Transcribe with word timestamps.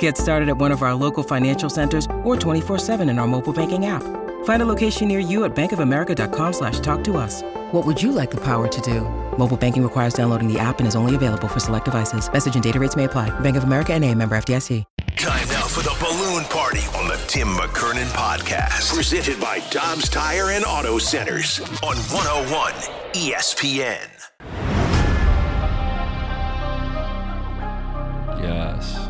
Get 0.00 0.18
started 0.18 0.50
at 0.50 0.58
one 0.58 0.72
of 0.72 0.82
our 0.82 0.92
local 0.94 1.22
financial 1.22 1.70
centers 1.70 2.04
or 2.22 2.36
24-7 2.36 3.08
in 3.08 3.18
our 3.18 3.26
mobile 3.26 3.54
banking 3.54 3.86
app. 3.86 4.02
Find 4.44 4.62
a 4.62 4.66
location 4.66 5.08
near 5.08 5.18
you 5.18 5.44
at 5.44 5.54
bankofamerica.com 5.54 6.52
slash 6.52 6.80
talk 6.80 7.02
to 7.04 7.16
us. 7.16 7.42
What 7.72 7.86
would 7.86 8.02
you 8.02 8.12
like 8.12 8.30
the 8.30 8.40
power 8.40 8.68
to 8.68 8.80
do? 8.82 9.02
Mobile 9.38 9.56
banking 9.56 9.82
requires 9.82 10.12
downloading 10.12 10.52
the 10.52 10.58
app 10.58 10.80
and 10.80 10.86
is 10.88 10.96
only 10.96 11.14
available 11.14 11.48
for 11.48 11.60
select 11.60 11.86
devices. 11.86 12.30
Message 12.30 12.54
and 12.54 12.62
data 12.62 12.78
rates 12.78 12.96
may 12.96 13.04
apply. 13.04 13.28
Bank 13.40 13.56
of 13.56 13.64
America 13.64 13.94
and 13.94 14.04
a 14.04 14.14
member 14.14 14.36
FDIC. 14.36 14.84
Time 15.16 15.48
now 15.48 15.66
for 15.66 15.82
the 15.82 15.94
balloon 16.00 16.44
party 16.44 16.80
on 16.96 17.06
the 17.06 17.22
Tim 17.26 17.48
McKernan 17.48 18.06
podcast. 18.12 18.94
Presented 18.94 19.38
by 19.38 19.58
Dobbs 19.70 20.08
Tire 20.08 20.50
and 20.50 20.64
Auto 20.64 20.98
Centers 20.98 21.60
on 21.82 21.96
101 21.96 22.72
ESPN. 23.12 24.08
Yes. 28.40 29.09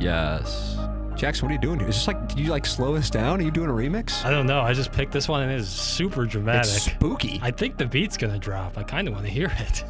Yes. 0.00 0.78
Jackson, 1.14 1.44
what 1.44 1.50
are 1.50 1.54
you 1.54 1.60
doing 1.60 1.78
here? 1.78 1.88
Is 1.88 1.96
this 1.96 2.06
like, 2.06 2.28
did 2.28 2.38
you 2.38 2.50
like 2.50 2.64
slow 2.64 2.96
us 2.96 3.10
down? 3.10 3.40
Are 3.40 3.42
you 3.42 3.50
doing 3.50 3.68
a 3.68 3.72
remix? 3.72 4.24
I 4.24 4.30
don't 4.30 4.46
know. 4.46 4.60
I 4.60 4.72
just 4.72 4.90
picked 4.90 5.12
this 5.12 5.28
one 5.28 5.42
and 5.42 5.52
it 5.52 5.60
is 5.60 5.68
super 5.68 6.24
dramatic. 6.24 6.72
It's 6.72 6.84
spooky. 6.84 7.38
I 7.42 7.50
think 7.50 7.76
the 7.76 7.84
beat's 7.84 8.16
gonna 8.16 8.38
drop. 8.38 8.78
I 8.78 8.82
kind 8.82 9.06
of 9.06 9.12
want 9.12 9.26
to 9.26 9.30
hear 9.30 9.52
it. 9.58 9.84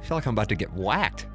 I 0.00 0.04
feel 0.04 0.16
like 0.16 0.26
I'm 0.26 0.32
about 0.34 0.48
to 0.48 0.54
get 0.54 0.72
whacked. 0.72 1.26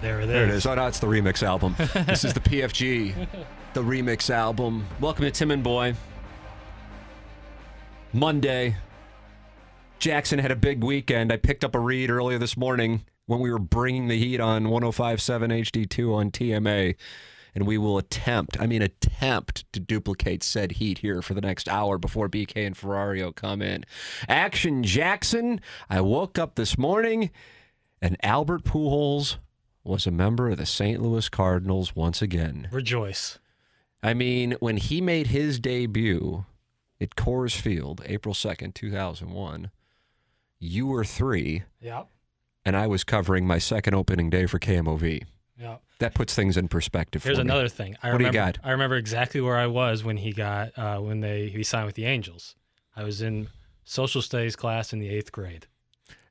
There 0.00 0.20
it 0.20 0.24
is. 0.24 0.28
There 0.28 0.44
it 0.44 0.50
is. 0.50 0.66
Oh, 0.66 0.74
no, 0.74 0.86
it's 0.86 1.00
the 1.00 1.06
remix 1.06 1.42
album. 1.42 1.74
this 2.06 2.24
is 2.24 2.32
the 2.32 2.40
PFG, 2.40 3.28
the 3.74 3.82
remix 3.82 4.30
album. 4.30 4.86
Welcome 4.98 5.26
to 5.26 5.30
Tim 5.30 5.50
and 5.50 5.62
Boy. 5.62 5.94
Monday. 8.14 8.76
Jackson 9.98 10.38
had 10.38 10.50
a 10.50 10.56
big 10.56 10.82
weekend. 10.82 11.30
I 11.30 11.36
picked 11.36 11.62
up 11.64 11.74
a 11.74 11.78
read 11.78 12.08
earlier 12.10 12.38
this 12.38 12.56
morning 12.56 13.04
when 13.30 13.38
we 13.38 13.52
were 13.52 13.60
bringing 13.60 14.08
the 14.08 14.18
heat 14.18 14.40
on 14.40 14.68
1057 14.68 15.50
HD2 15.52 16.12
on 16.12 16.32
TMA. 16.32 16.96
And 17.54 17.64
we 17.64 17.78
will 17.78 17.96
attempt, 17.96 18.60
I 18.60 18.66
mean, 18.66 18.82
attempt 18.82 19.72
to 19.72 19.78
duplicate 19.78 20.42
said 20.42 20.72
heat 20.72 20.98
here 20.98 21.22
for 21.22 21.34
the 21.34 21.40
next 21.40 21.68
hour 21.68 21.96
before 21.96 22.28
BK 22.28 22.66
and 22.66 22.76
Ferrario 22.76 23.32
come 23.34 23.62
in. 23.62 23.84
Action 24.28 24.82
Jackson. 24.82 25.60
I 25.88 26.00
woke 26.00 26.40
up 26.40 26.56
this 26.56 26.76
morning 26.76 27.30
and 28.02 28.16
Albert 28.24 28.64
Pujols 28.64 29.36
was 29.84 30.08
a 30.08 30.12
member 30.12 30.50
of 30.50 30.58
the 30.58 30.66
St. 30.66 31.00
Louis 31.00 31.28
Cardinals 31.28 31.94
once 31.94 32.20
again. 32.20 32.68
Rejoice. 32.72 33.38
I 34.02 34.12
mean, 34.12 34.56
when 34.58 34.76
he 34.76 35.00
made 35.00 35.28
his 35.28 35.60
debut 35.60 36.46
at 37.00 37.14
Coors 37.14 37.54
Field, 37.54 38.02
April 38.06 38.34
2nd, 38.34 38.74
2001, 38.74 39.70
you 40.58 40.86
were 40.88 41.04
three, 41.04 41.62
Yep. 41.80 42.08
And 42.70 42.76
I 42.76 42.86
was 42.86 43.02
covering 43.02 43.48
my 43.48 43.58
second 43.58 43.94
opening 43.94 44.30
day 44.30 44.46
for 44.46 44.60
KMOV. 44.60 45.24
Yep. 45.58 45.82
That 45.98 46.14
puts 46.14 46.36
things 46.36 46.56
in 46.56 46.68
perspective. 46.68 47.24
Here's 47.24 47.36
for 47.36 47.42
me. 47.42 47.50
another 47.50 47.68
thing. 47.68 47.96
I 48.00 48.12
What 48.12 48.18
do 48.18 48.22
you 48.24 48.30
remember, 48.30 48.52
got? 48.52 48.64
I 48.64 48.70
remember 48.70 48.94
exactly 48.94 49.40
where 49.40 49.56
I 49.56 49.66
was 49.66 50.04
when 50.04 50.18
he 50.18 50.32
got 50.32 50.78
uh, 50.78 50.98
when 50.98 51.18
they 51.18 51.48
he 51.48 51.64
signed 51.64 51.86
with 51.86 51.96
the 51.96 52.04
Angels. 52.04 52.54
I 52.94 53.02
was 53.02 53.22
in 53.22 53.48
social 53.82 54.22
studies 54.22 54.54
class 54.54 54.92
in 54.92 55.00
the 55.00 55.08
eighth 55.08 55.32
grade. 55.32 55.66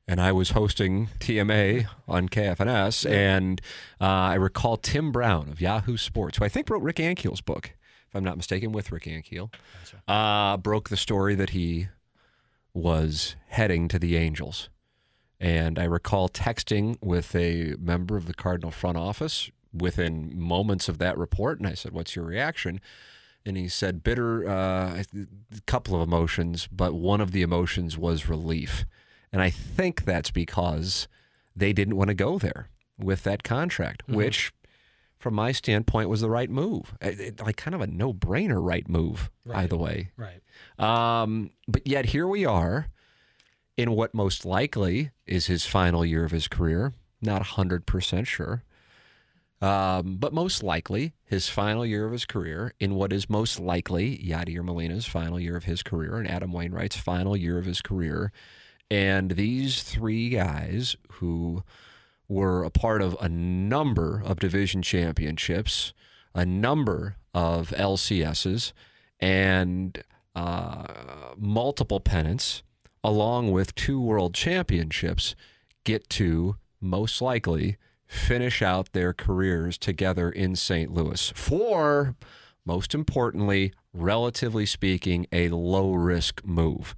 and 0.08 0.22
I 0.22 0.32
was 0.32 0.52
hosting 0.52 1.10
TMA 1.20 1.88
on 2.08 2.30
KFNS, 2.30 3.10
and 3.12 3.60
uh, 4.00 4.06
I 4.06 4.36
recall 4.36 4.78
Tim 4.78 5.12
Brown 5.12 5.50
of 5.50 5.60
Yahoo 5.60 5.98
Sports, 5.98 6.38
who 6.38 6.46
I 6.46 6.50
think 6.50 6.70
wrote 6.70 6.82
Rick 6.84 6.96
Ankiel's 6.96 7.42
book, 7.42 7.74
if 8.08 8.16
I'm 8.16 8.24
not 8.24 8.38
mistaken, 8.38 8.72
with 8.72 8.94
Rick 8.94 9.04
Ankiel, 9.04 9.54
uh, 10.08 10.56
broke 10.56 10.88
the 10.88 10.96
story 10.98 11.36
that 11.36 11.50
he 11.50 11.90
was 12.74 13.36
heading 13.50 13.90
to 13.90 14.00
the 14.00 14.16
Angels. 14.16 14.70
And 15.40 15.80
I 15.80 15.86
recall 15.86 16.28
texting 16.30 16.98
with 17.02 17.34
a 17.36 17.76
member 17.80 18.18
of 18.18 18.26
the 18.26 18.34
Cardinal 18.34 18.72
front 18.72 18.98
office 18.98 19.50
within 19.74 20.38
moments 20.38 20.90
of 20.90 20.98
that 20.98 21.18
report, 21.18 21.60
and 21.60 21.68
I 21.68 21.74
said, 21.76 21.92
"What's 21.94 22.16
your 22.16 22.26
reaction?" 22.26 22.82
And 23.46 23.56
he 23.56 23.70
said, 23.70 24.04
"Bitter, 24.04 24.48
uh, 24.50 25.04
a 25.16 25.62
couple 25.66 25.96
of 25.96 26.02
emotions, 26.08 26.68
but 26.72 26.94
one 26.94 27.22
of 27.22 27.32
the 27.32 27.42
emotions 27.42 27.98
was 27.98 28.28
relief." 28.28 28.84
And 29.32 29.42
I 29.42 29.50
think 29.50 30.04
that's 30.04 30.32
because 30.32 31.08
they 31.56 31.72
didn't 31.72 31.96
want 31.96 32.10
to 32.10 32.16
go 32.16 32.38
there 32.38 32.70
with 32.98 33.24
that 33.24 33.44
contract, 33.44 34.04
which, 34.08 34.52
from 35.20 35.36
my 35.36 35.52
standpoint, 35.54 36.10
was 36.10 36.20
the 36.22 36.30
right 36.30 36.50
move. 36.50 36.96
It- 37.00 37.20
it- 37.20 37.40
like 37.42 37.56
kind 37.56 37.76
of 37.76 37.80
a 37.82 37.88
no-brainer 37.88 38.62
right 38.62 38.90
move, 38.90 39.30
either 39.60 39.78
way. 39.78 40.12
Right. 40.18 40.42
Um, 40.80 41.52
but 41.68 41.88
yet 41.88 42.08
here 42.08 42.28
we 42.28 42.44
are 42.46 42.88
in 43.80 43.96
what 43.96 44.14
most 44.14 44.44
likely 44.44 45.10
is 45.26 45.46
his 45.46 45.66
final 45.66 46.06
year 46.06 46.26
of 46.26 46.32
his 46.32 46.50
career. 46.50 46.92
Not 47.22 47.42
100% 47.42 48.28
sure. 48.28 48.64
Um, 49.62 50.18
but 50.18 50.34
most 50.34 50.62
likely 50.64 51.14
his 51.24 51.48
final 51.48 51.86
year 51.86 52.06
of 52.06 52.12
his 52.12 52.26
career 52.26 52.74
in 52.82 52.96
what 52.96 53.14
is 53.14 53.30
most 53.30 53.58
likely 53.58 54.18
Yadier 54.18 54.66
Molina's 54.66 55.06
final 55.06 55.40
year 55.40 55.56
of 55.56 55.64
his 55.64 55.82
career 55.82 56.18
and 56.18 56.30
Adam 56.30 56.52
Wainwright's 56.52 56.98
final 56.98 57.38
year 57.38 57.58
of 57.58 57.64
his 57.64 57.82
career. 57.82 58.34
And 58.92 59.32
these 59.32 59.82
three 59.82 60.28
guys 60.28 60.98
who 61.14 61.64
were 62.28 62.66
a 62.66 62.70
part 62.70 63.02
of 63.02 63.16
a 63.22 63.30
number 63.30 64.22
of 64.26 64.42
division 64.42 64.82
championships, 64.82 65.94
a 66.36 66.46
number 66.46 67.16
of 67.34 67.70
LCSs, 67.70 68.74
and 69.22 70.04
uh, 70.36 71.34
multiple 71.38 72.02
pennants, 72.02 72.62
along 73.04 73.52
with 73.52 73.76
two 73.76 74.00
world 74.00 74.34
championships, 74.34 75.36
get 75.84 76.10
to 76.10 76.56
most 76.82 77.22
likely 77.22 77.78
finish 78.06 78.62
out 78.62 78.92
their 78.94 79.14
careers 79.14 79.78
together 79.78 80.30
in 80.30 80.56
St. 80.56 80.92
Louis 80.92 81.32
for, 81.36 82.16
most 82.66 82.96
importantly, 82.96 83.74
relatively 83.94 84.66
speaking, 84.66 85.28
a 85.32 85.50
low 85.50 85.94
risk 85.94 86.44
move. 86.44 86.96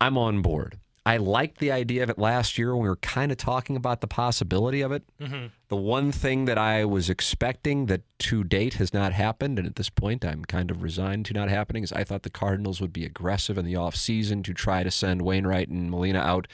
I'm 0.00 0.16
on 0.18 0.42
board. 0.42 0.78
I 1.04 1.16
liked 1.16 1.58
the 1.58 1.72
idea 1.72 2.04
of 2.04 2.10
it 2.10 2.18
last 2.18 2.56
year 2.56 2.74
when 2.74 2.84
we 2.84 2.88
were 2.88 2.96
kind 2.96 3.32
of 3.32 3.38
talking 3.38 3.74
about 3.74 4.00
the 4.00 4.06
possibility 4.06 4.82
of 4.82 4.92
it. 4.92 5.02
Mm-hmm. 5.20 5.46
The 5.68 5.76
one 5.76 6.12
thing 6.12 6.44
that 6.44 6.58
I 6.58 6.84
was 6.84 7.10
expecting 7.10 7.86
that 7.86 8.02
to 8.20 8.44
date 8.44 8.74
has 8.74 8.94
not 8.94 9.12
happened, 9.12 9.58
and 9.58 9.66
at 9.66 9.74
this 9.74 9.90
point 9.90 10.24
I'm 10.24 10.44
kind 10.44 10.70
of 10.70 10.82
resigned 10.82 11.26
to 11.26 11.34
not 11.34 11.48
happening, 11.48 11.82
is 11.82 11.92
I 11.92 12.04
thought 12.04 12.22
the 12.22 12.30
Cardinals 12.30 12.80
would 12.80 12.92
be 12.92 13.04
aggressive 13.04 13.58
in 13.58 13.64
the 13.64 13.74
offseason 13.74 14.44
to 14.44 14.54
try 14.54 14.84
to 14.84 14.92
send 14.92 15.22
Wainwright 15.22 15.68
and 15.68 15.90
Molina 15.90 16.20
out 16.20 16.46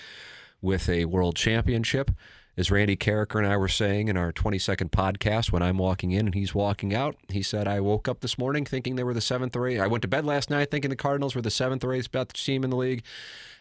with 0.62 0.88
a 0.88 1.04
world 1.04 1.36
championship. 1.36 2.10
As 2.58 2.72
Randy 2.72 2.96
Karraker 2.96 3.38
and 3.38 3.46
I 3.46 3.56
were 3.56 3.68
saying 3.68 4.08
in 4.08 4.16
our 4.16 4.32
20 4.32 4.58
second 4.58 4.90
podcast, 4.90 5.52
when 5.52 5.62
I'm 5.62 5.78
walking 5.78 6.10
in 6.10 6.26
and 6.26 6.34
he's 6.34 6.56
walking 6.56 6.92
out, 6.92 7.14
he 7.28 7.40
said, 7.40 7.68
I 7.68 7.78
woke 7.78 8.08
up 8.08 8.18
this 8.18 8.36
morning 8.36 8.64
thinking 8.64 8.96
they 8.96 9.04
were 9.04 9.14
the 9.14 9.20
seventh 9.20 9.54
or 9.54 9.68
eighth. 9.68 9.80
I 9.80 9.86
went 9.86 10.02
to 10.02 10.08
bed 10.08 10.26
last 10.26 10.50
night 10.50 10.68
thinking 10.68 10.90
the 10.90 10.96
Cardinals 10.96 11.36
were 11.36 11.40
the 11.40 11.52
seventh 11.52 11.84
or 11.84 11.92
eighth 11.92 12.10
best 12.10 12.44
team 12.44 12.64
in 12.64 12.70
the 12.70 12.76
league. 12.76 13.04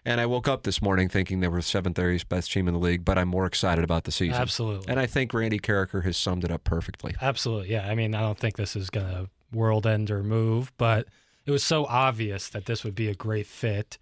And 0.04 0.20
I 0.20 0.26
woke 0.26 0.48
up 0.48 0.64
this 0.64 0.82
morning 0.82 1.10
thinking 1.10 1.42
they 1.42 1.48
were 1.48 1.58
the 1.58 1.62
seventh 1.62 2.00
or 2.00 2.10
eighth 2.10 2.28
best 2.28 2.52
team 2.52 2.68
in 2.68 2.74
the 2.74 2.80
league, 2.80 3.06
but 3.06 3.20
I'm 3.20 3.28
more 3.28 3.46
excited 3.46 3.84
about 3.84 4.06
the 4.06 4.12
season. 4.12 4.42
Absolutely. 4.42 4.90
And 4.90 5.00
I 5.00 5.06
think 5.06 5.32
Randy 5.32 5.60
Karraker 5.60 6.04
has 6.04 6.18
summed 6.18 6.44
it 6.44 6.50
up 6.50 6.64
perfectly. 6.64 7.14
Absolutely. 7.22 7.74
Yeah. 7.74 7.88
I 7.88 7.94
mean, 7.94 8.16
I 8.16 8.22
don't 8.22 8.40
think 8.40 8.58
this 8.58 8.76
is 8.76 8.90
going 8.90 9.06
to 9.06 9.30
world 9.54 9.86
end 9.86 10.10
or 10.10 10.24
move, 10.24 10.74
but 10.80 11.06
it 11.46 11.52
was 11.52 11.64
so 11.64 11.86
obvious 11.86 12.50
that 12.50 12.66
this 12.66 12.84
would 12.84 12.96
be 12.96 13.10
a 13.10 13.14
great 13.16 13.46
fit 13.46 14.00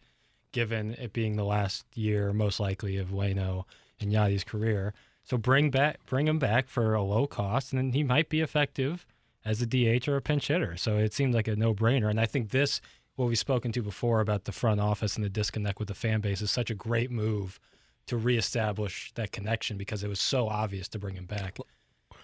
given 0.54 0.94
it 0.94 1.12
being 1.12 1.36
the 1.36 1.44
last 1.44 1.86
year, 1.96 2.32
most 2.32 2.62
likely, 2.62 2.96
of 2.96 3.10
Wayno 3.10 3.66
and 4.00 4.12
Yadi's 4.12 4.44
career. 4.44 4.94
So 5.24 5.38
bring 5.38 5.72
back, 5.72 6.06
bring 6.06 6.28
him 6.28 6.40
back 6.40 6.68
for 6.68 6.94
a 6.94 7.02
low 7.02 7.26
cost, 7.26 7.74
and 7.74 7.80
then 7.80 7.94
he 7.94 8.04
might 8.04 8.30
be 8.30 8.42
effective 8.42 9.06
as 9.44 9.62
a 9.62 9.66
DH 9.66 10.08
or 10.08 10.18
a 10.18 10.22
pinch 10.22 10.48
hitter. 10.48 10.78
So 10.78 10.98
it 10.98 11.14
seemed 11.14 11.34
like 11.34 11.48
a 11.48 11.56
no 11.56 11.74
brainer. 11.74 12.10
And 12.10 12.20
I 12.20 12.26
think 12.26 12.50
this, 12.50 12.82
what 13.16 13.28
we've 13.28 13.38
spoken 13.38 13.72
to 13.74 13.82
before 13.82 14.20
about 14.20 14.46
the 14.46 14.52
front 14.52 14.80
office 14.80 15.16
and 15.16 15.26
the 15.26 15.30
disconnect 15.30 15.80
with 15.80 15.88
the 15.88 15.94
fan 15.94 16.22
base, 16.22 16.42
is 16.42 16.52
such 16.52 16.70
a 16.70 16.76
great 16.76 17.12
move 17.12 17.60
to 18.08 18.18
reestablish 18.18 19.12
that 19.16 19.32
connection 19.32 19.78
because 19.78 20.04
it 20.04 20.08
was 20.08 20.20
so 20.20 20.48
obvious 20.48 20.88
to 20.90 21.00
bring 21.00 21.16
him 21.16 21.26
back. 21.26 21.58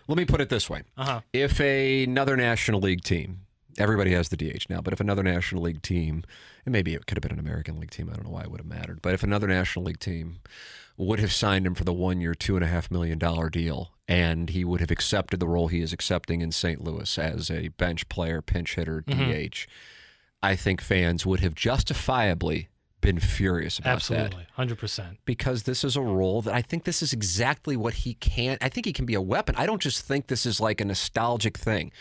Let 0.07 0.17
me 0.17 0.25
put 0.25 0.41
it 0.41 0.49
this 0.49 0.69
way. 0.69 0.83
Uh 0.97 1.05
huh. 1.05 1.21
If 1.33 1.59
a, 1.59 2.03
another 2.03 2.35
National 2.35 2.81
League 2.81 3.03
team, 3.03 3.41
everybody 3.77 4.11
has 4.11 4.29
the 4.29 4.37
DH 4.37 4.69
now, 4.69 4.81
but 4.81 4.93
if 4.93 4.99
another 4.99 5.23
National 5.23 5.63
League 5.63 5.81
team, 5.81 6.23
and 6.65 6.73
maybe 6.73 6.93
it 6.93 7.05
could 7.05 7.17
have 7.17 7.23
been 7.23 7.31
an 7.31 7.39
American 7.39 7.79
League 7.79 7.91
team, 7.91 8.09
I 8.11 8.15
don't 8.15 8.25
know 8.25 8.31
why 8.31 8.41
it 8.41 8.51
would 8.51 8.59
have 8.59 8.67
mattered, 8.67 9.01
but 9.01 9.13
if 9.13 9.23
another 9.23 9.47
National 9.47 9.85
League 9.85 9.99
team 9.99 10.39
would 11.01 11.19
have 11.19 11.33
signed 11.33 11.65
him 11.65 11.73
for 11.73 11.83
the 11.83 11.93
one 11.93 12.21
year, 12.21 12.35
two 12.35 12.55
and 12.55 12.63
a 12.63 12.67
half 12.67 12.91
million 12.91 13.17
dollar 13.17 13.49
deal, 13.49 13.91
and 14.07 14.49
he 14.51 14.63
would 14.63 14.79
have 14.79 14.91
accepted 14.91 15.39
the 15.39 15.47
role 15.47 15.67
he 15.67 15.81
is 15.81 15.91
accepting 15.91 16.41
in 16.41 16.51
St. 16.51 16.83
Louis 16.83 17.17
as 17.17 17.49
a 17.49 17.69
bench 17.69 18.07
player, 18.07 18.41
pinch 18.41 18.75
hitter, 18.75 19.01
mm-hmm. 19.01 19.47
DH, 19.49 19.67
I 20.43 20.55
think 20.55 20.79
fans 20.79 21.25
would 21.25 21.39
have 21.39 21.55
justifiably 21.55 22.69
been 23.01 23.19
furious 23.19 23.79
about 23.79 24.03
that 24.03 24.19
Absolutely, 24.19 24.47
hundred 24.53 24.77
percent. 24.77 25.17
because 25.25 25.63
this 25.63 25.83
is 25.83 25.95
a 25.95 26.01
role 26.01 26.43
that 26.43 26.53
I 26.53 26.61
think 26.61 26.83
this 26.83 27.01
is 27.01 27.13
exactly 27.13 27.75
what 27.75 27.95
he 27.95 28.13
can. 28.15 28.59
I 28.61 28.69
think 28.69 28.85
he 28.85 28.93
can 28.93 29.05
be 29.05 29.15
a 29.15 29.21
weapon. 29.21 29.55
I 29.57 29.65
don't 29.65 29.81
just 29.81 30.05
think 30.05 30.27
this 30.27 30.45
is 30.45 30.61
like 30.61 30.79
a 30.79 30.85
nostalgic 30.85 31.57
thing. 31.57 31.91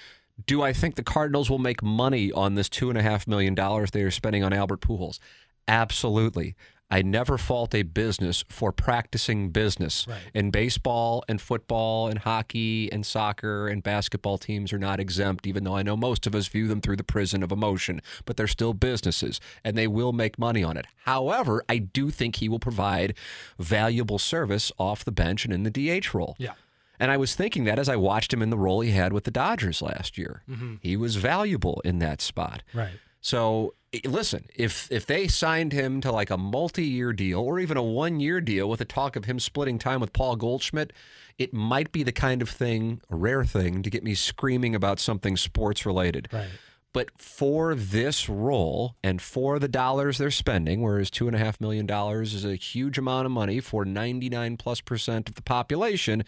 Do 0.47 0.63
I 0.63 0.75
think 0.75 0.97
the 0.97 1.03
Cardinals 1.03 1.49
will 1.49 1.59
make 1.59 1.83
money 1.83 2.33
on 2.33 2.55
this 2.55 2.69
two 2.69 2.91
and 2.91 2.99
a 2.99 3.03
half 3.03 3.27
million 3.27 3.55
dollars 3.55 3.91
they 3.91 4.03
are 4.03 4.11
spending 4.11 4.45
on 4.45 4.53
Albert 4.53 4.83
Pujols? 4.83 5.19
Absolutely. 5.67 6.55
I 6.91 7.03
never 7.03 7.39
fault 7.39 7.75
a 7.75 7.83
business 7.83 8.45
for 8.49 8.73
practicing 8.73 9.51
business. 9.51 10.07
Right. 10.09 10.19
And 10.35 10.51
baseball 10.51 11.25
and 11.29 11.41
football 11.41 12.09
and 12.09 12.19
hockey 12.19 12.91
and 12.91 13.07
soccer 13.07 13.69
and 13.69 13.83
basketball 13.83 14.39
teams 14.39 14.73
are 14.73 14.79
not 14.79 14.99
exempt, 14.99 15.47
even 15.47 15.65
though 15.65 15.77
I 15.77 15.83
know 15.83 15.97
most 15.97 16.27
of 16.27 16.35
us 16.35 16.49
view 16.49 16.67
them 16.69 16.81
through 16.81 16.97
the 16.97 17.05
prison 17.05 17.43
of 17.43 17.53
emotion, 17.53 18.03
but 18.25 18.37
they're 18.37 18.47
still 18.47 18.75
businesses 18.75 19.41
and 19.65 19.77
they 19.77 19.87
will 19.87 20.13
make 20.13 20.39
money 20.39 20.65
on 20.65 20.77
it. 20.77 20.87
However, 21.05 21.63
I 21.69 21.79
do 21.79 22.11
think 22.11 22.37
he 22.37 22.49
will 22.49 22.59
provide 22.59 23.15
valuable 23.59 24.19
service 24.19 24.73
off 24.79 25.05
the 25.05 25.13
bench 25.13 25.45
and 25.45 25.55
in 25.55 25.63
the 25.63 25.71
DH 25.71 26.13
role. 26.15 26.37
Yeah. 26.39 26.55
And 26.99 27.11
I 27.11 27.17
was 27.17 27.35
thinking 27.35 27.65
that 27.65 27.79
as 27.79 27.89
I 27.89 27.97
watched 27.97 28.33
him 28.33 28.43
in 28.43 28.51
the 28.51 28.59
role 28.59 28.81
he 28.83 28.91
had 28.91 29.13
with 29.13 29.25
the 29.25 29.31
Dodgers 29.31 29.81
last 29.81 30.19
year. 30.19 30.43
Mm-hmm. 30.49 30.75
He 30.83 30.97
was 30.97 31.17
valuable 31.17 31.81
in 31.83 31.99
that 32.01 32.21
spot. 32.21 32.63
Right. 32.75 32.91
So 33.21 33.75
listen, 34.05 34.47
if 34.55 34.91
if 34.91 35.07
they 35.07 35.29
signed 35.29 35.73
him 35.73 36.01
to 36.03 36.13
like 36.13 36.31
a 36.31 36.39
multi-year 36.39 37.13
deal 37.13 37.41
or 37.41 37.59
even 37.59 37.77
a 37.77 37.83
one-year 37.83 38.41
deal 38.41 38.69
with 38.69 38.81
a 38.81 38.85
talk 38.85 39.17
of 39.17 39.25
him 39.25 39.39
splitting 39.39 39.79
time 39.79 40.01
with 40.01 40.13
Paul 40.13 40.37
Goldschmidt, 40.37 40.93
it 41.39 41.53
might 41.53 41.91
be 41.93 42.03
the 42.03 42.13
kind 42.13 42.43
of 42.43 42.49
thing, 42.49 43.01
a 43.11 43.17
rare 43.17 43.45
thing, 43.45 43.83
to 43.83 43.91
get 43.91 44.05
me 44.05 44.15
screaming 44.15 44.75
about 44.75 45.01
something 45.01 45.37
sports 45.37 45.85
related. 45.85 46.29
Right. 46.33 46.49
But 46.93 47.11
for 47.17 47.77
this 47.77 48.29
role 48.29 48.97
and 49.03 49.23
for 49.23 49.61
the 49.61 49.69
dollars 49.69 50.19
they're 50.19 50.31
spending, 50.33 50.83
whereas 50.83 51.09
two 51.09 51.29
and 51.29 51.37
a 51.37 51.39
half 51.39 51.61
million 51.61 51.87
dollars 51.87 52.35
is 52.35 52.45
a 52.45 52.57
huge 52.57 52.99
amount 52.99 53.27
of 53.27 53.33
money 53.33 53.61
for 53.61 53.85
99 53.85 54.57
plus 54.57 54.81
percent 54.81 55.29
of 55.29 55.37
the 55.37 55.43
population, 55.43 56.25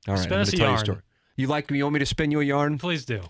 All 0.08 0.14
right, 0.14 0.18
Spin 0.18 0.34
I'm 0.34 0.40
us 0.42 0.48
a 0.48 0.52
tell 0.56 0.60
you 0.66 0.72
yarn. 0.72 0.84
story. 0.84 1.00
You 1.36 1.46
like 1.48 1.70
me? 1.70 1.78
You 1.78 1.84
want 1.84 1.94
me 1.94 2.00
to 2.00 2.06
spin 2.06 2.30
you 2.30 2.40
a 2.40 2.44
yarn? 2.44 2.78
Please 2.78 3.04
do. 3.04 3.22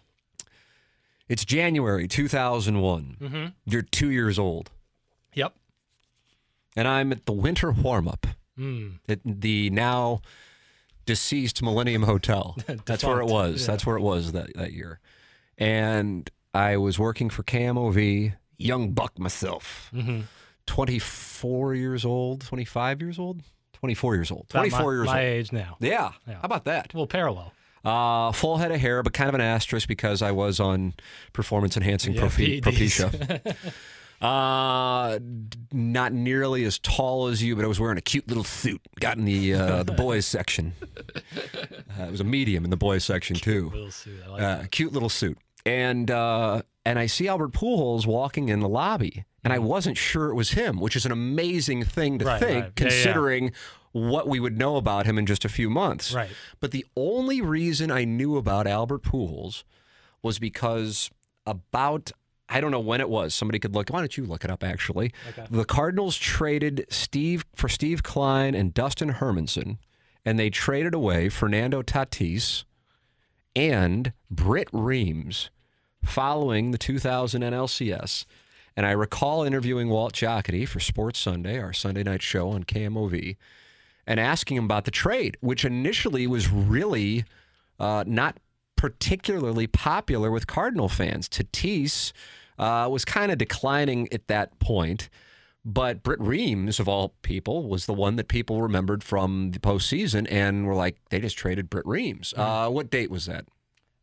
It's 1.28 1.44
January 1.44 2.06
2001. 2.06 3.16
Mm-hmm. 3.20 3.46
You're 3.64 3.82
two 3.82 4.10
years 4.10 4.38
old, 4.38 4.70
Yep. 5.34 5.54
and 6.76 6.86
I'm 6.86 7.10
at 7.12 7.26
the 7.26 7.32
winter 7.32 7.72
warm 7.72 8.06
up 8.08 8.26
Mm. 8.58 9.00
at 9.08 9.20
the 9.24 9.70
now 9.70 10.20
deceased 11.06 11.62
Millennium 11.62 12.02
Hotel. 12.02 12.56
That's 12.84 13.02
where 13.04 13.20
it 13.20 13.26
was. 13.26 13.62
yeah. 13.62 13.66
That's 13.68 13.86
where 13.86 13.96
it 13.96 14.02
was 14.02 14.32
that, 14.32 14.54
that 14.56 14.72
year. 14.72 15.00
And 15.56 16.28
I 16.52 16.76
was 16.76 16.98
working 16.98 17.30
for 17.30 17.42
KMOV, 17.42 18.34
young 18.58 18.92
buck 18.92 19.18
myself, 19.18 19.90
Mm-hmm. 19.94 20.20
24 20.66 21.74
years 21.74 22.04
old, 22.04 22.40
25 22.42 23.00
years 23.00 23.18
old, 23.18 23.40
24 23.74 24.14
years 24.16 24.30
old, 24.32 24.48
24 24.48 24.80
my, 24.80 24.92
years 24.92 25.06
my 25.06 25.12
old. 25.12 25.20
age 25.20 25.52
now. 25.52 25.76
Yeah. 25.80 26.10
Yeah. 26.26 26.34
How 26.34 26.40
about 26.42 26.64
that? 26.64 26.92
Little 26.92 27.06
parallel. 27.06 27.52
Uh, 27.84 28.32
full 28.32 28.56
head 28.56 28.72
of 28.72 28.80
hair, 28.80 29.00
but 29.04 29.12
kind 29.12 29.28
of 29.28 29.36
an 29.36 29.40
asterisk 29.40 29.86
because 29.86 30.22
I 30.22 30.32
was 30.32 30.58
on 30.58 30.94
performance 31.32 31.76
enhancing 31.76 32.14
Yeah, 32.14 32.22
Propecia. 32.22 33.56
uh, 34.20 35.18
not 35.72 36.12
nearly 36.12 36.64
as 36.64 36.78
tall 36.78 37.26
as 37.28 37.42
you, 37.42 37.54
but 37.56 37.64
I 37.64 37.68
was 37.68 37.78
wearing 37.80 37.98
a 37.98 38.02
cute 38.02 38.28
little 38.28 38.44
suit. 38.44 38.80
Got 39.00 39.18
in 39.18 39.24
the 39.24 39.54
uh, 39.54 39.82
the 39.82 39.92
boys 40.04 40.26
section. 40.26 40.72
Uh, 41.36 42.04
it 42.04 42.10
was 42.10 42.20
a 42.20 42.24
medium 42.24 42.64
in 42.64 42.70
the 42.70 42.76
boys 42.76 43.04
section 43.04 43.36
too. 43.36 43.70
Little 43.70 43.90
suit. 43.90 44.20
I 44.26 44.30
like 44.30 44.42
Uh, 44.42 44.56
that. 44.62 44.70
cute 44.70 44.92
little 44.92 45.08
suit. 45.08 45.38
And 45.64 46.10
uh, 46.10 46.62
and 46.84 46.98
I 46.98 47.06
see 47.06 47.28
Albert 47.28 47.52
Pujols 47.52 48.06
walking 48.06 48.48
in 48.48 48.60
the 48.60 48.68
lobby, 48.68 49.24
and 49.44 49.52
I 49.52 49.58
wasn't 49.58 49.96
sure 49.98 50.30
it 50.30 50.34
was 50.34 50.50
him, 50.50 50.78
which 50.80 50.94
is 50.96 51.04
an 51.04 51.12
amazing 51.12 51.84
thing 51.84 52.18
to 52.20 52.24
Mm-hmm. 52.24 52.32
Right, 52.32 52.40
think, 52.40 52.54
right. 52.54 52.72
Yeah, 52.80 52.84
yeah. 52.86 52.90
considering 52.90 53.52
what 53.92 54.28
we 54.28 54.38
would 54.38 54.58
know 54.58 54.76
about 54.76 55.06
him 55.06 55.18
in 55.18 55.24
just 55.26 55.44
a 55.44 55.48
few 55.48 55.70
months. 55.70 56.12
Right. 56.12 56.28
But 56.60 56.70
the 56.70 56.84
only 56.96 57.40
reason 57.40 57.90
I 57.90 58.04
knew 58.04 58.36
about 58.36 58.66
Albert 58.66 59.02
Pujols 59.02 59.64
was 60.22 60.38
because 60.38 61.10
about 61.46 62.12
I 62.48 62.60
don't 62.60 62.70
know 62.70 62.80
when 62.80 63.00
it 63.00 63.08
was. 63.08 63.34
Somebody 63.34 63.58
could 63.58 63.74
look. 63.74 63.88
Why 63.88 63.98
don't 64.00 64.16
you 64.16 64.24
look 64.24 64.44
it 64.44 64.50
up? 64.50 64.62
Actually, 64.62 65.12
Okay. 65.30 65.46
the 65.50 65.64
Cardinals 65.64 66.16
traded 66.16 66.86
Steve 66.88 67.44
for 67.54 67.68
Steve 67.68 68.02
Kline 68.02 68.54
and 68.54 68.72
Dustin 68.72 69.14
Hermanson, 69.14 69.78
and 70.24 70.38
they 70.38 70.48
traded 70.50 70.94
away 70.94 71.28
Fernando 71.28 71.82
Tatis 71.82 72.64
and 73.54 74.12
Britt 74.30 74.68
Reames 74.72 75.50
following 76.04 76.70
the 76.70 76.78
2000 76.78 77.42
NLCS. 77.42 78.24
And 78.76 78.84
I 78.84 78.90
recall 78.92 79.42
interviewing 79.42 79.88
Walt 79.88 80.12
Jocketty 80.12 80.68
for 80.68 80.80
Sports 80.80 81.18
Sunday, 81.18 81.58
our 81.58 81.72
Sunday 81.72 82.02
night 82.02 82.22
show 82.22 82.50
on 82.50 82.64
KMOV, 82.64 83.36
and 84.06 84.20
asking 84.20 84.58
him 84.58 84.66
about 84.66 84.84
the 84.84 84.90
trade, 84.90 85.36
which 85.40 85.64
initially 85.64 86.26
was 86.26 86.50
really 86.50 87.24
uh, 87.80 88.04
not 88.06 88.36
particularly 88.76 89.66
popular 89.66 90.30
with 90.30 90.46
Cardinal 90.46 90.88
fans. 90.88 91.28
Tatis 91.28 92.12
uh, 92.58 92.88
was 92.90 93.04
kind 93.04 93.32
of 93.32 93.38
declining 93.38 94.12
at 94.12 94.28
that 94.28 94.58
point. 94.58 95.08
But 95.68 96.04
Britt 96.04 96.20
Reames, 96.20 96.78
of 96.78 96.88
all 96.88 97.14
people, 97.22 97.68
was 97.68 97.86
the 97.86 97.92
one 97.92 98.14
that 98.16 98.28
people 98.28 98.62
remembered 98.62 99.02
from 99.02 99.50
the 99.50 99.58
postseason 99.58 100.28
and 100.30 100.64
were 100.64 100.76
like, 100.76 100.96
they 101.10 101.18
just 101.18 101.36
traded 101.36 101.68
Britt 101.68 101.86
Reames. 101.86 102.32
Uh, 102.36 102.68
what 102.68 102.88
date 102.88 103.10
was 103.10 103.26
that? 103.26 103.46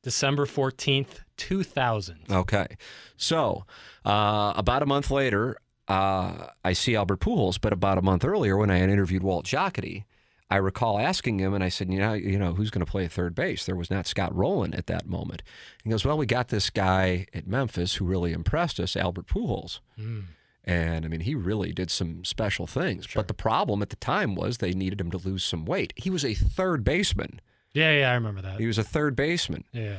December 0.01 0.45
14th, 0.45 1.21
2000. 1.38 2.19
Okay. 2.29 2.67
So, 3.15 3.63
uh, 4.03 4.51
about 4.57 4.83
a 4.83 4.86
month 4.86 5.09
later, 5.09 5.55
uh, 5.88 6.47
I 6.65 6.74
see 6.74 6.97
Albert 6.97 7.21
Pujols, 7.21 7.59
but 7.62 7.71
about 7.71 7.97
a 7.97 8.01
month 8.01 8.25
earlier, 8.25 8.57
when 8.57 8.69
I 8.69 8.79
had 8.79 8.89
interviewed 8.89 9.24
Walt 9.24 9.45
Jocketty, 9.45 10.03
I 10.50 10.57
recall 10.57 11.00
asking 11.00 11.39
him, 11.39 11.53
and 11.53 11.63
I 11.63 11.69
said, 11.69 11.91
"You 11.91 12.00
know, 12.00 12.13
you 12.13 12.38
know, 12.38 12.53
who's 12.53 12.69
going 12.69 12.85
to 12.85 12.91
play 12.91 13.07
third 13.07 13.33
base?" 13.33 13.65
There 13.65 13.75
was 13.75 13.89
not 13.89 14.07
Scott 14.07 14.35
Rolen 14.35 14.73
at 14.73 14.88
that 14.88 15.07
moment. 15.07 15.41
He 15.83 15.89
goes, 15.89 16.05
"Well, 16.05 16.17
we 16.17 16.25
got 16.25 16.50
this 16.50 16.69
guy 16.69 17.27
at 17.33 17.47
Memphis 17.47 17.95
who 17.95 18.05
really 18.05 18.33
impressed 18.33 18.79
us, 18.79 18.95
Albert 18.95 19.27
Pujols." 19.27 19.79
Mm. 20.00 20.23
And 20.65 21.05
I 21.05 21.07
mean, 21.07 21.21
he 21.21 21.35
really 21.35 21.73
did 21.73 21.91
some 21.91 22.23
special 22.23 22.67
things. 22.67 23.07
But 23.13 23.27
the 23.27 23.33
problem 23.33 23.81
at 23.81 23.89
the 23.89 23.97
time 23.97 24.35
was 24.35 24.57
they 24.57 24.73
needed 24.73 25.01
him 25.01 25.12
to 25.12 25.17
lose 25.17 25.43
some 25.43 25.65
weight. 25.65 25.91
He 25.97 26.09
was 26.09 26.23
a 26.23 26.33
third 26.33 26.83
baseman. 26.83 27.41
Yeah, 27.73 27.91
yeah, 27.91 28.12
I 28.12 28.13
remember 28.13 28.41
that. 28.41 28.59
He 28.59 28.67
was 28.67 28.77
a 28.77 28.83
third 28.83 29.15
baseman. 29.15 29.65
Yeah. 29.73 29.97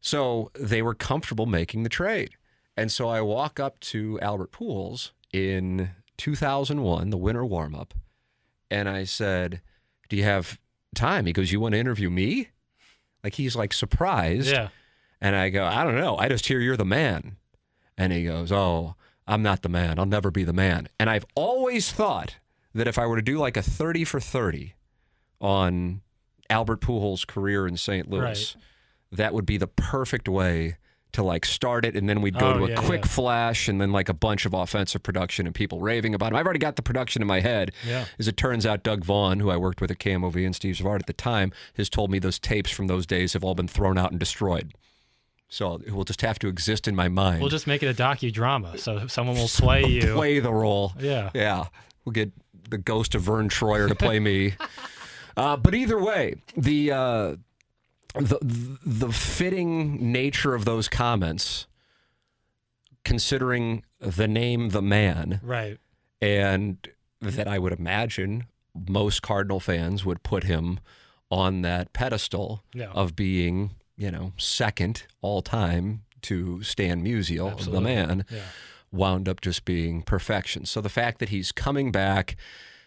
So 0.00 0.50
they 0.54 0.82
were 0.82 0.94
comfortable 0.94 1.46
making 1.46 1.82
the 1.82 1.88
trade. 1.88 2.36
And 2.76 2.92
so 2.92 3.08
I 3.08 3.22
walk 3.22 3.58
up 3.58 3.80
to 3.80 4.20
Albert 4.20 4.52
Pujols 4.52 5.12
in 5.32 5.90
2001, 6.16 7.10
the 7.10 7.16
winter 7.16 7.44
warm 7.44 7.74
up, 7.74 7.94
and 8.70 8.88
I 8.88 9.04
said, 9.04 9.60
Do 10.14 10.18
you 10.18 10.24
have 10.26 10.60
time? 10.94 11.26
He 11.26 11.32
goes, 11.32 11.50
You 11.50 11.58
want 11.58 11.72
to 11.72 11.78
interview 11.80 12.08
me? 12.08 12.50
Like 13.24 13.34
he's 13.34 13.56
like 13.56 13.72
surprised. 13.72 14.48
Yeah. 14.48 14.68
And 15.20 15.34
I 15.34 15.48
go, 15.48 15.64
I 15.64 15.82
don't 15.82 15.96
know. 15.96 16.16
I 16.16 16.28
just 16.28 16.46
hear 16.46 16.60
you're 16.60 16.76
the 16.76 16.84
man. 16.84 17.36
And 17.98 18.12
he 18.12 18.24
goes, 18.26 18.52
Oh, 18.52 18.94
I'm 19.26 19.42
not 19.42 19.62
the 19.62 19.68
man. 19.68 19.98
I'll 19.98 20.06
never 20.06 20.30
be 20.30 20.44
the 20.44 20.52
man. 20.52 20.86
And 21.00 21.10
I've 21.10 21.26
always 21.34 21.90
thought 21.90 22.36
that 22.74 22.86
if 22.86 22.96
I 22.96 23.06
were 23.06 23.16
to 23.16 23.22
do 23.22 23.38
like 23.38 23.56
a 23.56 23.62
30 23.62 24.04
for 24.04 24.20
30 24.20 24.74
on 25.40 26.02
Albert 26.48 26.80
Pujols' 26.80 27.26
career 27.26 27.66
in 27.66 27.76
St. 27.76 28.08
Louis, 28.08 28.22
Right. 28.22 28.56
that 29.10 29.34
would 29.34 29.46
be 29.46 29.56
the 29.56 29.66
perfect 29.66 30.28
way 30.28 30.76
to 31.14 31.22
like 31.24 31.44
start 31.44 31.84
it, 31.84 31.96
and 31.96 32.08
then 32.08 32.20
we'd 32.20 32.38
go 32.38 32.50
Oh, 32.54 32.58
to 32.58 32.64
a 32.66 32.68
yeah, 32.70 32.76
quick 32.76 33.02
yeah. 33.02 33.08
flash, 33.10 33.68
and 33.68 33.80
then 33.80 33.90
like 33.90 34.08
a 34.08 34.14
bunch 34.14 34.46
of 34.46 34.54
offensive 34.54 35.02
production 35.02 35.46
and 35.46 35.54
people 35.54 35.80
raving 35.80 36.14
about 36.14 36.30
him. 36.32 36.36
I've 36.36 36.44
already 36.46 36.58
got 36.60 36.76
the 36.76 36.82
production 36.82 37.22
in 37.22 37.26
my 37.28 37.40
head. 37.40 37.72
Yeah. 37.86 38.04
As 38.18 38.28
it 38.28 38.36
turns 38.36 38.64
out, 38.66 38.82
Doug 38.82 39.04
Vaughn, 39.04 39.40
who 39.40 39.50
I 39.50 39.56
worked 39.56 39.80
with 39.80 39.90
at 39.90 39.98
KMOV 39.98 40.44
and 40.44 40.54
Steve 40.54 40.76
Savard 40.76 41.00
at 41.02 41.06
the 41.06 41.12
time, 41.12 41.52
has 41.76 41.88
told 41.88 42.10
me 42.10 42.18
those 42.18 42.38
tapes 42.38 42.70
from 42.70 42.86
those 42.86 43.06
days 43.06 43.32
have 43.32 43.42
all 43.42 43.54
been 43.54 43.68
thrown 43.68 43.96
out 43.98 44.10
and 44.10 44.20
destroyed. 44.20 44.72
So 45.48 45.80
it 45.86 45.92
will 45.92 46.04
just 46.04 46.20
have 46.22 46.38
to 46.40 46.48
exist 46.48 46.88
in 46.88 46.96
my 46.96 47.08
mind. 47.08 47.40
We'll 47.40 47.50
just 47.50 47.66
make 47.66 47.82
it 47.82 47.86
a 47.88 47.94
docudrama, 48.02 48.78
so 48.78 49.06
someone 49.06 49.36
will 49.36 49.48
play 49.48 49.84
you. 49.84 50.14
play 50.14 50.40
the 50.40 50.52
role. 50.52 50.92
Yeah. 50.98 51.30
Yeah. 51.34 51.66
We'll 52.04 52.12
get 52.12 52.32
the 52.70 52.78
ghost 52.78 53.14
of 53.14 53.22
Verne 53.22 53.48
Troyer 53.48 53.88
to 53.88 53.94
play 53.94 54.18
me. 54.18 54.54
uh, 55.36 55.56
but 55.56 55.74
either 55.74 55.98
way, 56.02 56.34
the, 56.56 56.90
uh, 56.92 57.36
the 58.14 58.78
the 58.84 59.12
fitting 59.12 60.12
nature 60.12 60.54
of 60.54 60.64
those 60.64 60.88
comments, 60.88 61.66
considering 63.04 63.84
the 64.00 64.28
name 64.28 64.70
the 64.70 64.82
man, 64.82 65.40
Right. 65.42 65.78
and 66.20 66.78
that 67.20 67.48
I 67.48 67.58
would 67.58 67.72
imagine 67.72 68.46
most 68.88 69.22
Cardinal 69.22 69.60
fans 69.60 70.04
would 70.04 70.22
put 70.22 70.44
him 70.44 70.80
on 71.30 71.62
that 71.62 71.92
pedestal 71.92 72.64
Yeah. 72.74 72.90
of 72.90 73.16
being, 73.16 73.72
you 73.96 74.10
know, 74.10 74.32
second 74.36 75.04
all 75.20 75.42
time 75.42 76.02
to 76.22 76.62
Stan 76.62 77.04
Musial, 77.04 77.58
the 77.70 77.80
man, 77.80 78.24
Yeah. 78.30 78.42
wound 78.90 79.28
up 79.28 79.40
just 79.40 79.64
being 79.64 80.02
perfection. 80.02 80.64
So 80.66 80.80
the 80.80 80.88
fact 80.88 81.18
that 81.18 81.28
he's 81.30 81.52
coming 81.52 81.90
back 81.92 82.36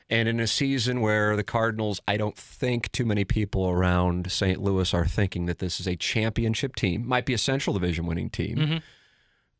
and 0.09 0.29
in 0.29 0.39
a 0.39 0.47
season 0.47 1.01
where 1.01 1.35
the 1.35 1.43
Cardinals, 1.43 1.99
I 2.07 2.17
don't 2.17 2.37
think 2.37 2.91
too 2.91 3.05
many 3.05 3.25
people 3.25 3.67
around 3.69 4.31
St. 4.31 4.61
Louis 4.61 4.93
are 4.93 5.05
thinking 5.05 5.45
that 5.47 5.59
this 5.59 5.79
is 5.79 5.87
a 5.87 5.95
championship 5.95 6.75
team, 6.75 7.05
might 7.07 7.25
be 7.25 7.33
a 7.33 7.37
Central 7.37 7.73
Division 7.73 8.05
winning 8.05 8.29
team, 8.29 8.81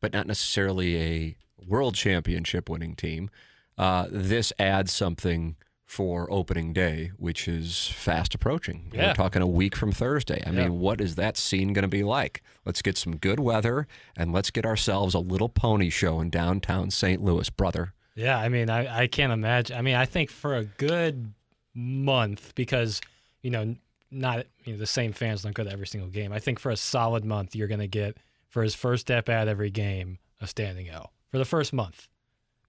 but 0.02 0.14
not 0.14 0.28
necessarily 0.28 0.98
a 1.02 1.36
world 1.68 1.96
championship 1.96 2.70
winning 2.70 2.96
team. 2.96 3.30
Uh, 3.78 4.08
this 4.10 4.54
adds 4.58 4.92
something 4.92 5.56
for 5.86 6.30
opening 6.32 6.74
day, 6.74 7.12
which 7.18 7.48
is 7.48 7.88
fast 7.88 8.36
approaching. 8.36 8.92
We're 8.94 9.14
talking 9.14 9.42
a 9.42 9.48
week 9.48 9.74
from 9.76 9.92
Thursday. 9.94 10.44
I 10.46 10.50
Yeah. 10.52 10.64
mean, 10.64 10.80
what 10.80 11.00
is 11.00 11.16
that 11.16 11.38
scene 11.38 11.72
going 11.72 11.84
to 11.84 11.88
be 11.88 12.04
like? 12.04 12.42
Let's 12.66 12.82
get 12.82 12.98
some 12.98 13.16
good 13.16 13.40
weather 13.40 13.88
and 14.16 14.34
let's 14.34 14.52
get 14.52 14.66
ourselves 14.66 15.14
a 15.14 15.20
little 15.20 15.48
pony 15.48 15.90
show 15.90 16.20
in 16.20 16.30
downtown 16.30 16.92
St. 16.92 17.24
Louis, 17.24 17.50
brother. 17.50 17.94
Yeah, 18.18 18.38
I 18.38 18.50
mean, 18.50 18.70
I, 18.70 19.04
I 19.04 19.08
can't 19.08 19.32
imagine. 19.32 19.78
I 19.78 19.82
mean, 19.82 19.96
I 19.96 20.06
think 20.06 20.30
for 20.32 20.56
a 20.56 20.64
good 20.66 21.34
month, 21.74 22.54
because, 22.56 23.00
you 23.44 23.52
know, 23.52 23.76
not 24.12 24.46
you 24.66 24.74
know, 24.74 24.80
the 24.80 24.88
same 24.88 25.14
fans 25.14 25.44
don't 25.44 25.54
go 25.54 25.64
to 25.64 25.72
every 25.72 25.88
single 25.88 26.10
game. 26.10 26.34
I 26.34 26.40
think 26.40 26.60
for 26.60 26.72
a 26.72 26.78
solid 26.78 27.24
month, 27.24 27.56
you're 27.56 27.68
going 27.68 27.80
to 27.82 27.88
get, 27.88 28.18
for 28.50 28.64
his 28.64 28.74
first 28.74 29.02
step 29.02 29.30
at 29.30 29.48
every 29.48 29.70
game, 29.70 30.18
a 30.42 30.48
standing 30.48 30.90
O 30.92 31.12
for 31.30 31.38
the 31.38 31.46
first 31.46 31.74
month. 31.74 32.08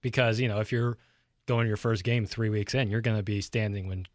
Because, 0.01 0.39
you 0.39 0.47
know, 0.47 0.59
if 0.59 0.71
you're 0.71 0.97
going 1.47 1.63
to 1.65 1.67
your 1.67 1.77
first 1.77 2.03
game 2.03 2.25
three 2.25 2.49
weeks 2.49 2.75
in, 2.75 2.89
you're 2.89 3.01
going 3.01 3.17
to 3.17 3.23
be 3.23 3.41
standing 3.41 3.87
when 3.87 4.05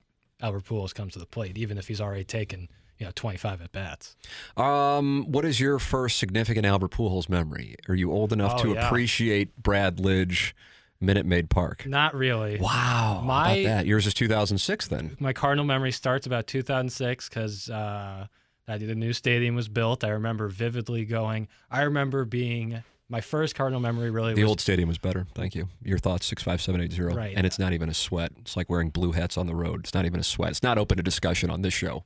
Albert 0.41 0.64
Pujols 0.64 0.95
comes 0.95 1.14
to 1.14 1.19
the 1.19 1.26
plate, 1.26 1.59
even 1.59 1.79
if 1.79 1.88
he's 1.88 2.00
already 2.00 2.25
taken, 2.25 2.69
you 2.99 3.07
know, 3.07 3.12
25 3.14 3.61
at 3.62 3.73
bats. 3.73 4.14
Um, 4.57 5.25
what 5.29 5.45
is 5.45 5.59
your 5.61 5.79
first 5.79 6.19
significant 6.19 6.64
Albert 6.64 6.93
Pujols 6.93 7.29
memory? 7.29 7.75
Are 7.88 7.95
you 7.95 8.12
old 8.12 8.33
enough 8.33 8.55
Oh, 8.59 8.62
to 8.62 8.75
yeah. 8.75 8.87
appreciate 8.87 9.57
Brad 9.61 9.97
Lidge, 9.97 10.53
Minute 11.04 11.26
Maid 11.26 11.50
Park? 11.50 11.87
Not 11.87 12.14
really. 12.14 12.58
Wow, 12.58 13.23
My- 13.25 13.52
about 13.52 13.68
that? 13.68 13.87
Yours 13.87 14.06
is 14.06 14.14
2006 14.14 14.88
then. 14.88 15.16
my 15.20 15.32
Cardinal 15.32 15.64
memory 15.64 15.92
starts 15.92 16.26
about 16.26 16.46
2006 16.46 17.28
because 17.28 17.68
uh, 17.70 18.26
that- 18.66 18.80
the 18.80 18.94
new 18.94 19.12
stadium 19.12 19.54
was 19.54 19.68
built. 19.68 20.04
I 20.04 20.08
remember 20.11 20.49
vividly 20.49 21.04
going. 21.04 21.49
I 21.70 21.82
remember 21.82 22.25
being 22.25 22.82
my 23.08 23.20
first 23.20 23.54
Cardinal 23.54 23.80
memory 23.80 24.11
really 24.11 24.34
The 24.34 24.42
was 24.42 24.49
old 24.49 24.61
stadium 24.61 24.88
was 24.88 24.99
better. 24.99 25.26
Thank 25.34 25.54
you. 25.54 25.68
Your 25.82 25.99
thoughts, 25.99 26.26
65780. 26.26 27.14
Right. 27.16 27.34
And 27.37 27.46
it's 27.46 27.58
not 27.58 27.73
even 27.75 27.88
a 27.88 27.94
sweat. 27.94 28.32
It's 28.40 28.56
like 28.56 28.70
wearing 28.70 28.88
blue 28.90 29.12
hats 29.12 29.37
on 29.37 29.46
the 29.46 29.54
road. 29.54 29.80
It's 29.80 29.94
not 29.94 30.06
even 30.06 30.20
a 30.20 30.25
sweat. 30.25 30.50
It's 30.50 30.62
not 30.62 30.78
open 30.78 30.96
to 30.96 31.02
discussion 31.02 31.50
on 31.50 31.62
this 31.62 31.75
show. 31.75 32.04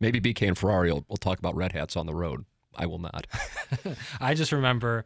Maybe 0.00 0.20
BK 0.20 0.48
and 0.48 0.58
Ferrari 0.58 0.90
will, 0.92 1.04
will 1.08 1.16
talk 1.18 1.38
about 1.38 1.54
red 1.54 1.72
hats 1.72 1.94
on 1.96 2.06
the 2.06 2.14
road. 2.14 2.44
I 2.74 2.86
will 2.86 2.98
not. 2.98 3.26
I 4.20 4.34
just 4.34 4.50
remember 4.52 5.04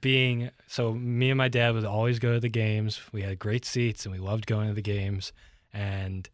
being 0.00 0.50
so 0.66 0.92
me 0.92 1.30
and 1.30 1.38
my 1.38 1.48
dad 1.48 1.74
would 1.74 1.84
always 1.84 2.18
go 2.18 2.34
to 2.34 2.40
the 2.40 2.48
games. 2.48 3.00
We 3.12 3.22
had 3.22 3.38
great 3.38 3.64
seats 3.64 4.04
and 4.06 4.12
we 4.14 4.18
loved 4.20 4.46
going 4.46 4.68
to 4.68 4.74
the 4.74 4.82
games. 4.82 5.32
And 5.72 6.28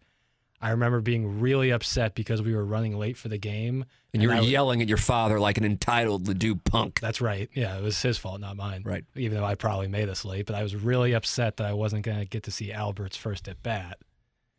I 0.60 0.70
remember 0.70 1.00
being 1.00 1.40
really 1.40 1.70
upset 1.70 2.14
because 2.14 2.40
we 2.40 2.54
were 2.54 2.64
running 2.64 2.96
late 2.98 3.16
for 3.16 3.28
the 3.28 3.36
game. 3.38 3.84
And 4.12 4.22
you 4.22 4.28
were 4.28 4.36
would- 4.36 4.44
yelling 4.44 4.80
at 4.80 4.88
your 4.88 4.96
father 4.96 5.38
like 5.40 5.58
an 5.58 5.64
entitled 5.64 6.24
Ladue 6.26 6.62
punk. 6.64 7.00
That's 7.00 7.20
right. 7.20 7.50
Yeah, 7.54 7.76
it 7.76 7.82
was 7.82 8.00
his 8.00 8.16
fault, 8.16 8.40
not 8.40 8.56
mine. 8.56 8.82
Right. 8.84 9.04
Even 9.16 9.36
though 9.38 9.44
I 9.44 9.56
probably 9.56 9.88
made 9.88 10.08
us 10.08 10.24
late, 10.24 10.46
but 10.46 10.54
I 10.56 10.62
was 10.62 10.74
really 10.76 11.12
upset 11.12 11.56
that 11.58 11.66
I 11.66 11.72
wasn't 11.74 12.04
going 12.04 12.18
to 12.18 12.24
get 12.24 12.44
to 12.44 12.50
see 12.50 12.72
Albert's 12.72 13.16
first 13.16 13.46
at 13.48 13.62
bat. 13.62 13.98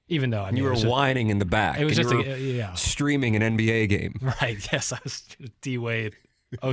Even 0.08 0.30
though 0.30 0.42
I 0.44 0.50
And 0.50 0.56
mean, 0.56 0.58
you 0.58 0.64
were 0.66 0.72
was 0.72 0.82
just- 0.82 0.92
whining 0.92 1.30
in 1.32 1.40
the 1.40 1.46
back. 1.46 1.80
it 1.80 1.86
was 1.86 1.96
just 1.96 2.12
you 2.12 2.20
a, 2.22 2.38
yeah. 2.38 2.74
streaming 2.76 3.36
an 3.42 3.58
NBA 3.58 3.90
game. 3.90 4.14
Right. 4.42 4.60
Yes, 4.72 4.92
I 4.94 5.00
was 5.04 5.24
D 5.62 5.78
Wade 5.80 6.14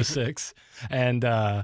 06. 0.03 0.53
and 0.91 1.25
uh, 1.25 1.63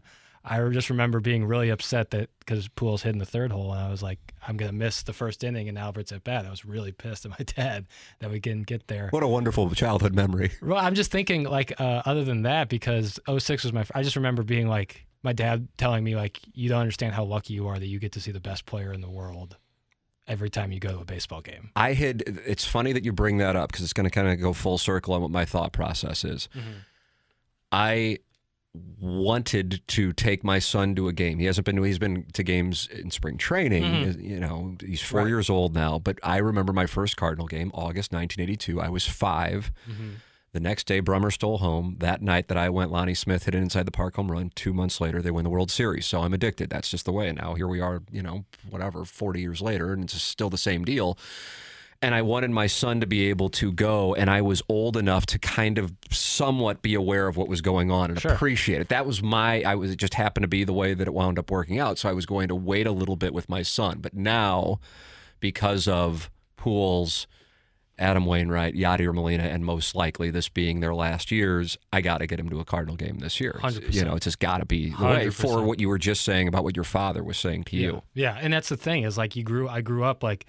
I 0.49 0.67
just 0.71 0.89
remember 0.89 1.21
being 1.21 1.45
really 1.45 1.69
upset 1.69 2.11
that 2.11 2.31
because 2.41 2.69
Pujols 2.69 3.03
hit 3.03 3.13
in 3.13 3.19
the 3.19 3.27
third 3.27 3.53
hole, 3.53 3.73
and 3.73 3.81
I 3.81 3.91
was 3.91 4.03
like, 4.03 4.19
I'm 4.47 4.57
going 4.57 4.71
to 4.71 4.77
miss 4.77 5.03
the 5.03 5.13
first 5.13 5.45
inning 5.45 5.69
and 5.69 5.79
Albert's 5.79 6.11
at 6.11 6.25
bat. 6.25 6.47
I 6.47 6.51
was 6.51 6.65
really 6.65 6.91
pissed 6.91 7.25
at 7.27 7.31
my 7.31 7.45
dad 7.45 7.87
that 8.21 8.31
we 8.31 8.41
didn't 8.41 8.67
get 8.67 8.89
there. 8.89 9.09
What 9.11 9.23
a 9.23 9.29
wonderful 9.29 9.71
childhood 9.71 10.15
memory. 10.15 10.53
Well, 10.63 10.79
I'm 10.79 10.95
just 10.95 11.11
thinking, 11.11 11.45
like, 11.45 11.79
uh, 11.81 12.03
other 12.05 12.25
than 12.25 12.43
that, 12.43 12.69
because 12.69 13.19
06 13.27 13.65
was 13.65 13.73
my, 13.73 13.85
I 13.95 14.03
just 14.03 14.17
remember 14.17 14.43
being 14.43 14.69
like, 14.69 15.07
my 15.23 15.33
dad 15.33 15.69
telling 15.79 16.05
me, 16.05 16.15
like, 16.15 16.41
you 16.53 16.69
don't 16.69 16.81
understand 16.81 17.15
how 17.15 17.25
lucky 17.25 17.55
you 17.55 17.69
are 17.69 17.79
that 17.79 17.87
you 17.87 17.99
get 17.99 18.13
to 18.13 18.21
see 18.21 18.33
the 18.33 18.41
best 18.41 18.67
player 18.67 18.93
in 18.93 19.01
the 19.01 19.09
world 19.09 19.57
every 20.27 20.51
time 20.51 20.73
you 20.73 20.79
go 20.81 20.91
to 20.93 20.99
a 20.99 21.05
baseball 21.05 21.41
game. 21.41 21.71
I 21.75 21.95
had. 21.95 22.23
It's 22.47 22.67
funny 22.67 22.93
that 22.93 23.05
you 23.05 23.13
bring 23.13 23.39
that 23.39 23.57
up 23.57 23.73
because 23.73 23.83
it's 23.83 23.95
going 23.95 24.05
to 24.05 24.11
kind 24.11 24.29
of 24.29 24.39
go 24.41 24.53
full 24.53 24.79
circle 24.79 25.15
on 25.15 25.23
what 25.23 25.31
my 25.31 25.45
thought 25.45 25.73
process 25.73 26.25
is. 26.25 26.49
I 27.73 28.19
wanted 29.01 29.83
to 29.89 30.13
take 30.13 30.45
my 30.45 30.59
son 30.59 30.95
to 30.97 31.09
a 31.09 31.13
game. 31.13 31.39
He 31.39 31.47
hasn't 31.47 31.65
been. 31.65 31.77
To, 31.77 31.83
he's 31.83 31.99
been 31.99 32.25
to 32.33 32.43
games 32.43 32.89
in 32.93 33.11
spring 33.11 33.37
training. 33.39 33.83
Mm-hmm. 33.83 34.21
You 34.21 34.41
know, 34.41 34.77
he's 34.85 35.03
four 35.03 35.21
Right. 35.21 35.29
years 35.29 35.49
old 35.51 35.75
now. 35.75 35.99
But 35.99 36.19
I 36.23 36.39
remember 36.39 36.73
my 36.73 36.87
first 36.87 37.17
Cardinal 37.17 37.47
game, 37.47 37.71
August 37.75 38.13
1982. 38.13 38.81
I 38.81 38.89
was 38.89 39.07
5 39.07 39.73
mm-hmm. 39.91 40.09
The 40.53 40.61
next 40.61 40.87
day, 40.87 41.03
Brummer 41.03 41.31
stole 41.31 41.59
home. 41.59 41.97
That 42.01 42.23
night 42.23 42.49
that 42.49 42.57
I 42.57 42.71
went, 42.71 42.91
Lonnie 42.91 43.15
Smith 43.15 43.45
hit 43.45 43.55
it 43.55 43.59
inside 43.59 43.85
the 43.87 43.91
park 43.93 44.17
home 44.17 44.33
run. 44.33 44.51
Two 44.55 44.73
months 44.73 44.99
later, 44.99 45.21
they 45.21 45.31
win 45.31 45.45
the 45.45 45.51
World 45.51 45.71
Series. 45.71 46.07
So 46.07 46.23
I'm 46.23 46.33
addicted. 46.33 46.71
That's 46.71 46.89
just 46.91 47.05
the 47.05 47.13
way. 47.13 47.29
And 47.29 47.37
now 47.37 47.53
here 47.53 47.69
we 47.69 47.81
are, 47.81 48.03
you 48.11 48.23
know, 48.23 48.47
whatever, 48.71 49.05
40 49.05 49.41
years 49.43 49.61
later, 49.61 49.93
and 49.93 50.05
it's 50.05 50.21
still 50.21 50.49
the 50.49 50.57
same 50.57 50.87
deal. 50.87 51.19
And 52.01 52.15
I 52.15 52.23
wanted 52.23 52.53
my 52.53 52.69
son 52.69 53.01
to 53.01 53.07
be 53.09 53.29
able 53.29 53.49
to 53.51 53.73
go, 53.73 54.15
and 54.15 54.31
I 54.31 54.41
was 54.41 54.63
old 54.69 54.97
enough 54.97 55.27
to 55.27 55.39
kind 55.41 55.79
of 55.79 55.93
somewhat 56.13 56.81
be 56.81 56.95
aware 56.95 57.27
of 57.27 57.37
what 57.37 57.49
was 57.49 57.61
going 57.61 57.91
on 57.91 58.11
and 58.11 58.21
Sure. 58.21 58.33
appreciate 58.33 58.81
it. 58.81 58.89
That 58.89 59.05
was 59.05 59.21
my, 59.21 59.63
I 59.63 59.75
was, 59.75 59.91
it 59.91 59.97
just 59.97 60.15
happened 60.15 60.45
to 60.45 60.49
be 60.49 60.63
the 60.63 60.73
way 60.73 60.95
that 60.95 61.09
it 61.09 61.13
wound 61.13 61.41
up 61.41 61.51
working 61.51 61.81
out. 61.81 61.99
So 61.99 62.09
I 62.09 62.13
was 62.13 62.25
going 62.25 62.47
to 62.49 62.55
wait 62.55 62.87
a 62.87 62.93
little 62.93 63.17
bit 63.17 63.35
with 63.35 63.49
my 63.49 63.63
son. 63.63 63.99
But 64.01 64.15
now, 64.15 64.79
because 65.41 65.89
of 65.89 66.31
Pujols, 66.57 67.27
Adam 67.99 68.27
Wainwright, 68.27 68.77
Yadier 68.77 69.13
Molina, 69.13 69.43
and 69.43 69.65
most 69.65 69.97
likely 69.97 70.31
this 70.31 70.49
being 70.49 70.79
their 70.79 70.95
last 70.95 71.33
years, 71.33 71.77
I 71.93 72.01
got 72.01 72.19
to 72.19 72.29
get 72.29 72.39
him 72.39 72.49
to 72.51 72.61
a 72.61 72.65
Cardinal 72.65 72.95
game 72.95 73.19
this 73.19 73.41
year. 73.41 73.59
100%. 73.61 73.93
You 73.93 74.05
know, 74.05 74.15
it's 74.15 74.23
just 74.25 74.39
got 74.39 74.59
to 74.59 74.67
be 74.67 74.91
the 74.91 75.05
way 75.05 75.31
for 75.31 75.65
what 75.65 75.81
you 75.81 75.89
were 75.89 75.99
just 75.99 76.23
saying 76.23 76.47
about 76.47 76.63
what 76.63 76.77
your 76.77 76.85
father 76.85 77.25
was 77.25 77.39
saying 77.39 77.65
to 77.65 77.77
you. 77.77 78.03
Yeah, 78.15 78.39
and 78.41 78.53
that's 78.53 78.69
the 78.69 78.77
thing 78.77 79.03
is 79.03 79.19
like 79.19 79.35
you 79.35 79.43
grew. 79.43 79.69
I 79.69 79.81
grew 79.81 80.05
up 80.05 80.23
like 80.23 80.47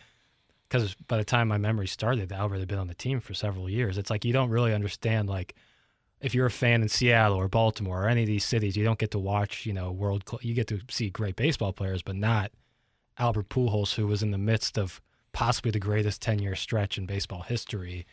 because 0.70 0.96
by 1.08 1.18
the 1.18 1.24
time 1.24 1.48
my 1.48 1.58
memory 1.58 1.88
started, 1.88 2.32
Albert 2.32 2.60
had 2.60 2.68
been 2.68 2.78
on 2.78 2.88
the 2.88 2.94
team 2.94 3.20
for 3.20 3.34
several 3.34 3.70
years. 3.70 3.98
It's 3.98 4.10
like 4.10 4.24
you 4.24 4.34
don't 4.34 4.50
really 4.50 4.74
understand 4.74 5.28
like 5.28 5.56
if 6.22 6.36
you're 6.36 6.46
a 6.46 6.52
fan 6.52 6.82
in 6.82 6.90
Seattle 6.90 7.38
or 7.38 7.48
Baltimore 7.48 8.04
or 8.04 8.08
any 8.08 8.22
of 8.22 8.28
these 8.28 8.46
cities, 8.46 8.78
you 8.78 8.84
don't 8.84 9.00
get 9.00 9.12
to 9.12 9.20
watch 9.20 9.66
you 9.66 9.74
know 9.74 9.92
world. 9.92 10.24
Cl- 10.30 10.42
you 10.44 10.54
get 10.54 10.68
to 10.68 10.80
see 10.90 11.10
great 11.10 11.36
baseball 11.36 11.74
players, 11.74 12.02
but 12.02 12.16
not 12.16 12.52
Albert 13.18 13.50
Pujols, 13.50 13.96
who 13.96 14.08
was 14.08 14.22
in 14.22 14.32
the 14.32 14.38
midst 14.38 14.78
of 14.78 15.02
possibly 15.32 15.72
the 15.72 15.80
greatest 15.80 16.22
ten 16.22 16.40
year 16.40 16.56
stretch 16.56 16.98
in 16.98 17.06
baseball 17.06 17.42
history. 17.42 18.06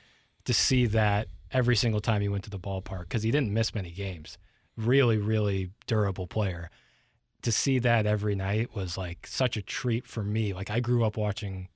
To 0.44 0.54
see 0.54 0.86
that 0.86 1.26
every 1.50 1.74
single 1.74 2.00
time 2.00 2.22
he 2.22 2.28
went 2.28 2.44
to 2.44 2.50
the 2.50 2.58
ballpark 2.58 3.00
because 3.00 3.24
he 3.24 3.32
didn't 3.32 3.52
miss 3.52 3.74
many 3.74 3.90
games. 3.90 4.38
Really, 4.76 5.16
really 5.16 5.70
durable 5.86 6.28
player 6.28 6.70
to 7.42 7.52
see 7.52 7.78
that 7.78 8.06
every 8.06 8.34
night 8.34 8.74
was 8.74 8.96
like 8.96 9.26
such 9.26 9.56
a 9.56 9.62
treat 9.62 10.06
for 10.06 10.22
me. 10.22 10.52
Like 10.52 10.70
I 10.70 10.80
grew 10.80 11.04
up 11.04 11.16
watching 11.16 11.68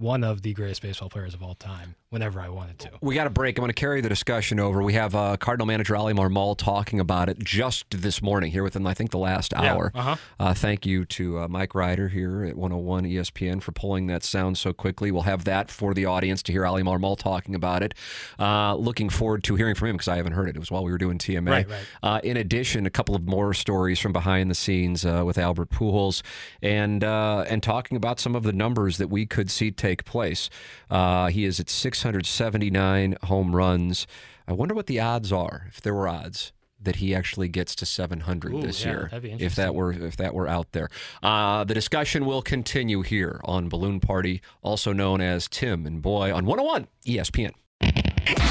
one 0.00 0.24
of 0.24 0.42
the 0.42 0.52
greatest 0.54 0.82
baseball 0.82 1.08
players 1.10 1.34
of 1.34 1.42
all 1.42 1.54
time 1.54 1.94
whenever 2.08 2.40
I 2.40 2.48
wanted 2.48 2.78
to. 2.80 2.90
We 3.02 3.14
got 3.14 3.26
a 3.28 3.30
break. 3.30 3.56
I'm 3.56 3.62
going 3.62 3.68
to 3.68 3.74
carry 3.74 4.00
the 4.00 4.08
discussion 4.08 4.58
over. 4.58 4.82
We 4.82 4.94
have 4.94 5.14
uh, 5.14 5.36
Cardinal 5.36 5.66
manager 5.66 5.94
Oli 5.96 6.12
Marmol 6.12 6.56
talking 6.56 6.98
about 6.98 7.28
it 7.28 7.38
just 7.38 7.84
this 7.90 8.20
morning 8.20 8.50
here 8.50 8.64
within, 8.64 8.84
I 8.86 8.94
think, 8.94 9.10
the 9.12 9.18
last 9.18 9.52
Yeah, 9.52 9.74
hour. 9.74 9.92
uh-huh. 9.94 10.16
Uh, 10.40 10.54
thank 10.54 10.84
you 10.86 11.04
to 11.04 11.40
uh, 11.40 11.48
Mike 11.48 11.74
Ryder 11.74 12.08
here 12.08 12.42
at 12.44 12.56
101 12.56 13.04
ESPN 13.04 13.62
for 13.62 13.70
pulling 13.72 14.06
that 14.08 14.24
sound 14.24 14.58
so 14.58 14.72
quickly. 14.72 15.12
We'll 15.12 15.22
have 15.22 15.44
that 15.44 15.70
for 15.70 15.94
the 15.94 16.06
audience 16.06 16.42
to 16.44 16.52
hear 16.52 16.66
Oli 16.66 16.82
Marmol 16.82 17.16
talking 17.16 17.54
about 17.54 17.82
it. 17.82 17.94
Uh, 18.38 18.74
looking 18.74 19.08
forward 19.10 19.44
to 19.44 19.54
hearing 19.54 19.74
from 19.74 19.88
him 19.88 19.96
because 19.96 20.08
I 20.08 20.16
haven't 20.16 20.32
heard 20.32 20.48
it. 20.48 20.56
It 20.56 20.60
was 20.60 20.70
while 20.70 20.82
we 20.82 20.90
were 20.90 20.98
doing 20.98 21.18
TMA. 21.18 21.48
Right, 21.50 21.68
right. 21.68 21.84
Uh, 22.02 22.20
in 22.24 22.36
addition, 22.38 22.86
a 22.86 22.90
couple 22.90 23.14
of 23.14 23.28
more 23.28 23.54
stories 23.54 24.00
from 24.00 24.12
behind 24.12 24.50
the 24.50 24.54
scenes 24.56 25.04
uh, 25.04 25.22
with 25.24 25.36
Albert 25.38 25.70
Pujols, 25.70 26.22
and 26.62 27.04
uh, 27.04 27.44
and 27.48 27.62
talking 27.62 27.96
about 27.96 28.18
some 28.18 28.34
of 28.34 28.42
the 28.42 28.52
numbers 28.52 28.96
that 28.96 29.08
we 29.08 29.26
could 29.26 29.50
see 29.50 29.70
take 29.70 29.89
place. 29.96 30.50
Uh, 30.88 31.28
he 31.28 31.44
is 31.44 31.60
at 31.60 31.68
679 31.68 33.16
home 33.24 33.54
runs. 33.54 34.06
I 34.48 34.52
wonder 34.52 34.74
what 34.74 34.86
the 34.86 35.00
odds 35.00 35.32
are, 35.32 35.66
if 35.68 35.80
there 35.80 35.94
were 35.94 36.08
odds. 36.08 36.52
That 36.82 36.96
he 36.96 37.14
actually 37.14 37.48
gets 37.48 37.74
to 37.74 37.84
700 37.84 38.54
Ooh, 38.54 38.62
this 38.62 38.82
yeah, 38.82 38.90
year, 38.90 39.08
that'd 39.10 39.38
be 39.38 39.44
if 39.44 39.54
that 39.56 39.74
were 39.74 39.92
if 39.92 40.16
that 40.16 40.32
were 40.32 40.48
out 40.48 40.72
there. 40.72 40.88
Uh, 41.22 41.62
the 41.62 41.74
discussion 41.74 42.24
will 42.24 42.40
continue 42.40 43.02
here 43.02 43.38
on 43.44 43.68
Balloon 43.68 44.00
Party, 44.00 44.40
also 44.62 44.94
known 44.94 45.20
as 45.20 45.46
Tim 45.46 45.84
and 45.84 46.00
Boy 46.00 46.32
on 46.34 46.46
101 46.46 46.88
ESPN. 47.04 47.52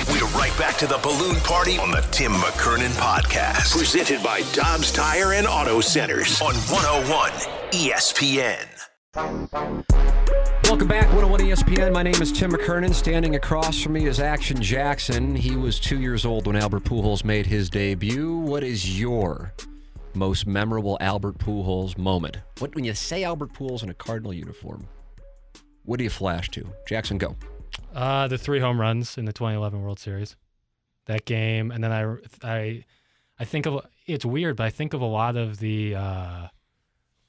We're 0.09 0.25
right 0.37 0.53
back 0.57 0.77
to 0.77 0.87
the 0.87 0.99
balloon 1.01 1.37
party 1.37 1.77
on 1.77 1.91
the 1.91 2.01
Tim 2.11 2.31
McKernan 2.33 2.91
podcast. 2.99 3.77
Presented 3.77 4.23
by 4.23 4.41
Dobbs 4.53 4.91
Tire 4.91 5.33
and 5.33 5.47
Auto 5.47 5.79
Centers 5.81 6.41
on 6.41 6.55
101 6.55 7.31
ESPN. 7.71 8.65
Welcome 10.79 10.97
back, 10.97 11.13
101 11.13 11.41
ESPN. 11.41 11.91
My 11.91 12.03
name 12.03 12.21
is 12.21 12.31
Tim 12.31 12.53
McKernan. 12.53 12.93
Standing 12.93 13.35
across 13.35 13.81
from 13.81 13.91
me 13.91 14.05
is 14.05 14.21
Action 14.21 14.61
Jackson. 14.61 15.35
He 15.35 15.57
was 15.57 15.77
two 15.77 15.99
years 15.99 16.23
old 16.23 16.47
when 16.47 16.55
Albert 16.55 16.85
Pujols 16.85 17.25
made 17.25 17.45
his 17.45 17.69
debut. 17.69 18.37
What 18.37 18.63
is 18.63 18.97
your 18.97 19.51
most 20.13 20.47
memorable 20.47 20.97
Albert 21.01 21.37
Pujols 21.37 21.97
moment? 21.97 22.37
What 22.59 22.73
when 22.75 22.85
you 22.85 22.93
say 22.93 23.25
Albert 23.25 23.51
Pujols 23.51 23.83
in 23.83 23.89
a 23.89 23.93
Cardinal 23.93 24.31
uniform? 24.31 24.87
What 25.83 25.97
do 25.97 26.05
you 26.05 26.09
flash 26.09 26.47
to? 26.51 26.65
Jackson, 26.87 27.17
go. 27.17 27.35
Uh, 27.93 28.29
the 28.29 28.37
three 28.37 28.61
home 28.61 28.79
runs 28.79 29.17
in 29.17 29.25
the 29.25 29.33
2011 29.33 29.81
World 29.81 29.99
Series, 29.99 30.37
that 31.07 31.25
game, 31.25 31.71
and 31.71 31.83
then 31.83 31.91
I, 31.91 32.15
I, 32.41 32.85
I 33.37 33.43
think 33.43 33.65
of 33.65 33.85
it's 34.05 34.23
weird, 34.23 34.55
but 34.55 34.67
I 34.67 34.69
think 34.69 34.93
of 34.93 35.01
a 35.01 35.05
lot 35.05 35.35
of 35.35 35.59
the 35.59 35.95
uh, 35.95 36.47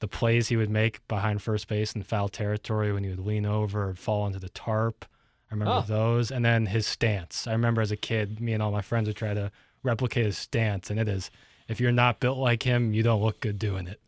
the 0.01 0.07
plays 0.07 0.49
he 0.49 0.57
would 0.57 0.69
make 0.69 1.07
behind 1.07 1.41
first 1.41 1.67
base 1.69 1.93
in 1.93 2.03
foul 2.03 2.27
territory 2.29 2.91
when 2.91 3.03
he 3.05 3.09
would 3.09 3.25
lean 3.25 3.45
over 3.45 3.89
or 3.89 3.95
fall 3.95 4.27
into 4.27 4.37
the 4.39 4.49
tarp. 4.49 5.05
I 5.49 5.53
remember 5.53 5.75
Oh. 5.79 5.81
those, 5.87 6.29
and 6.31 6.43
then 6.45 6.65
his 6.67 6.85
stance. 6.85 7.47
I 7.47 7.53
remember 7.53 7.81
as 7.81 7.91
a 7.91 7.97
kid, 7.97 8.39
me 8.41 8.53
and 8.53 8.61
all 8.61 8.71
my 8.71 8.81
friends 8.81 9.07
would 9.07 9.15
try 9.17 9.33
to 9.33 9.51
replicate 9.83 10.25
his 10.25 10.37
stance, 10.37 10.89
and 10.89 10.99
it 10.99 11.07
is 11.07 11.31
if 11.67 11.79
you're 11.79 11.91
not 11.93 12.19
built 12.19 12.37
like 12.37 12.63
him, 12.63 12.93
you 12.93 13.01
don't 13.03 13.21
look 13.21 13.39
good 13.39 13.57
doing 13.57 13.87
it. 13.87 14.01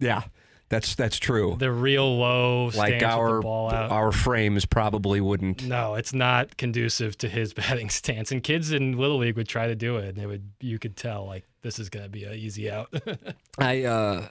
Yeah, 0.00 0.22
that's 0.68 0.94
that's 0.94 1.18
true. 1.18 1.56
The 1.58 1.70
real 1.70 2.16
low 2.18 2.64
like 2.74 2.98
stance 2.98 3.02
with 3.02 3.10
our 3.12 3.34
the 3.36 3.40
ball 3.42 3.70
out. 3.72 3.90
our 3.92 4.10
frames 4.12 4.64
probably 4.66 5.20
wouldn't. 5.20 5.64
No, 5.64 5.94
it's 5.94 6.12
not 6.14 6.56
conducive 6.56 7.16
to 7.18 7.28
his 7.28 7.52
batting 7.60 7.90
stance. 7.90 8.32
And 8.32 8.42
kids 8.42 8.72
in 8.72 8.96
little 8.96 9.18
league 9.18 9.36
would 9.36 9.48
try 9.48 9.66
to 9.68 9.74
do 9.76 9.96
it, 9.98 10.08
and 10.08 10.18
it 10.18 10.26
would 10.26 10.50
you 10.60 10.78
could 10.78 10.96
tell 10.96 11.26
like 11.26 11.44
this 11.62 11.78
is 11.78 11.88
gonna 11.90 12.08
be 12.08 12.24
an 12.24 12.34
easy 12.34 12.70
out. 12.70 12.92
I 13.58 13.84
uh, 13.84 14.26
I- 14.26 14.30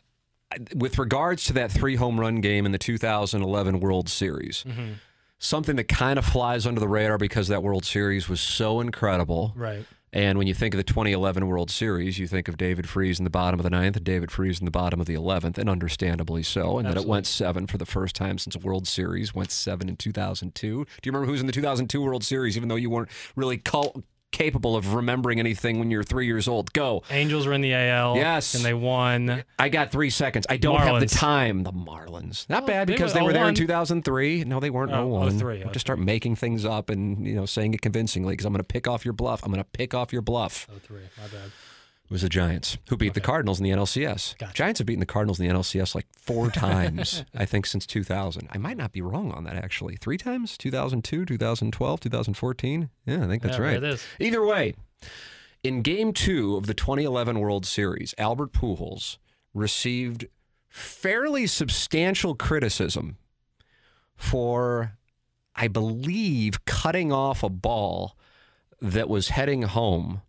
with 0.76 0.98
regards 0.98 1.46
to 1.46 1.54
that 1.54 1.72
three 1.72 1.96
home 1.96 2.20
run 2.20 2.42
game 2.42 2.66
in 2.66 2.72
the 2.72 2.78
2011 2.78 3.80
World 3.80 4.10
Series, 4.10 4.64
mm-hmm. 4.68 4.94
something 5.40 5.76
that 5.76 5.88
kind 5.88 6.20
of 6.20 6.26
flies 6.26 6.66
under 6.66 6.80
the 6.80 6.88
radar 6.88 7.18
because 7.18 7.48
that 7.48 7.64
World 7.64 7.86
Series 7.86 8.30
was 8.30 8.42
so 8.42 8.80
incredible. 8.80 9.54
right. 9.56 9.86
And 10.16 10.38
when 10.38 10.46
you 10.46 10.54
think 10.54 10.76
of 10.76 10.78
the 10.78 10.84
2011 10.84 11.48
World 11.48 11.72
Series, 11.72 12.20
you 12.20 12.28
think 12.28 12.48
of 12.48 12.56
David 12.56 12.88
Freese 12.88 13.18
in 13.18 13.24
the 13.24 13.32
bottom 13.32 13.60
of 13.60 13.64
the 13.64 13.72
ninth 13.72 13.96
and 13.96 14.06
David 14.06 14.32
Freese 14.32 14.60
in 14.60 14.66
the 14.66 14.72
bottom 14.72 15.02
of 15.02 15.08
the 15.08 15.16
11th, 15.16 15.58
and 15.58 15.68
understandably 15.68 16.44
so. 16.44 16.78
And 16.78 16.88
that 16.88 16.98
it 16.98 17.08
went 17.08 17.26
seven 17.26 17.66
for 17.66 17.80
the 17.80 17.86
first 17.88 18.16
time 18.16 18.38
since 18.38 18.56
a 18.56 18.60
World 18.60 18.88
Series, 18.88 19.34
went 19.34 19.50
seven 19.50 19.90
in 19.90 19.96
2002. 19.96 20.70
Do 20.70 20.76
you 20.78 20.88
remember 21.12 21.26
who's 21.26 21.42
in 21.42 21.48
the 21.48 21.52
2002 21.52 22.00
World 22.00 22.24
Series, 22.24 22.56
even 22.56 22.70
though 22.70 22.76
you 22.76 22.92
weren't 22.92 23.10
really 23.36 23.58
cul- 23.58 24.04
capable 24.34 24.76
of 24.76 24.94
remembering 24.94 25.40
anything 25.40 25.80
when 25.80 25.90
you 25.90 25.98
were 25.98 26.04
three 26.04 26.26
years 26.26 26.50
old? 26.50 26.74
Go. 26.74 27.04
Angels 27.10 27.48
were 27.48 27.54
in 27.54 27.62
the 27.62 27.74
AL. 27.74 28.18
Yes. 28.18 28.54
and 28.56 28.66
they 28.66 28.74
won. 28.74 29.46
I 29.58 29.70
got 29.70 29.92
three 29.92 30.10
seconds. 30.10 30.46
I 30.50 30.58
don't 30.58 30.82
have 30.82 31.00
the 31.00 31.06
time. 31.06 31.64
The 31.64 31.72
Marlins. 31.72 32.50
Not 32.50 32.64
Oh, 32.64 32.68
bad 32.68 32.88
they 32.88 32.94
because 32.94 33.14
were 33.14 33.20
they 33.22 33.26
were 33.26 33.32
there 33.34 33.48
in 33.48 33.56
2003. 33.56 34.44
No, 34.44 34.60
they 34.60 34.70
weren't 34.70 34.92
Oh, 34.92 35.08
01. 35.08 35.40
03, 35.40 35.64
Just 35.72 35.80
start 35.86 36.00
making 36.00 36.36
things 36.36 36.66
up 36.66 36.90
and 36.90 37.26
you 37.26 37.36
know 37.36 37.46
saying 37.46 37.74
it 37.74 37.82
convincingly 37.82 38.34
because 38.34 38.46
I'm 38.46 38.52
going 38.52 38.60
to 38.60 38.68
pick 38.68 38.88
off 38.88 39.06
your 39.06 39.14
bluff. 39.14 39.42
I'm 39.44 39.52
going 39.52 39.64
to 39.64 39.70
pick 39.70 39.94
off 39.94 40.12
your 40.12 40.22
bluff. 40.22 40.68
Oh 40.70 40.80
three, 40.84 41.04
my 41.22 41.28
bad. 41.28 41.52
It 42.06 42.12
was 42.12 42.22
the 42.22 42.30
Giants 42.30 42.78
who 42.90 42.98
beat 42.98 43.14
the 43.14 43.22
Cardinals 43.22 43.60
in 43.60 43.64
the 43.64 43.72
NLCS. 43.72 44.38
Gotcha. 44.38 44.54
Giants 44.54 44.80
have 44.80 44.86
beaten 44.86 45.00
the 45.00 45.06
Cardinals 45.06 45.40
in 45.40 45.48
the 45.48 45.54
NLCS 45.54 45.96
like 45.96 46.06
four 46.16 46.50
times, 46.52 47.24
I 47.34 47.46
think, 47.46 47.66
since 47.66 47.86
2000. 47.88 48.48
I 48.52 48.58
might 48.58 48.78
not 48.78 48.92
be 48.92 49.02
wrong 49.02 49.32
on 49.32 49.46
that 49.46 49.56
actually. 49.56 49.96
Three 49.96 50.18
times? 50.18 50.58
2002, 50.58 51.26
2012, 51.26 52.00
2014. 52.00 52.90
Yeah, 53.06 53.24
I 53.24 53.28
think 53.28 53.42
that's 53.42 53.58
Yeah, 53.58 53.64
right. 53.64 53.78
it 53.78 53.84
is. 53.84 54.04
Either 54.20 54.46
way, 54.46 54.76
in 55.64 55.82
game 55.82 56.14
two 56.14 56.58
of 56.58 56.68
the 56.68 56.74
2011 56.74 57.40
World 57.40 57.66
Series, 57.66 58.14
Albert 58.18 58.52
Pujols 58.52 59.18
received 59.54 60.28
fairly 60.68 61.48
substantial 61.48 62.36
criticism 62.36 63.18
for, 64.16 64.98
I 65.56 65.68
believe, 65.68 66.66
cutting 66.66 67.12
off 67.12 67.44
a 67.44 67.50
ball 67.50 68.18
that 68.82 69.08
was 69.10 69.30
heading 69.30 69.62
home 69.64 70.22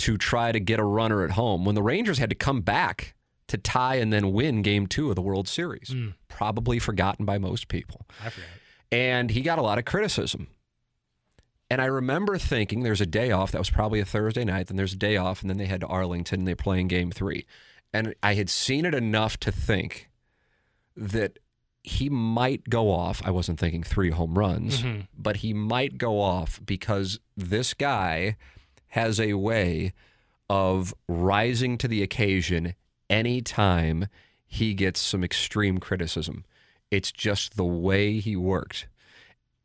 to 0.00 0.18
try 0.18 0.52
to 0.52 0.60
get 0.60 0.78
a 0.78 0.84
runner 0.84 1.24
at 1.24 1.32
home 1.32 1.64
when 1.64 1.74
the 1.74 1.82
Rangers 1.82 2.18
had 2.18 2.30
to 2.30 2.36
come 2.36 2.60
back 2.60 3.14
to 3.48 3.56
tie 3.58 3.96
and 3.96 4.12
then 4.12 4.32
win 4.32 4.62
game 4.62 4.86
two 4.86 5.08
of 5.10 5.16
the 5.16 5.22
World 5.22 5.48
Series. 5.48 5.88
Hmm. 5.88 6.08
Probably 6.28 6.78
forgotten 6.78 7.24
by 7.24 7.38
most 7.38 7.68
people 7.68 8.06
and 8.92 9.30
he 9.30 9.42
got 9.42 9.58
a 9.58 9.62
lot 9.62 9.78
of 9.78 9.84
criticism. 9.84 10.48
And 11.70 11.80
I 11.80 11.86
remember 11.86 12.36
thinking 12.36 12.82
there's 12.82 13.00
a 13.00 13.06
day 13.06 13.30
off. 13.30 13.52
That 13.52 13.58
was 13.58 13.70
probably 13.70 14.00
a 14.00 14.04
Thursday 14.04 14.44
night. 14.44 14.66
Then 14.66 14.76
there's 14.76 14.92
a 14.92 14.96
day 14.96 15.16
off, 15.16 15.40
and 15.40 15.48
then 15.48 15.56
they 15.56 15.66
head 15.66 15.82
to 15.82 15.86
Arlington 15.86 16.40
and 16.40 16.48
they're 16.48 16.56
playing 16.56 16.88
game 16.88 17.12
three. 17.12 17.46
And 17.92 18.14
I 18.22 18.34
had 18.34 18.50
seen 18.50 18.84
it 18.84 18.94
enough 18.94 19.36
to 19.40 19.52
think 19.52 20.10
that 20.96 21.38
he 21.82 22.10
might 22.10 22.68
go 22.68 22.90
off. 22.90 23.22
I 23.24 23.30
wasn't 23.30 23.60
thinking 23.60 23.84
three 23.84 24.10
home 24.10 24.36
runs, 24.36 24.82
mm-hmm. 24.82 25.02
but 25.16 25.38
he 25.38 25.54
might 25.54 25.96
go 25.96 26.20
off 26.20 26.60
because 26.64 27.20
this 27.36 27.72
guy 27.72 28.36
has 28.90 29.18
a 29.20 29.34
way 29.34 29.92
of 30.48 30.94
rising 31.08 31.78
to 31.78 31.88
the 31.88 32.02
occasion 32.02 32.74
anytime 33.08 34.06
he 34.46 34.74
gets 34.74 35.00
some 35.00 35.22
extreme 35.22 35.78
criticism. 35.78 36.44
It's 36.90 37.12
just 37.12 37.56
the 37.56 37.64
way 37.64 38.18
he 38.18 38.34
worked. 38.34 38.88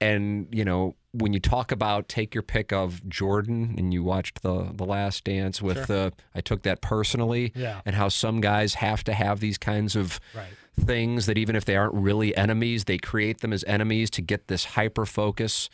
And, 0.01 0.47
you 0.51 0.63
know, 0.65 0.95
when 1.13 1.33
you 1.33 1.39
talk 1.39 1.71
about 1.71 2.09
take 2.09 2.35
your 2.35 2.43
pick 2.43 2.71
of 2.73 3.07
Jordan 3.07 3.75
and 3.77 3.93
you 3.93 4.03
watched 4.03 4.41
the 4.43 4.69
the 4.73 4.85
last 4.85 5.23
dance 5.23 5.61
with 5.61 5.77
Sure. 5.77 5.85
the 5.85 6.13
I 6.35 6.41
took 6.41 6.63
that 6.63 6.81
personally 6.81 7.53
Yeah. 7.55 7.81
and 7.85 7.95
how 7.95 8.09
some 8.09 8.41
guys 8.41 8.75
have 8.75 9.03
to 9.05 9.13
have 9.13 9.39
these 9.39 9.57
kinds 9.57 9.95
of 9.95 10.19
Right. 10.35 10.49
things 10.79 11.25
that 11.27 11.37
even 11.37 11.55
if 11.55 11.63
they 11.63 11.77
aren't 11.77 11.93
really 11.95 12.35
enemies, 12.35 12.83
they 12.83 12.97
create 12.97 13.39
them 13.39 13.53
as 13.53 13.63
enemies 13.63 14.09
to 14.11 14.21
get 14.21 14.47
this 14.49 14.65
hyper 14.65 15.05
focus. 15.05 15.69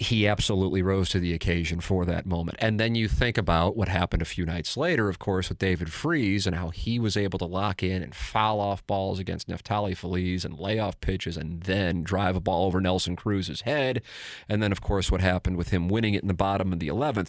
He 0.00 0.26
absolutely 0.26 0.80
rose 0.80 1.10
to 1.10 1.20
the 1.20 1.34
occasion 1.34 1.80
for 1.80 2.06
that 2.06 2.24
moment. 2.24 2.56
And 2.58 2.80
then 2.80 2.94
you 2.94 3.06
think 3.06 3.36
about 3.36 3.76
what 3.76 3.88
happened 3.88 4.22
a 4.22 4.24
few 4.24 4.46
nights 4.46 4.78
later, 4.78 5.10
of 5.10 5.18
course, 5.18 5.50
with 5.50 5.58
David 5.58 5.92
Freese 5.92 6.46
and 6.46 6.56
how 6.56 6.70
he 6.70 6.98
was 6.98 7.18
able 7.18 7.38
to 7.38 7.44
lock 7.44 7.82
in 7.82 8.02
and 8.02 8.14
foul 8.14 8.60
off 8.60 8.86
balls 8.86 9.18
against 9.18 9.46
Neftali 9.46 9.94
Feliz 9.94 10.42
and 10.42 10.58
lay 10.58 10.78
off 10.78 10.98
pitches 11.02 11.36
and 11.36 11.64
then 11.64 12.02
drive 12.02 12.34
a 12.34 12.40
ball 12.40 12.64
over 12.64 12.80
Nelson 12.80 13.14
Cruz's 13.14 13.60
head. 13.60 14.00
And 14.48 14.62
then, 14.62 14.72
of 14.72 14.80
course, 14.80 15.12
what 15.12 15.20
happened 15.20 15.58
with 15.58 15.68
him 15.68 15.86
winning 15.86 16.14
it 16.14 16.22
in 16.22 16.28
the 16.28 16.34
bottom 16.34 16.72
of 16.72 16.78
the 16.78 16.88
11th. 16.88 17.28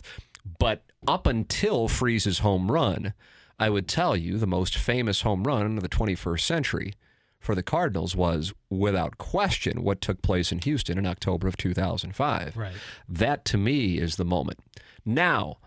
But 0.58 0.86
up 1.06 1.28
until 1.28 1.90
Freese's 1.90 2.40
home 2.40 2.72
run, 2.72 3.14
I 3.60 3.70
would 3.70 3.90
tell 3.90 4.16
you 4.16 4.38
the 4.38 4.48
most 4.48 4.78
famous 4.78 5.24
home 5.24 5.44
run 5.44 5.76
of 5.76 5.84
the 5.84 5.90
21st 5.90 6.40
century 6.40 6.94
for 7.42 7.56
the 7.56 7.64
Cardinals 7.64 8.16
was, 8.16 8.54
without 8.70 9.18
question, 9.18 9.84
what 9.84 10.00
took 10.00 10.22
place 10.22 10.52
in 10.54 10.60
Houston 10.60 10.98
in 10.98 11.06
October 11.06 11.48
of 11.48 11.58
2005. 11.58 12.56
Right. 12.56 12.72
That 13.10 13.44
to 13.46 13.58
me 13.58 13.98
is 13.98 14.16
the 14.16 14.24
moment. 14.24 14.60
Now, 15.04 15.58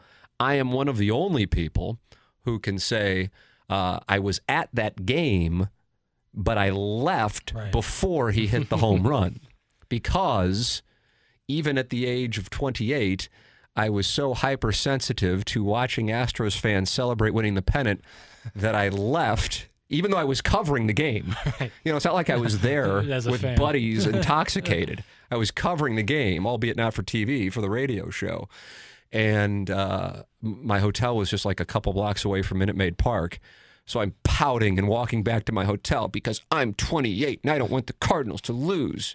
I 0.41 0.55
am 0.55 0.73
one 0.73 0.89
of 0.89 0.97
the 0.97 1.11
only 1.11 1.45
people 1.47 1.99
who 2.45 2.59
can 2.59 2.79
say 2.79 3.29
uh, 3.69 3.99
I 4.09 4.19
was 4.21 4.41
at 4.49 4.69
that 4.73 5.05
game, 5.05 5.69
but 6.33 6.57
I 6.57 6.71
left 6.71 7.53
Right. 7.55 7.73
before 7.73 8.31
he 8.31 8.47
hit 8.47 8.69
the 8.71 8.77
home 8.79 9.03
run 9.09 9.41
because 9.89 10.83
even 11.49 11.77
at 11.77 11.91
the 11.91 12.07
age 12.07 12.39
of 12.39 12.51
28, 12.51 13.29
I 13.77 13.89
was 13.91 14.07
so 14.07 14.35
hypersensitive 14.35 15.45
to 15.47 15.65
watching 15.65 16.07
Astros 16.07 16.57
fans 16.57 16.91
celebrate 16.91 17.35
winning 17.35 17.55
the 17.55 17.63
pennant 17.63 18.03
that 18.55 18.75
I 18.77 18.89
left 18.89 19.69
even 19.89 20.11
though 20.11 20.17
I 20.19 20.25
was 20.25 20.41
covering 20.41 20.87
the 20.87 20.93
game. 20.93 21.35
You 21.85 21.93
know, 21.93 21.97
it's 21.97 22.05
not 22.05 22.15
like 22.15 22.31
I 22.31 22.37
was 22.37 22.61
there 22.61 23.03
with 23.03 23.41
fan. 23.43 23.57
buddies 23.59 24.07
intoxicated. 24.15 25.05
I 25.31 25.37
was 25.37 25.51
covering 25.51 25.97
the 25.97 26.03
game, 26.03 26.47
albeit 26.47 26.77
not 26.77 26.95
for 26.95 27.03
TV, 27.03 27.53
for 27.53 27.61
the 27.61 27.69
radio 27.71 28.09
show. 28.11 28.49
And 29.13 29.71
uh, 29.71 30.23
my 30.41 30.79
hotel 30.81 31.17
was 31.17 31.31
just 31.31 31.45
like 31.45 31.61
a 31.61 31.65
couple 31.65 31.93
blocks 31.93 32.25
away 32.25 32.43
from 32.43 32.59
Minute 32.59 32.77
Maid 32.77 32.97
Park. 32.99 33.39
So 33.87 34.01
I'm 34.01 34.15
pouting 34.25 34.79
and 34.79 34.89
walking 34.89 35.23
back 35.23 35.45
to 35.45 35.53
my 35.53 35.65
hotel 35.67 36.09
because 36.09 36.41
I'm 36.51 36.73
28 36.75 37.41
and 37.45 37.53
I 37.53 37.59
don't 37.59 37.71
want 37.71 37.87
the 37.87 37.93
Cardinals 37.95 38.41
to 38.43 38.53
lose. 38.53 39.15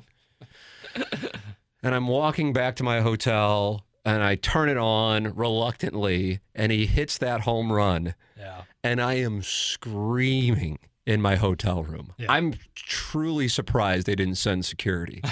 and 1.84 1.96
I'm 1.96 2.08
walking 2.08 2.54
back 2.54 2.76
to 2.78 2.84
my 2.84 3.02
hotel 3.02 3.86
and 4.06 4.24
I 4.24 4.36
turn 4.36 4.70
it 4.70 4.78
on 4.78 5.36
reluctantly 5.36 6.40
and 6.56 6.72
he 6.72 6.86
hits 6.86 7.18
that 7.18 7.42
home 7.42 7.72
run 7.72 8.14
Yeah. 8.38 8.59
And 8.84 9.02
I 9.02 9.16
am 9.16 9.42
screaming 9.42 10.80
in 11.06 11.22
my 11.22 11.36
hotel 11.38 11.84
room. 11.84 12.14
Yeah. 12.18 12.28
I'm 12.32 12.54
truly 12.76 13.48
surprised 13.48 14.06
they 14.06 14.16
didn't 14.16 14.36
send 14.36 14.64
security. 14.66 15.24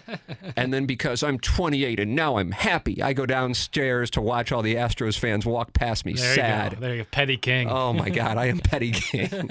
and 0.56 0.72
then 0.72 0.86
because 0.86 1.22
I'm 1.22 1.38
28 1.38 2.00
and 2.00 2.16
now 2.16 2.38
I'm 2.38 2.52
happy, 2.52 3.02
I 3.02 3.12
go 3.12 3.26
downstairs 3.26 4.10
to 4.12 4.22
watch 4.22 4.52
all 4.52 4.62
the 4.62 4.76
Astros 4.76 5.18
fans 5.18 5.44
walk 5.44 5.74
past 5.74 6.06
me 6.06 6.14
There 6.14 6.28
you 6.30 6.34
sad. 6.34 6.74
go. 6.74 6.80
There 6.80 6.94
you 6.94 7.02
go. 7.02 7.08
Petty 7.10 7.36
King. 7.36 7.68
Oh 7.68 7.92
my 7.92 8.08
God, 8.08 8.38
I 8.38 8.46
am 8.46 8.58
petty 8.58 8.90
king. 8.92 9.50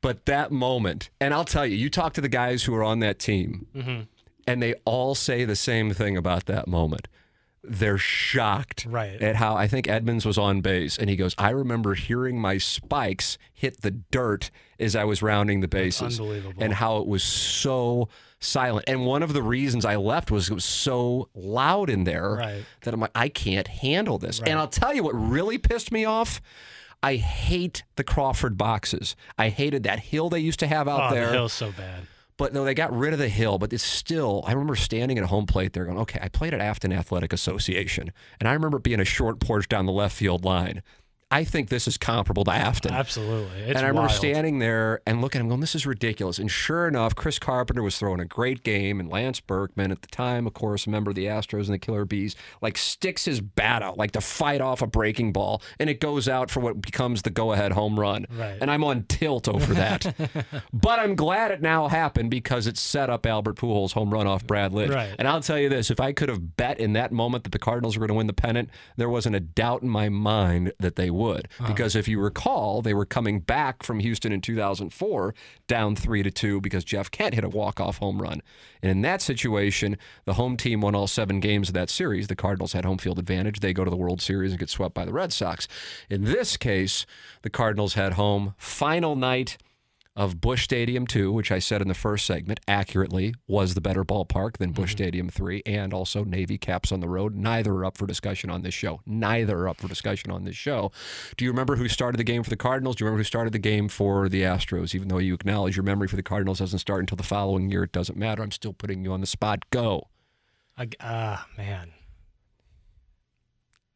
but 0.00 0.26
that 0.26 0.50
moment, 0.50 1.10
and 1.20 1.32
I'll 1.32 1.44
tell 1.44 1.66
you, 1.66 1.76
you 1.76 1.88
talk 1.88 2.12
to 2.14 2.20
the 2.20 2.28
guys 2.28 2.64
who 2.64 2.74
are 2.74 2.84
on 2.84 2.98
that 3.00 3.18
team, 3.18 3.66
Mm-hmm. 3.74 4.00
and 4.46 4.62
they 4.62 4.74
all 4.84 5.14
say 5.14 5.44
the 5.44 5.56
same 5.56 5.92
thing 5.94 6.16
about 6.16 6.46
that 6.46 6.66
moment. 6.68 7.08
They're 7.64 7.98
shocked 7.98 8.86
Right. 8.88 9.20
at 9.22 9.36
how 9.36 9.54
I 9.54 9.68
think 9.68 9.88
Edmonds 9.88 10.26
was 10.26 10.36
on 10.36 10.60
base, 10.62 10.98
and 10.98 11.08
he 11.08 11.14
goes, 11.16 11.34
"I 11.38 11.50
remember 11.50 11.94
hearing 11.94 12.40
my 12.40 12.58
spikes 12.58 13.38
hit 13.52 13.82
the 13.82 13.90
dirt 13.92 14.50
as 14.80 14.96
I 14.96 15.04
was 15.04 15.22
rounding 15.22 15.60
the 15.60 15.68
bases, 15.68 16.18
unbelievable. 16.18 16.62
and 16.62 16.74
how 16.74 16.98
it 16.98 17.06
was 17.06 17.22
so 17.22 18.08
silent. 18.40 18.84
And 18.88 19.06
one 19.06 19.22
of 19.22 19.32
the 19.32 19.42
reasons 19.42 19.84
I 19.84 19.94
left 19.94 20.32
was 20.32 20.50
it 20.50 20.54
was 20.54 20.64
so 20.64 21.28
loud 21.36 21.88
in 21.88 22.02
there 22.02 22.32
Right. 22.32 22.64
that 22.82 22.92
I'm 22.92 22.98
like, 22.98 23.12
I 23.14 23.28
can't 23.28 23.68
handle 23.68 24.18
this. 24.18 24.40
Right. 24.40 24.48
And 24.48 24.58
I'll 24.58 24.66
tell 24.66 24.92
you 24.92 25.04
what 25.04 25.12
really 25.14 25.58
pissed 25.58 25.92
me 25.92 26.04
off. 26.04 26.42
I 27.04 27.16
hate 27.16 27.84
the 27.94 28.02
Crawford 28.04 28.58
boxes. 28.58 29.14
I 29.38 29.48
hated 29.50 29.84
that 29.84 30.00
hill 30.00 30.28
they 30.28 30.40
used 30.40 30.58
to 30.60 30.66
have 30.66 30.88
out 30.88 31.12
oh, 31.12 31.14
there. 31.14 31.26
the 31.26 31.32
hill's 31.32 31.52
so 31.52 31.70
bad. 31.70 32.06
But 32.42 32.52
no, 32.52 32.64
they 32.64 32.74
got 32.74 32.92
rid 32.92 33.12
of 33.12 33.20
the 33.20 33.28
hill. 33.28 33.56
But 33.56 33.72
it's 33.72 33.84
still, 33.84 34.42
I 34.44 34.50
remember 34.50 34.74
standing 34.74 35.16
at 35.16 35.26
home 35.26 35.46
plate 35.46 35.74
there 35.74 35.84
going, 35.84 35.98
okay, 35.98 36.18
I 36.20 36.26
played 36.26 36.52
at 36.52 36.58
Affton 36.58 36.92
Athletic 36.92 37.32
Association. 37.32 38.10
And 38.40 38.48
I 38.48 38.52
remember 38.52 38.80
being 38.80 38.98
a 38.98 39.04
short 39.04 39.38
porch 39.38 39.68
down 39.68 39.86
the 39.86 39.92
left 39.92 40.16
field 40.16 40.44
line. 40.44 40.82
I 41.32 41.44
think 41.44 41.70
this 41.70 41.88
is 41.88 41.96
comparable 41.96 42.44
to 42.44 42.50
Affton. 42.50 42.90
Absolutely. 42.90 43.60
It's 43.60 43.68
and 43.70 43.78
I 43.78 43.88
remember 43.88 44.08
wild. 44.08 44.10
standing 44.12 44.58
there 44.58 45.00
and 45.06 45.22
looking 45.22 45.38
at 45.38 45.44
him 45.44 45.48
going, 45.48 45.62
this 45.62 45.74
is 45.74 45.86
ridiculous. 45.86 46.38
And 46.38 46.50
sure 46.50 46.86
enough, 46.86 47.14
Chris 47.14 47.38
Carpenter 47.38 47.82
was 47.82 47.98
throwing 47.98 48.20
a 48.20 48.26
great 48.26 48.62
game. 48.62 49.00
And 49.00 49.08
Lance 49.08 49.40
Berkman, 49.40 49.90
at 49.90 50.02
the 50.02 50.08
time, 50.08 50.46
of 50.46 50.52
course, 50.52 50.86
a 50.86 50.90
member 50.90 51.08
of 51.10 51.14
the 51.14 51.24
Astros 51.24 51.64
and 51.64 51.72
the 51.72 51.78
Killer 51.78 52.04
Bees, 52.04 52.36
like 52.60 52.76
sticks 52.76 53.24
his 53.24 53.40
bat 53.40 53.82
out, 53.82 53.96
like 53.96 54.10
to 54.10 54.20
fight 54.20 54.60
off 54.60 54.82
a 54.82 54.86
breaking 54.86 55.32
ball. 55.32 55.62
And 55.78 55.88
it 55.88 56.00
goes 56.00 56.28
out 56.28 56.50
for 56.50 56.60
what 56.60 56.82
becomes 56.82 57.22
the 57.22 57.30
go 57.30 57.52
ahead 57.52 57.72
home 57.72 57.98
run. 57.98 58.26
Right. 58.30 58.58
And 58.60 58.70
I'm 58.70 58.84
on 58.84 59.04
tilt 59.04 59.48
over 59.48 59.72
that. 59.72 60.14
but 60.74 60.98
I'm 60.98 61.14
glad 61.14 61.50
it 61.50 61.62
now 61.62 61.88
happened 61.88 62.30
because 62.30 62.66
it 62.66 62.76
set 62.76 63.08
up 63.08 63.24
Albert 63.24 63.56
Pujols' 63.56 63.92
home 63.92 64.12
run 64.12 64.26
off 64.26 64.46
Brad 64.46 64.72
Lidge. 64.72 64.94
Right. 64.94 65.14
And 65.18 65.26
I'll 65.26 65.40
tell 65.40 65.58
you 65.58 65.70
this 65.70 65.90
if 65.90 65.98
I 65.98 66.12
could 66.12 66.28
have 66.28 66.58
bet 66.58 66.78
in 66.78 66.92
that 66.92 67.10
moment 67.10 67.44
that 67.44 67.52
the 67.52 67.58
Cardinals 67.58 67.96
were 67.96 68.00
going 68.00 68.08
to 68.08 68.18
win 68.18 68.26
the 68.26 68.34
pennant, 68.34 68.68
there 68.98 69.08
wasn't 69.08 69.34
a 69.34 69.40
doubt 69.40 69.80
in 69.80 69.88
my 69.88 70.10
mind 70.10 70.74
that 70.78 70.96
they 70.96 71.08
would. 71.08 71.21
Uh-huh. 71.30 71.68
Because 71.68 71.96
if 71.96 72.08
you 72.08 72.20
recall, 72.20 72.82
they 72.82 72.94
were 72.94 73.04
coming 73.04 73.40
back 73.40 73.82
from 73.82 74.00
Houston 74.00 74.32
in 74.32 74.40
2004 74.40 75.34
down 75.66 75.96
3 75.96 76.22
to 76.22 76.30
2 76.30 76.60
because 76.60 76.84
Jeff 76.84 77.10
Kent 77.10 77.34
hit 77.34 77.44
a 77.44 77.48
walk-off 77.48 77.98
home 77.98 78.20
run. 78.20 78.42
And 78.82 78.90
in 78.90 79.02
that 79.02 79.22
situation, 79.22 79.96
the 80.24 80.34
home 80.34 80.56
team 80.56 80.80
won 80.80 80.94
all 80.94 81.06
seven 81.06 81.40
games 81.40 81.68
of 81.68 81.74
that 81.74 81.90
series. 81.90 82.26
The 82.26 82.36
Cardinals 82.36 82.72
had 82.72 82.84
home 82.84 82.98
field 82.98 83.18
advantage. 83.18 83.60
They 83.60 83.72
go 83.72 83.84
to 83.84 83.90
the 83.90 83.96
World 83.96 84.20
Series 84.20 84.52
and 84.52 84.60
get 84.60 84.70
swept 84.70 84.94
by 84.94 85.04
the 85.04 85.12
Red 85.12 85.32
Sox. 85.32 85.68
In 86.10 86.24
this 86.24 86.56
case, 86.56 87.06
the 87.42 87.50
Cardinals 87.50 87.94
had 87.94 88.14
home 88.14 88.54
final 88.58 89.16
night 89.16 89.56
of 90.14 90.40
Busch 90.42 90.64
Stadium 90.64 91.06
2, 91.06 91.32
which 91.32 91.50
I 91.50 91.58
said 91.58 91.80
in 91.80 91.88
the 91.88 91.94
first 91.94 92.26
segment 92.26 92.60
accurately 92.68 93.34
was 93.46 93.72
the 93.72 93.80
better 93.80 94.04
ballpark 94.04 94.58
than 94.58 94.72
Busch 94.72 94.92
Stadium 94.92 95.30
3, 95.30 95.62
and 95.64 95.94
also 95.94 96.22
Navy 96.22 96.58
Caps 96.58 96.92
on 96.92 97.00
the 97.00 97.08
road. 97.08 97.34
Neither 97.34 97.72
are 97.72 97.84
up 97.86 97.96
for 97.96 98.06
discussion 98.06 98.50
on 98.50 98.60
this 98.60 98.74
show. 98.74 99.00
Neither 99.06 99.58
are 99.60 99.68
up 99.68 99.78
for 99.80 99.88
discussion 99.88 100.30
on 100.30 100.44
this 100.44 100.54
show. 100.56 100.92
Do 101.38 101.46
you 101.46 101.50
remember 101.50 101.76
who 101.76 101.88
started 101.88 102.18
the 102.18 102.24
game 102.24 102.42
for 102.42 102.50
the 102.50 102.56
Cardinals? 102.58 102.96
Do 102.96 103.04
you 103.04 103.06
remember 103.06 103.20
who 103.20 103.24
started 103.24 103.54
the 103.54 103.58
game 103.58 103.88
for 103.88 104.28
the 104.28 104.42
Astros? 104.42 104.94
Even 104.94 105.08
though 105.08 105.16
you 105.18 105.32
acknowledge 105.32 105.76
your 105.76 105.84
memory 105.84 106.08
for 106.08 106.16
the 106.16 106.22
Cardinals 106.22 106.58
doesn't 106.58 106.78
start 106.80 107.00
until 107.00 107.16
the 107.16 107.22
following 107.22 107.70
year, 107.70 107.84
it 107.84 107.92
doesn't 107.92 108.18
matter. 108.18 108.42
I'm 108.42 108.50
still 108.50 108.74
putting 108.74 109.04
you 109.04 109.12
on 109.12 109.22
the 109.22 109.26
spot. 109.26 109.64
Go. 109.70 110.08
I- 110.76 110.88
Ah, 111.00 111.48
man. 111.56 111.92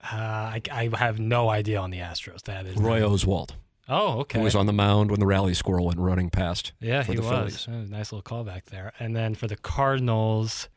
Uh, 0.02 0.16
I, 0.16 0.62
I 0.70 0.88
have 0.96 1.18
no 1.18 1.48
idea 1.48 1.78
on 1.80 1.90
the 1.90 1.98
Astros. 1.98 2.42
That 2.44 2.64
is 2.66 2.76
Roy 2.76 3.00
Oswalt, 3.00 3.50
Oh, 3.88 4.20
okay. 4.20 4.38
who 4.38 4.44
was 4.44 4.56
on 4.56 4.66
the 4.66 4.72
mound 4.72 5.10
when 5.10 5.20
the 5.20 5.26
rally 5.26 5.54
squirrel 5.54 5.86
went 5.86 5.98
running 6.00 6.28
past. 6.30 6.72
yeah, 6.80 7.02
he 7.04 7.18
was. 7.18 7.64
Phillies. 7.64 7.68
Nice 7.90 8.12
little 8.12 8.22
callback 8.22 8.64
there. 8.66 8.92
And 8.98 9.14
then 9.14 9.34
for 9.34 9.46
the 9.46 9.56
Cardinals, 9.56 10.68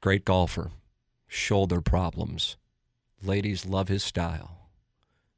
Great 0.00 0.24
golfer. 0.24 0.70
Shoulder 1.28 1.80
problems. 1.80 2.56
Ladies 3.22 3.64
love 3.64 3.88
his 3.88 4.02
style. 4.02 4.68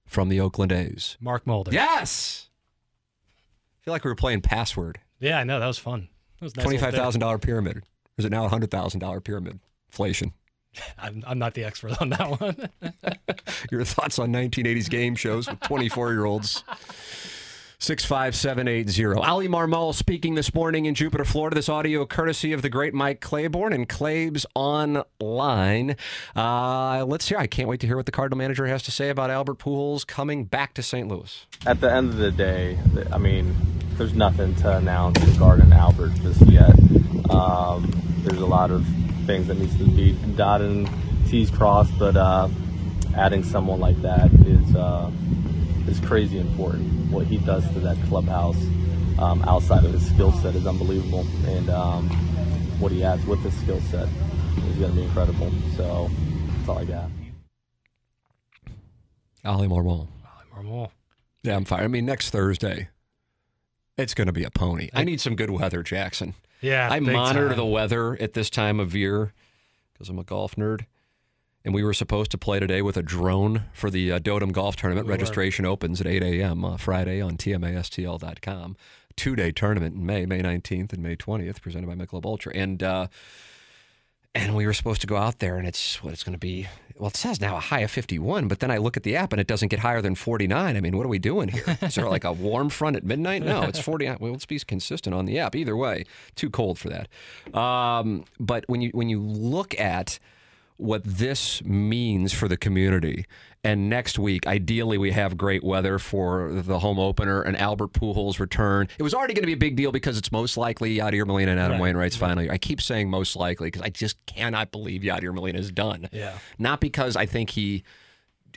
From 0.06 0.28
the 0.28 0.40
Oakland 0.40 0.72
A's. 0.72 1.16
Mark 1.20 1.46
Mulder. 1.46 1.72
Yes. 1.72 2.48
I 3.80 3.84
feel 3.84 3.92
like 3.92 4.04
we 4.04 4.10
were 4.10 4.16
playing 4.16 4.40
password. 4.40 4.98
Yeah, 5.20 5.38
I 5.38 5.44
know. 5.44 5.60
That 5.60 5.66
was 5.66 5.78
fun. 5.78 6.08
That 6.40 6.44
was 6.46 6.56
nice 6.56 6.64
Twenty-five 6.64 6.94
thousand 6.94 7.20
dollar 7.20 7.38
pyramid. 7.38 7.76
Or 7.78 7.82
is 8.18 8.24
it 8.24 8.30
now 8.32 8.44
a 8.44 8.48
hundred 8.48 8.70
thousand 8.70 9.00
dollar 9.00 9.20
pyramid? 9.20 9.60
Inflation. 9.88 10.32
I'm, 10.98 11.22
I'm 11.26 11.38
not 11.38 11.54
the 11.54 11.64
expert 11.64 12.00
on 12.00 12.10
that 12.10 12.40
one. 12.40 12.68
Your 13.70 13.84
thoughts 13.84 14.18
on 14.18 14.32
1980s 14.32 14.90
game 14.90 15.14
shows 15.14 15.48
with 15.48 15.60
24 15.60 16.12
year 16.12 16.24
olds. 16.24 16.64
65780. 17.78 19.20
Oli 19.30 19.48
Marmol 19.48 19.94
speaking 19.94 20.34
this 20.34 20.54
morning 20.54 20.86
in 20.86 20.94
Jupiter, 20.94 21.26
Florida. 21.26 21.54
This 21.54 21.68
audio 21.68 22.06
courtesy 22.06 22.54
of 22.54 22.62
the 22.62 22.70
great 22.70 22.94
Mike 22.94 23.20
Claiborne 23.20 23.74
and 23.74 23.86
Claibs 23.86 24.46
Online. 24.54 25.94
Uh, 26.34 27.04
let's 27.06 27.28
hear. 27.28 27.36
I 27.36 27.46
can't 27.46 27.68
wait 27.68 27.80
to 27.80 27.86
hear 27.86 27.96
what 27.96 28.06
the 28.06 28.12
Cardinal 28.12 28.38
manager 28.38 28.66
has 28.66 28.82
to 28.84 28.90
say 28.90 29.10
about 29.10 29.30
Albert 29.30 29.58
Pujols 29.58 30.06
coming 30.06 30.46
back 30.46 30.72
to 30.74 30.82
St. 30.82 31.06
Louis. 31.06 31.46
At 31.66 31.82
the 31.82 31.92
end 31.92 32.08
of 32.08 32.16
the 32.16 32.32
day, 32.32 32.78
I 33.12 33.18
mean, 33.18 33.54
there's 33.98 34.14
nothing 34.14 34.54
to 34.56 34.78
announce 34.78 35.20
regarding 35.20 35.70
Albert 35.72 36.14
just 36.22 36.40
yet. 36.46 36.74
Um, 37.30 37.92
there's 38.22 38.40
a 38.40 38.46
lot 38.46 38.70
of 38.70 38.86
things 39.26 39.48
that 39.48 39.58
needs 39.58 39.76
to 39.78 39.84
be 39.84 40.12
dotted 40.36 40.70
and 40.70 40.88
T's 41.28 41.50
crossed, 41.50 41.98
but 41.98 42.16
uh, 42.16 42.48
adding 43.16 43.42
someone 43.42 43.80
like 43.80 44.00
that 44.02 44.32
is 44.46 44.76
uh, 44.76 45.10
is 45.88 46.00
crazy 46.00 46.38
important. 46.38 47.10
What 47.10 47.26
he 47.26 47.38
does 47.38 47.68
to 47.72 47.80
that 47.80 47.96
clubhouse 48.08 48.60
um, 49.18 49.42
outside 49.42 49.84
of 49.84 49.92
his 49.92 50.06
skill 50.06 50.32
set 50.32 50.54
is 50.54 50.66
unbelievable, 50.66 51.26
and 51.46 51.68
um, 51.70 52.08
what 52.78 52.92
he 52.92 53.02
adds 53.04 53.24
with 53.26 53.40
his 53.40 53.54
skill 53.54 53.80
set 53.82 54.08
is 54.68 54.76
going 54.78 54.90
to 54.90 54.96
be 54.96 55.02
incredible. 55.02 55.50
So 55.76 56.10
that's 56.48 56.68
all 56.68 56.78
I 56.78 56.84
got. 56.84 57.10
Oli 59.44 59.68
Marmol. 59.68 60.08
Marmol. 60.54 60.90
Yeah, 61.42 61.56
I'm 61.56 61.64
fine. 61.64 61.84
I 61.84 61.88
mean, 61.88 62.04
next 62.04 62.30
Thursday, 62.30 62.88
it's 63.96 64.14
going 64.14 64.26
to 64.26 64.32
be 64.32 64.44
a 64.44 64.50
pony. 64.50 64.90
I 64.92 65.04
need 65.04 65.20
some 65.20 65.36
good 65.36 65.50
weather, 65.50 65.82
Jackson. 65.82 66.34
Yeah, 66.60 66.88
I 66.90 67.00
monitor 67.00 67.48
time. 67.48 67.56
the 67.56 67.66
weather 67.66 68.16
at 68.20 68.32
this 68.32 68.50
time 68.50 68.80
of 68.80 68.94
year 68.94 69.32
because 69.92 70.08
I'm 70.08 70.18
a 70.18 70.24
golf 70.24 70.56
nerd. 70.56 70.86
And 71.64 71.74
we 71.74 71.82
were 71.82 71.94
supposed 71.94 72.30
to 72.30 72.38
play 72.38 72.60
today 72.60 72.80
with 72.80 72.96
a 72.96 73.02
drone 73.02 73.64
for 73.72 73.90
the 73.90 74.12
uh, 74.12 74.18
Dotem 74.20 74.52
Golf 74.52 74.76
Tournament. 74.76 75.08
Registration 75.08 75.66
opens 75.66 76.00
at 76.00 76.06
8 76.06 76.22
a.m. 76.22 76.64
Uh, 76.64 76.76
Friday 76.76 77.20
on 77.20 77.36
TMASTL.com. 77.36 78.76
Two 79.16 79.34
day 79.34 79.50
tournament 79.50 79.96
in 79.96 80.06
May, 80.06 80.26
May 80.26 80.42
19th 80.42 80.92
and 80.92 81.02
May 81.02 81.16
20th, 81.16 81.60
presented 81.60 81.88
by 81.88 81.94
Michelob 81.96 82.24
Ultra. 82.24 82.52
And 82.54 82.82
uh, 82.84 83.08
and 84.36 84.54
we 84.54 84.66
were 84.66 84.72
supposed 84.72 85.00
to 85.00 85.06
go 85.06 85.16
out 85.16 85.38
there, 85.38 85.56
and 85.56 85.66
it's 85.66 86.02
what 86.02 86.12
it's 86.12 86.22
going 86.22 86.34
to 86.34 86.38
be. 86.38 86.66
Well, 86.98 87.08
it 87.08 87.16
says 87.16 87.40
now 87.40 87.56
a 87.56 87.60
high 87.60 87.80
of 87.80 87.90
51, 87.90 88.48
but 88.48 88.60
then 88.60 88.70
I 88.70 88.78
look 88.78 88.96
at 88.96 89.02
the 89.02 89.16
app 89.16 89.32
and 89.32 89.40
it 89.40 89.46
doesn't 89.46 89.68
get 89.68 89.80
higher 89.80 90.00
than 90.00 90.14
49. 90.14 90.76
I 90.76 90.80
mean, 90.80 90.96
what 90.96 91.04
are 91.04 91.10
we 91.10 91.18
doing 91.18 91.48
here? 91.48 91.76
Is 91.82 91.94
there 91.96 92.08
like 92.08 92.24
a 92.24 92.32
warm 92.32 92.70
front 92.70 92.96
at 92.96 93.04
midnight? 93.04 93.42
No, 93.42 93.62
it's 93.62 93.78
49. 93.78 94.16
Well, 94.18 94.32
let's 94.32 94.46
be 94.46 94.58
consistent 94.60 95.14
on 95.14 95.26
the 95.26 95.38
app. 95.38 95.54
Either 95.54 95.76
way, 95.76 96.04
too 96.36 96.48
cold 96.48 96.78
for 96.78 96.88
that. 96.88 97.58
Um, 97.58 98.24
but 98.40 98.64
when 98.66 98.80
you 98.80 98.90
when 98.94 99.10
you 99.10 99.20
look 99.20 99.78
at 99.78 100.18
what 100.78 101.02
this 101.04 101.62
means 101.64 102.32
for 102.32 102.48
the 102.48 102.56
community. 102.56 103.24
And 103.64 103.88
next 103.90 104.18
week, 104.18 104.46
ideally, 104.46 104.96
we 104.98 105.10
have 105.10 105.36
great 105.36 105.64
weather 105.64 105.98
for 105.98 106.52
the 106.52 106.78
home 106.78 106.98
opener 106.98 107.42
and 107.42 107.56
Albert 107.56 107.92
Pujols' 107.92 108.38
return. 108.38 108.88
It 108.98 109.02
was 109.02 109.12
already 109.14 109.34
going 109.34 109.42
to 109.42 109.46
be 109.46 109.54
a 109.54 109.56
big 109.56 109.74
deal 109.74 109.90
because 109.90 110.16
it's 110.18 110.30
most 110.30 110.56
likely 110.56 110.96
Yadier 110.98 111.26
Molina 111.26 111.50
and 111.52 111.60
Adam 111.60 111.72
Right. 111.72 111.82
Wainwright's 111.82 112.16
final 112.16 112.42
year. 112.44 112.52
I 112.52 112.58
keep 112.58 112.80
saying 112.80 113.10
most 113.10 113.34
likely 113.34 113.68
because 113.68 113.82
I 113.82 113.88
just 113.88 114.24
cannot 114.26 114.70
believe 114.70 115.00
Yadier 115.02 115.34
Molina 115.34 115.58
is 115.58 115.72
done. 115.72 116.08
Yeah. 116.12 116.38
Not 116.58 116.80
because 116.80 117.16
I 117.16 117.26
think 117.26 117.50
he 117.50 117.82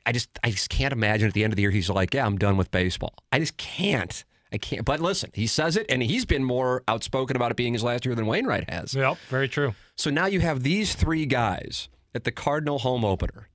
I 0.05 0.11
just 0.11 0.29
I 0.43 0.51
just 0.51 0.69
can't 0.69 0.93
imagine 0.93 1.27
at 1.27 1.33
the 1.33 1.43
end 1.43 1.53
of 1.53 1.55
the 1.55 1.61
year 1.61 1.71
he's 1.71 1.89
like, 1.89 2.13
yeah, 2.13 2.25
I'm 2.25 2.37
done 2.37 2.57
with 2.57 2.71
baseball. 2.71 3.13
I 3.31 3.39
just 3.39 3.57
can't. 3.57 4.23
I 4.51 4.57
can't. 4.57 4.83
But 4.85 4.99
listen, 4.99 5.29
he 5.33 5.45
says 5.45 5.77
it, 5.77 5.85
and 5.89 6.01
he's 6.01 6.25
been 6.25 6.43
more 6.43 6.83
outspoken 6.87 7.35
about 7.35 7.51
it 7.51 7.57
being 7.57 7.73
his 7.73 7.83
last 7.83 8.05
year 8.05 8.15
than 8.15 8.25
Wainwright 8.25 8.69
has. 8.69 8.93
Yep, 8.95 9.17
very 9.29 9.47
true. 9.47 9.75
So 9.95 10.09
now 10.09 10.25
you 10.25 10.39
have 10.39 10.63
these 10.63 10.95
three 10.95 11.25
guys 11.27 11.87
at 12.13 12.23
the 12.23 12.31
Cardinal 12.31 12.79
home 12.79 13.03
opener 13.05 13.49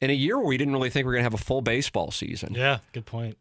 in 0.00 0.10
a 0.10 0.14
year 0.14 0.38
where 0.38 0.46
we 0.46 0.56
didn't 0.56 0.72
really 0.74 0.90
think 0.90 1.04
we 1.04 1.08
were 1.08 1.12
going 1.14 1.22
to 1.22 1.30
have 1.30 1.34
a 1.34 1.42
full 1.44 1.60
baseball 1.60 2.10
season. 2.10 2.54
Yeah, 2.54 2.78
good 2.92 3.06
point. 3.06 3.36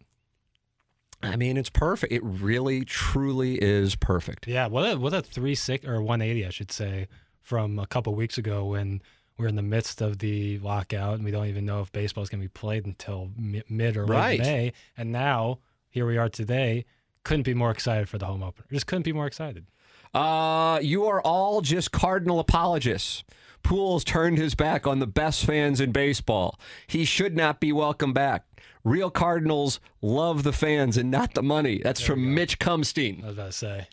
I 1.22 1.36
mean, 1.36 1.58
it's 1.58 1.70
perfect. 1.70 2.14
It 2.14 2.24
really, 2.24 2.86
truly 2.86 3.56
is 3.62 3.96
perfect. 3.96 4.48
Yeah, 4.48 4.68
what 4.68 4.90
a 4.90 4.98
what 4.98 5.14
a 5.14 5.22
three 5.22 5.56
six 5.56 5.86
or 5.86 6.02
one 6.02 6.22
eighty, 6.22 6.46
I 6.46 6.50
should 6.50 6.72
say, 6.72 7.08
from 7.42 7.78
a 7.78 7.86
couple 7.88 8.16
weeks 8.16 8.38
ago 8.38 8.66
when 8.66 9.02
we're 9.38 9.48
in 9.48 9.56
the 9.56 9.62
midst 9.62 10.02
of 10.02 10.20
the 10.20 10.60
lockout 10.60 11.16
and 11.16 11.24
we 11.26 11.32
don't 11.32 11.48
even 11.48 11.66
know 11.66 11.82
if 11.82 11.92
baseball 11.92 12.24
is 12.24 12.30
going 12.30 12.42
to 12.42 12.46
be 12.46 12.52
played 12.52 12.86
until 12.86 13.32
mi- 13.38 13.64
mid 13.70 13.96
or 13.98 14.06
late 14.06 14.16
Right. 14.16 14.40
May. 14.40 14.74
And 14.98 15.12
now 15.12 15.60
here 15.90 16.06
we 16.06 16.18
are 16.18 16.30
today. 16.30 16.86
Couldn't 17.24 17.44
be 17.44 17.54
more 17.54 17.72
excited 17.72 18.08
for 18.10 18.18
the 18.18 18.26
home 18.26 18.42
opener. 18.44 18.66
Just 18.72 18.88
couldn't 18.88 19.04
be 19.04 19.14
more 19.14 19.28
excited. 19.28 19.66
Uh, 20.14 20.80
you 20.82 21.06
are 21.06 21.22
all 21.22 21.62
just 21.62 21.92
Cardinal 21.92 22.40
apologists. 22.40 23.24
Pujols 23.64 24.04
turned 24.04 24.38
his 24.38 24.56
back 24.56 24.88
on 24.88 25.00
the 25.00 25.08
best 25.08 25.46
fans 25.46 25.80
in 25.80 25.92
baseball. 25.92 26.60
He 26.88 27.06
should 27.06 27.36
not 27.36 27.60
be 27.60 27.72
welcome 27.72 28.14
back. 28.14 28.46
Real 28.84 29.10
Cardinals 29.10 29.80
love 30.02 30.44
the 30.44 30.54
fans 30.54 30.98
and 30.98 31.12
not 31.12 31.34
the 31.34 31.44
money. 31.44 31.82
That's 31.84 32.02
from 32.02 32.34
Mitch 32.34 32.60
Cumstein. 32.60 33.24
I 33.24 33.28
was 33.28 33.34
about 33.36 33.46
to 33.48 33.52
say 33.52 33.88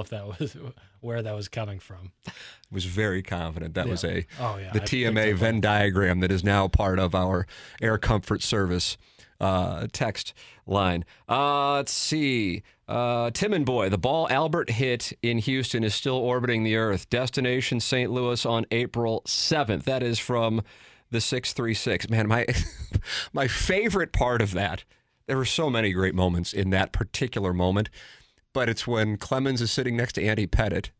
if 0.00 0.08
that 0.10 0.26
was 0.26 0.56
where 1.00 1.22
that 1.22 1.34
was 1.34 1.48
coming 1.48 1.78
from. 1.78 2.12
I 2.26 2.32
was 2.70 2.84
very 2.84 3.22
confident 3.22 3.74
that 3.74 3.88
was 3.88 4.04
a 4.04 4.26
Oh, 4.38 4.58
yeah, 4.58 4.72
the 4.72 4.82
I 4.82 4.84
TMA 4.84 5.34
Venn 5.34 5.60
diagram 5.60 6.20
that 6.20 6.30
is 6.30 6.44
now 6.44 6.68
part 6.68 6.98
of 6.98 7.14
our 7.14 7.46
Air 7.80 7.98
Comfort 7.98 8.42
Service 8.42 8.96
uh, 9.40 9.86
text 9.92 10.34
line. 10.66 11.04
Uh, 11.28 11.76
let's 11.76 11.92
see. 11.92 12.62
Uh, 12.90 13.30
Tim 13.30 13.52
and 13.52 13.64
Boy, 13.64 13.88
the 13.88 13.98
ball 13.98 14.26
Albert 14.30 14.68
hit 14.68 15.12
in 15.22 15.38
Houston 15.38 15.84
is 15.84 15.94
still 15.94 16.16
orbiting 16.16 16.64
the 16.64 16.74
Earth. 16.74 17.08
Destination 17.08 17.78
St. 17.78 18.10
Louis 18.10 18.44
on 18.44 18.66
April 18.72 19.22
7th. 19.28 19.84
That 19.84 20.02
is 20.02 20.18
from 20.18 20.62
the 21.08 21.20
636. 21.20 22.10
Man, 22.10 22.26
my 22.26 22.46
my 23.32 23.46
favorite 23.46 24.12
part 24.12 24.42
of 24.42 24.50
that. 24.54 24.82
There 25.28 25.36
were 25.36 25.44
so 25.44 25.70
many 25.70 25.92
great 25.92 26.16
moments 26.16 26.52
in 26.52 26.70
that 26.70 26.90
particular 26.90 27.52
moment, 27.52 27.90
but 28.52 28.68
it's 28.68 28.88
when 28.88 29.16
Clemens 29.16 29.62
is 29.62 29.70
sitting 29.70 29.96
next 29.96 30.14
to 30.14 30.24
Andy 30.24 30.48
Pettitte 30.48 30.90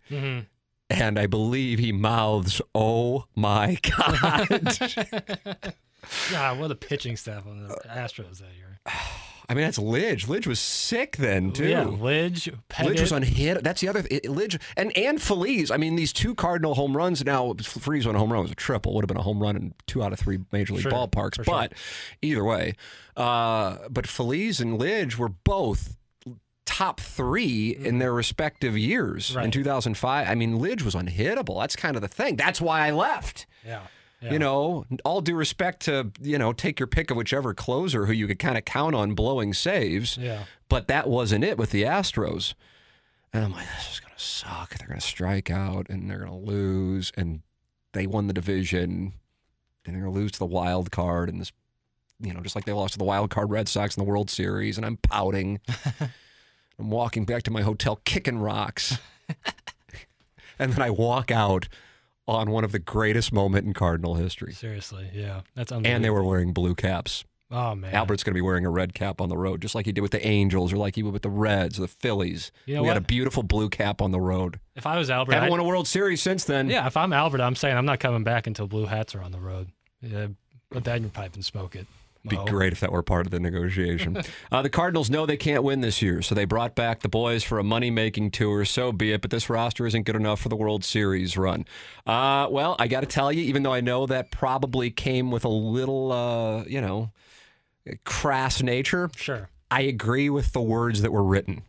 and 0.91 1.19
I 1.19 1.27
believe 1.27 1.81
he 1.81 1.91
mouths, 1.91 2.63
"Oh 2.73 3.25
my 3.35 3.79
God!" 3.99 4.49
God, 6.31 6.59
what 6.59 6.71
a 6.71 6.77
pitching 6.77 7.17
staff 7.17 7.49
on 7.49 7.67
the 7.67 7.75
Astros 7.89 8.39
that 8.39 8.55
year. 8.57 8.79
I 9.51 9.55
mean, 9.55 9.65
that's 9.65 9.79
Lidge. 9.79 10.27
Lidge 10.27 10.47
was 10.47 10.61
sick 10.61 11.17
then 11.17 11.51
too. 11.51 11.67
Yeah, 11.67 11.83
Lidge, 11.85 12.57
Pettitte. 12.69 12.95
Lidge 12.95 13.01
was 13.01 13.13
on 13.13 13.23
hit. 13.23 13.65
That's 13.65 13.81
the 13.81 13.89
other 13.89 14.05
it, 14.09 14.23
Lidge 14.25 14.61
and 14.77 14.97
and 14.97 15.21
Feliz. 15.21 15.73
I 15.73 15.77
mean, 15.77 15.97
these 15.97 16.13
two 16.13 16.35
Cardinal 16.37 16.75
home 16.77 16.97
runs. 16.97 17.25
Now, 17.25 17.55
Feliz 17.61 18.07
on 18.07 18.15
a 18.15 18.19
home 18.21 18.33
run 18.33 18.43
was 18.43 18.53
a 18.53 18.55
triple. 18.55 18.95
Would 18.95 19.03
have 19.03 19.09
been 19.09 19.17
a 19.17 19.23
home 19.23 19.41
run 19.43 19.57
in 19.57 19.75
two 19.89 20.03
out 20.05 20.13
of 20.13 20.21
three 20.21 20.39
major 20.53 20.73
league 20.75 20.83
Sure, 20.85 20.93
ballparks. 20.93 21.35
for 21.37 21.45
sure. 21.45 21.53
But 21.55 21.73
either 22.23 22.45
way, 22.45 22.75
uh, 23.17 23.79
but 23.91 24.07
Feliz 24.07 24.61
and 24.61 24.79
Lidge 24.81 25.17
were 25.17 25.29
both 25.29 25.97
top 26.65 27.01
three 27.01 27.71
in 27.75 27.99
their 27.99 28.13
respective 28.15 28.79
years 28.79 29.31
in 29.35 29.43
Mm-hmm. 29.43 29.51
2005. 29.51 30.29
I 30.29 30.35
mean, 30.37 30.61
Lidge 30.61 30.83
was 30.83 30.95
unhittable. 30.95 31.61
That's 31.61 31.75
kind 31.75 31.97
of 31.97 32.03
the 32.03 32.09
thing. 32.09 32.37
That's 32.37 32.61
why 32.61 32.87
I 32.87 32.93
left. 32.93 33.47
yeah. 33.67 33.81
You 34.23 34.39
know, 34.39 34.85
all 35.05 35.23
due 35.23 35.35
respect 35.35 35.81
to, 35.85 36.11
you 36.21 36.37
know, 36.37 36.53
take 36.53 36.79
your 36.79 36.87
pick 36.87 37.11
of 37.11 37.17
whichever 37.17 37.55
closer 37.55 38.05
who 38.05 38.13
you 38.13 38.27
could 38.27 38.39
kind 38.39 38.59
of 38.59 38.67
count 38.67 38.95
on 38.95 39.15
blowing 39.15 39.55
saves. 39.55 40.19
Yeah. 40.19 40.45
But 40.69 40.89
that 40.89 41.09
wasn't 41.09 41.43
it 41.43 41.57
with 41.57 41.71
the 41.71 41.85
Astros. 41.85 42.53
And 43.33 43.45
I'm 43.45 43.53
like, 43.53 43.67
this 43.77 43.95
is 43.95 44.01
going 44.01 44.13
to 44.15 44.23
suck. 44.23 44.77
They're 44.77 44.89
going 44.89 45.01
to 45.01 45.07
strike 45.07 45.51
out 45.51 45.89
and 45.89 46.11
they're 46.11 46.19
going 46.19 46.31
to 46.31 46.37
lose. 46.37 47.13
And 47.17 47.41
they 47.93 48.07
won 48.07 48.27
the 48.27 48.35
division 48.35 49.15
and 49.87 49.95
they're 49.95 50.03
going 50.03 50.15
to 50.15 50.21
lose 50.21 50.33
to 50.33 50.39
the 50.39 50.47
wild 50.47 50.91
card. 50.91 51.31
And 51.31 51.41
this, 51.41 51.53
you 52.21 52.35
know, 52.35 52.41
just 52.41 52.55
like 52.55 52.67
they 52.67 52.73
lost 52.73 52.93
to 52.93 52.99
the 52.99 53.05
wild 53.05 53.31
card 53.31 53.51
Red 53.51 53.69
Sox 53.69 53.97
in 53.97 54.05
the 54.05 54.09
World 54.09 54.29
Series. 54.29 54.77
And 54.77 54.85
I'm 54.85 54.99
pouting. 54.99 55.61
I'm 56.79 56.91
walking 56.91 57.25
back 57.25 57.43
to 57.45 57.51
my 57.51 57.63
hotel 57.63 58.01
kicking 58.05 58.39
rocks. 58.39 58.99
and 60.59 60.73
then 60.73 60.83
I 60.83 60.91
walk 60.91 61.31
out 61.31 61.69
on 62.31 62.51
one 62.51 62.65
of 62.65 62.73
the 62.73 62.79
greatest 62.79 63.33
moment 63.33 63.67
in 63.67 63.73
Cardinal 63.75 64.15
history. 64.15 64.53
Seriously, 64.53 65.09
yeah. 65.13 65.41
That's 65.55 65.73
unbelievable. 65.73 65.97
And 65.97 66.05
they 66.05 66.11
were 66.11 66.25
wearing 66.25 66.53
blue 66.53 66.75
caps. 66.75 67.25
Oh 67.53 67.75
man. 67.75 67.93
Albert's 67.93 68.23
going 68.23 68.31
to 68.33 68.37
be 68.39 68.41
wearing 68.43 68.65
a 68.65 68.71
red 68.71 68.95
cap 68.95 69.21
on 69.21 69.29
the 69.29 69.37
road, 69.37 69.61
just 69.61 69.75
like 69.75 69.85
he 69.85 69.91
did 69.91 70.03
with 70.03 70.13
the 70.13 70.25
Angels 70.25 70.73
or 70.73 70.77
like 70.77 70.95
he 70.95 71.03
would 71.03 71.13
with 71.13 71.23
the 71.23 71.29
Reds 71.31 71.79
or 71.79 71.83
the 71.83 71.89
Phillies. 71.89 72.53
You 72.67 72.77
know 72.77 72.83
we 72.83 72.89
had 72.89 72.97
a 72.97 73.01
beautiful 73.01 73.43
blue 73.43 73.69
cap 73.69 74.01
on 74.01 74.13
the 74.13 74.21
road. 74.21 74.61
If 74.77 74.87
I 74.87 74.97
was 74.99 75.11
Albert, 75.11 75.33
Haven't 75.33 75.47
I'd- 75.47 75.51
won 75.51 75.61
a 75.61 75.65
World 75.65 75.89
Series 75.89 76.23
since 76.23 76.45
then. 76.45 76.71
yeah. 76.71 76.87
If 76.87 76.97
I'm 76.97 77.13
Albert, 77.13 77.41
I'm 77.41 77.57
saying 77.57 77.77
I'm 77.77 77.87
not 77.87 77.99
coming 77.99 78.23
back 78.23 78.47
until 78.47 78.69
blue 78.69 78.87
hats 78.87 79.15
are 79.17 79.21
on 79.21 79.33
the 79.33 79.41
road. 79.41 79.71
Yeah, 80.01 80.29
put 80.71 80.85
that 80.85 80.97
in 80.99 81.03
your 81.03 81.11
pipe 81.11 81.35
and 81.35 81.45
smoke 81.45 81.75
it. 81.75 81.87
Be 82.29 82.37
Mo. 82.37 82.45
great 82.45 82.73
if 82.73 82.81
that 82.81 82.93
were 82.93 83.03
part 83.03 83.27
of 83.27 83.31
the 83.31 83.41
negotiation. 83.41 84.23
uh, 84.53 84.61
the 84.63 84.69
Cardinals 84.69 85.09
know 85.09 85.25
they 85.25 85.39
can't 85.39 85.63
win 85.63 85.81
this 85.81 86.03
year, 86.03 86.21
so 86.21 86.35
they 86.35 86.45
brought 86.45 86.75
back 86.75 87.01
the 87.01 87.09
boys 87.09 87.43
for 87.43 87.59
a 87.59 87.65
money 87.65 87.91
making 87.91 88.31
tour. 88.33 88.65
So 88.67 88.93
be 88.93 89.13
it, 89.13 89.23
but 89.23 89.31
this 89.31 89.49
roster 89.49 89.87
isn't 89.87 90.03
good 90.03 90.17
enough 90.17 90.41
for 90.41 90.51
the 90.51 90.57
World 90.57 90.85
Series 90.85 91.39
run. 91.39 91.65
Uh, 92.07 92.47
well, 92.51 92.77
I 92.79 92.89
got 92.89 93.01
to 93.01 93.07
tell 93.07 93.33
you, 93.33 93.43
even 93.45 93.63
though 93.63 93.73
I 93.73 93.81
know 93.81 94.05
that 94.07 94.31
probably 94.31 94.91
came 94.91 95.31
with 95.31 95.45
a 95.45 95.49
little, 95.49 96.13
uh, 96.13 96.65
you 96.65 96.81
know, 96.83 97.11
crass 98.05 98.63
nature, 98.63 99.11
Sure. 99.17 99.49
I 99.71 99.83
agree 99.83 100.29
with 100.29 100.53
the 100.53 100.61
words 100.61 101.01
that 101.03 101.13
were 101.13 101.23
written. 101.25 101.63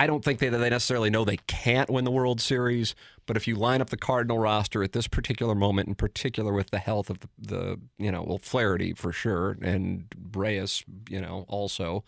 I 0.00 0.06
don't 0.06 0.24
think 0.24 0.38
they, 0.38 0.48
they 0.48 0.70
necessarily 0.70 1.10
know 1.10 1.26
they 1.26 1.36
can't 1.46 1.90
win 1.90 2.06
the 2.06 2.10
World 2.10 2.40
Series, 2.40 2.94
but 3.26 3.36
if 3.36 3.46
you 3.46 3.54
line 3.54 3.82
up 3.82 3.90
the 3.90 3.98
Cardinal 3.98 4.38
roster 4.38 4.82
at 4.82 4.92
this 4.92 5.06
particular 5.06 5.54
moment, 5.54 5.88
in 5.88 5.94
particular 5.94 6.54
with 6.54 6.70
the 6.70 6.78
health 6.78 7.10
of 7.10 7.20
the, 7.20 7.28
the 7.38 7.80
you 7.98 8.10
know, 8.10 8.24
well, 8.26 8.38
Flaherty 8.38 8.94
for 8.94 9.12
sure, 9.12 9.58
and 9.60 10.06
Reyes, 10.32 10.84
you 11.10 11.20
know, 11.20 11.44
also, 11.48 12.02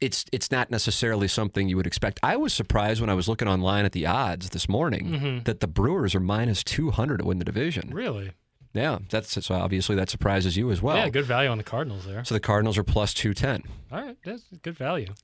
it's 0.00 0.24
it's 0.32 0.50
not 0.50 0.70
necessarily 0.70 1.28
something 1.28 1.68
you 1.68 1.76
would 1.76 1.86
expect. 1.86 2.18
I 2.22 2.36
was 2.36 2.54
surprised 2.54 2.98
when 3.02 3.10
I 3.10 3.14
was 3.14 3.28
looking 3.28 3.46
online 3.46 3.84
at 3.84 3.92
the 3.92 4.06
odds 4.06 4.48
this 4.48 4.66
morning 4.66 5.04
mm-hmm. 5.10 5.38
that 5.40 5.60
the 5.60 5.68
Brewers 5.68 6.14
are 6.14 6.20
minus 6.20 6.64
two 6.64 6.92
hundred 6.92 7.18
to 7.18 7.26
win 7.26 7.40
the 7.40 7.44
division. 7.44 7.90
Really? 7.92 8.32
Yeah, 8.74 8.98
that's 9.08 9.40
so 9.46 9.54
obviously 9.54 9.94
that 9.94 10.10
surprises 10.10 10.56
you 10.56 10.72
as 10.72 10.82
well. 10.82 10.96
yeah, 10.96 11.08
good 11.08 11.24
value 11.26 11.48
on 11.48 11.58
the 11.58 11.64
Cardinals 11.64 12.04
there. 12.06 12.24
So 12.24 12.34
the 12.34 12.40
Cardinals 12.40 12.76
are 12.76 12.82
plus 12.82 13.14
two 13.14 13.32
ten. 13.32 13.62
All 13.92 14.00
right, 14.02 14.16
that's 14.24 14.42
good 14.62 14.76
value. 14.76 15.14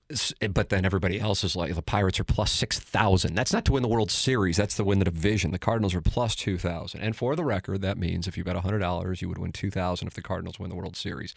But 0.53 0.69
then 0.69 0.85
everybody 0.85 1.19
else 1.19 1.43
is 1.43 1.57
like 1.57 1.75
the 1.75 1.83
Pirates 1.83 2.21
are 2.21 2.25
plus 2.25 2.53
six 2.53 2.79
thousand. 2.79 3.35
That's 3.35 3.53
not 3.53 3.65
to 3.65 3.73
win 3.73 3.83
the 3.83 3.89
World 3.89 4.13
Series. 4.13 4.57
That's 4.57 4.77
to 4.77 4.85
win 4.85 5.01
the 5.01 5.05
division. 5.05 5.51
The 5.51 5.59
Cardinals 5.59 5.97
are 5.97 6.01
plus 6.01 6.37
two 6.37 6.59
thousand. 6.59 7.01
And 7.01 7.17
for 7.17 7.35
the 7.35 7.45
record, 7.45 7.83
that 7.83 7.99
means 7.99 8.29
if 8.29 8.39
you 8.39 8.45
bet 8.45 8.55
hundred 8.55 8.79
dollars, 8.79 9.21
you 9.21 9.29
would 9.29 9.39
win 9.39 9.51
two 9.51 9.71
thousand 9.71 10.07
if 10.07 10.15
the 10.15 10.23
Cardinals 10.23 10.61
win 10.61 10.71
the 10.71 10.77
World 10.77 10.97
Series. 10.97 11.35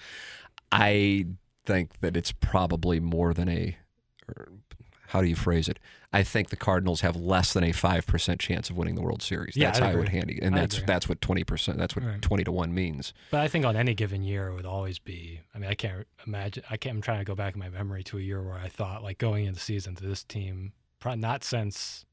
I 0.71 1.25
think 1.65 1.99
that 2.01 2.15
it's 2.15 2.31
probably 2.31 2.99
more 2.99 3.33
than 3.33 3.49
a. 3.49 3.75
Or 4.27 4.49
how 5.07 5.21
do 5.21 5.27
you 5.27 5.35
phrase 5.35 5.67
it? 5.67 5.79
I 6.15 6.21
think 6.23 6.49
the 6.49 6.55
Cardinals 6.55 7.01
have 7.01 7.15
less 7.15 7.53
than 7.53 7.63
a 7.63 7.71
five 7.71 8.05
percent 8.05 8.39
chance 8.39 8.69
of 8.69 8.77
winning 8.77 8.93
the 8.95 9.01
World 9.01 9.21
Series. 9.23 9.57
Yeah, 9.57 9.67
that's 9.69 9.79
I'd 9.79 9.83
how 9.85 9.89
I 9.91 9.95
would 9.95 10.09
handy, 10.09 10.39
and 10.41 10.53
I'd 10.55 10.61
that's 10.61 10.75
agree. 10.77 10.85
that's 10.85 11.09
what 11.09 11.19
twenty 11.21 11.43
percent. 11.43 11.77
That's 11.79 11.95
what 11.95 12.05
Right. 12.05 12.21
twenty 12.21 12.43
to 12.43 12.51
one 12.51 12.73
means. 12.73 13.13
But 13.31 13.39
I 13.41 13.47
think 13.47 13.65
on 13.65 13.75
any 13.75 13.93
given 13.95 14.21
year, 14.23 14.47
it 14.49 14.53
would 14.55 14.65
always 14.67 14.99
be. 14.99 15.41
I 15.55 15.57
mean, 15.57 15.69
I 15.69 15.73
can't 15.73 16.05
imagine. 16.27 16.63
I 16.69 16.77
can't. 16.77 16.95
I'm 16.97 17.01
trying 17.01 17.19
to 17.19 17.25
go 17.25 17.33
back 17.35 17.55
in 17.55 17.59
my 17.59 17.69
memory 17.69 18.03
to 18.03 18.19
a 18.19 18.21
year 18.21 18.41
where 18.43 18.53
I 18.57 18.67
thought, 18.67 19.01
like, 19.03 19.17
going 19.17 19.45
into 19.45 19.55
the 19.55 19.59
season 19.59 19.95
to 19.95 20.03
this 20.05 20.23
team, 20.23 20.73
pro- 20.99 21.15
not 21.15 21.43
since 21.43 22.05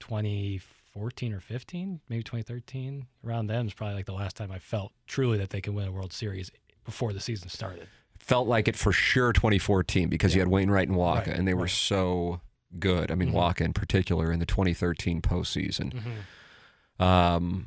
2014 0.00 1.32
or 1.32 1.40
15, 1.40 2.00
maybe 2.08 2.22
2013. 2.22 3.06
Around 3.24 3.46
then 3.48 3.66
is 3.66 3.74
probably 3.74 3.94
like 3.96 4.06
the 4.06 4.12
last 4.12 4.36
time 4.36 4.50
I 4.50 4.58
felt 4.58 4.92
truly 5.06 5.38
that 5.38 5.50
they 5.50 5.60
could 5.60 5.74
win 5.74 5.88
a 5.88 5.92
World 5.92 6.12
Series 6.12 6.50
before 6.84 7.12
the 7.12 7.20
season 7.20 7.48
started. 7.48 7.88
felt 8.18 8.48
like 8.48 8.66
it 8.68 8.76
for 8.76 8.92
sure 8.92 9.32
2014 9.32 10.08
because 10.08 10.34
you 10.34 10.40
had 10.40 10.48
Wainwright 10.48 10.88
and 10.88 10.96
Wacha, 10.96 11.16
Right, 11.26 11.28
and 11.28 11.46
they 11.46 11.54
were 11.54 11.62
right. 11.62 11.70
so 11.70 12.40
good. 12.80 13.10
I 13.10 13.14
mean, 13.14 13.30
Mhm. 13.32 13.34
Wacha 13.34 13.60
in 13.62 13.72
particular 13.72 14.30
in 14.32 14.38
the 14.38 14.46
2013 14.46 15.20
postseason. 15.22 15.92
Mm-hmm. 15.92 17.02
Um, 17.02 17.66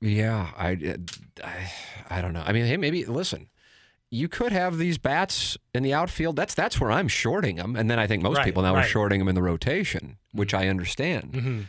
yeah, 0.00 0.50
I, 0.56 0.96
I, 1.42 1.72
I 2.10 2.20
don't 2.20 2.32
know. 2.32 2.42
I 2.44 2.52
mean, 2.52 2.66
hey, 2.66 2.76
maybe 2.76 3.04
listen. 3.04 3.48
You 4.10 4.28
could 4.28 4.52
have 4.52 4.78
these 4.78 4.96
bats 4.96 5.58
in 5.74 5.82
the 5.82 5.92
outfield. 5.92 6.36
That's 6.36 6.54
that's 6.54 6.80
where 6.80 6.92
I'm 6.92 7.08
shorting 7.08 7.56
them, 7.56 7.74
and 7.74 7.90
then 7.90 7.98
I 7.98 8.06
think 8.06 8.22
most 8.22 8.36
Right, 8.36 8.44
people 8.44 8.62
now 8.62 8.74
are 8.76 8.84
shorting 8.84 9.18
them 9.18 9.26
in 9.28 9.34
the 9.34 9.42
rotation, 9.42 10.18
which 10.32 10.54
I 10.54 10.68
understand. 10.68 11.32
Mm-hmm. 11.32 11.60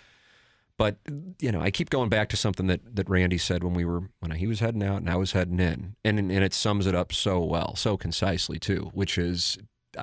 But 0.78 0.98
you 1.40 1.52
know, 1.52 1.62
I 1.62 1.72
keep 1.72 1.90
going 1.90 2.10
back 2.10 2.30
to 2.30 2.38
something 2.38 2.68
that, 2.68 2.96
that 2.98 3.10
Randy 3.10 3.40
said 3.40 3.64
when 3.64 3.74
we 3.74 3.84
were 3.86 4.10
when 4.20 4.30
he 4.32 4.46
was 4.46 4.60
heading 4.60 4.84
out 4.84 4.98
and 4.98 5.10
I 5.10 5.16
was 5.16 5.32
heading 5.32 5.60
in, 5.60 5.96
and 6.04 6.20
and 6.20 6.32
it 6.32 6.54
sums 6.54 6.86
it 6.86 6.94
up 6.94 7.12
so 7.14 7.44
well, 7.44 7.76
so 7.76 7.98
concisely 7.98 8.60
too. 8.60 8.92
Which 8.94 9.18
is 9.18 9.58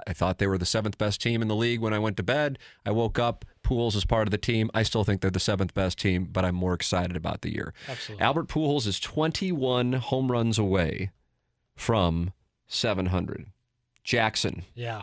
I 0.06 0.12
thought 0.12 0.38
they 0.38 0.46
were 0.46 0.58
the 0.58 0.66
seventh 0.66 0.98
best 0.98 1.20
team 1.20 1.42
in 1.42 1.48
the 1.48 1.54
league 1.56 1.80
when 1.80 1.92
I 1.92 1.98
went 1.98 2.16
to 2.18 2.22
bed. 2.22 2.58
I 2.86 2.90
woke 2.90 3.18
up. 3.18 3.44
Pujols 3.64 3.94
is 3.94 4.04
part 4.04 4.26
of 4.26 4.30
the 4.32 4.38
team. 4.38 4.70
I 4.74 4.82
still 4.82 5.04
think 5.04 5.20
they're 5.20 5.30
the 5.30 5.38
seventh 5.40 5.74
best 5.74 5.98
team, 5.98 6.24
but 6.30 6.44
I'm 6.44 6.54
more 6.54 6.74
excited 6.74 7.16
about 7.16 7.42
the 7.42 7.52
year. 7.52 7.72
Absolutely. 7.88 8.24
Albert 8.24 8.48
Pujols 8.48 8.86
is 8.86 8.98
21 9.00 9.94
home 9.94 10.30
runs 10.32 10.58
away 10.58 11.10
from 11.76 12.32
700. 12.66 13.46
Jackson, 14.04 14.64
Yeah. 14.74 15.02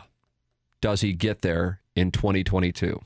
does 0.80 1.00
he 1.00 1.12
get 1.14 1.40
there 1.42 1.80
in 1.96 2.10
2022? 2.10 3.00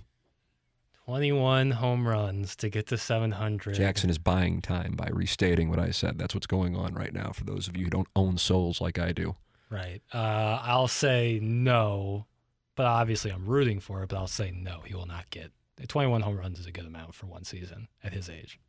21 1.06 1.72
home 1.72 2.08
runs 2.08 2.56
to 2.56 2.68
get 2.70 2.86
to 2.86 2.96
700. 2.96 3.74
Jackson 3.74 4.08
is 4.08 4.18
buying 4.18 4.62
time 4.62 4.94
by 4.96 5.08
restating 5.12 5.68
what 5.68 5.78
I 5.78 5.90
said. 5.90 6.18
That's 6.18 6.34
what's 6.34 6.46
going 6.46 6.74
on 6.76 6.94
right 6.94 7.12
now 7.12 7.30
for 7.32 7.44
those 7.44 7.68
of 7.68 7.76
you 7.76 7.84
who 7.84 7.90
don't 7.90 8.08
own 8.16 8.38
souls 8.38 8.80
like 8.80 8.98
I 8.98 9.12
do. 9.12 9.36
Right. 9.74 10.02
Uh, 10.12 10.60
I'll 10.62 10.86
say 10.88 11.40
no, 11.42 12.26
but 12.76 12.86
obviously 12.86 13.32
I'm 13.32 13.44
rooting 13.44 13.80
for 13.80 14.02
it, 14.04 14.08
but 14.08 14.16
I'll 14.16 14.28
say 14.28 14.52
no. 14.52 14.82
He 14.86 14.94
will 14.94 15.06
not 15.06 15.30
get 15.30 15.50
21 15.88 16.20
home 16.20 16.36
runs 16.38 16.60
is 16.60 16.66
a 16.66 16.70
good 16.70 16.86
amount 16.86 17.14
for 17.14 17.26
one 17.26 17.42
season 17.42 17.88
at 18.04 18.12
his 18.12 18.30
age. 18.30 18.60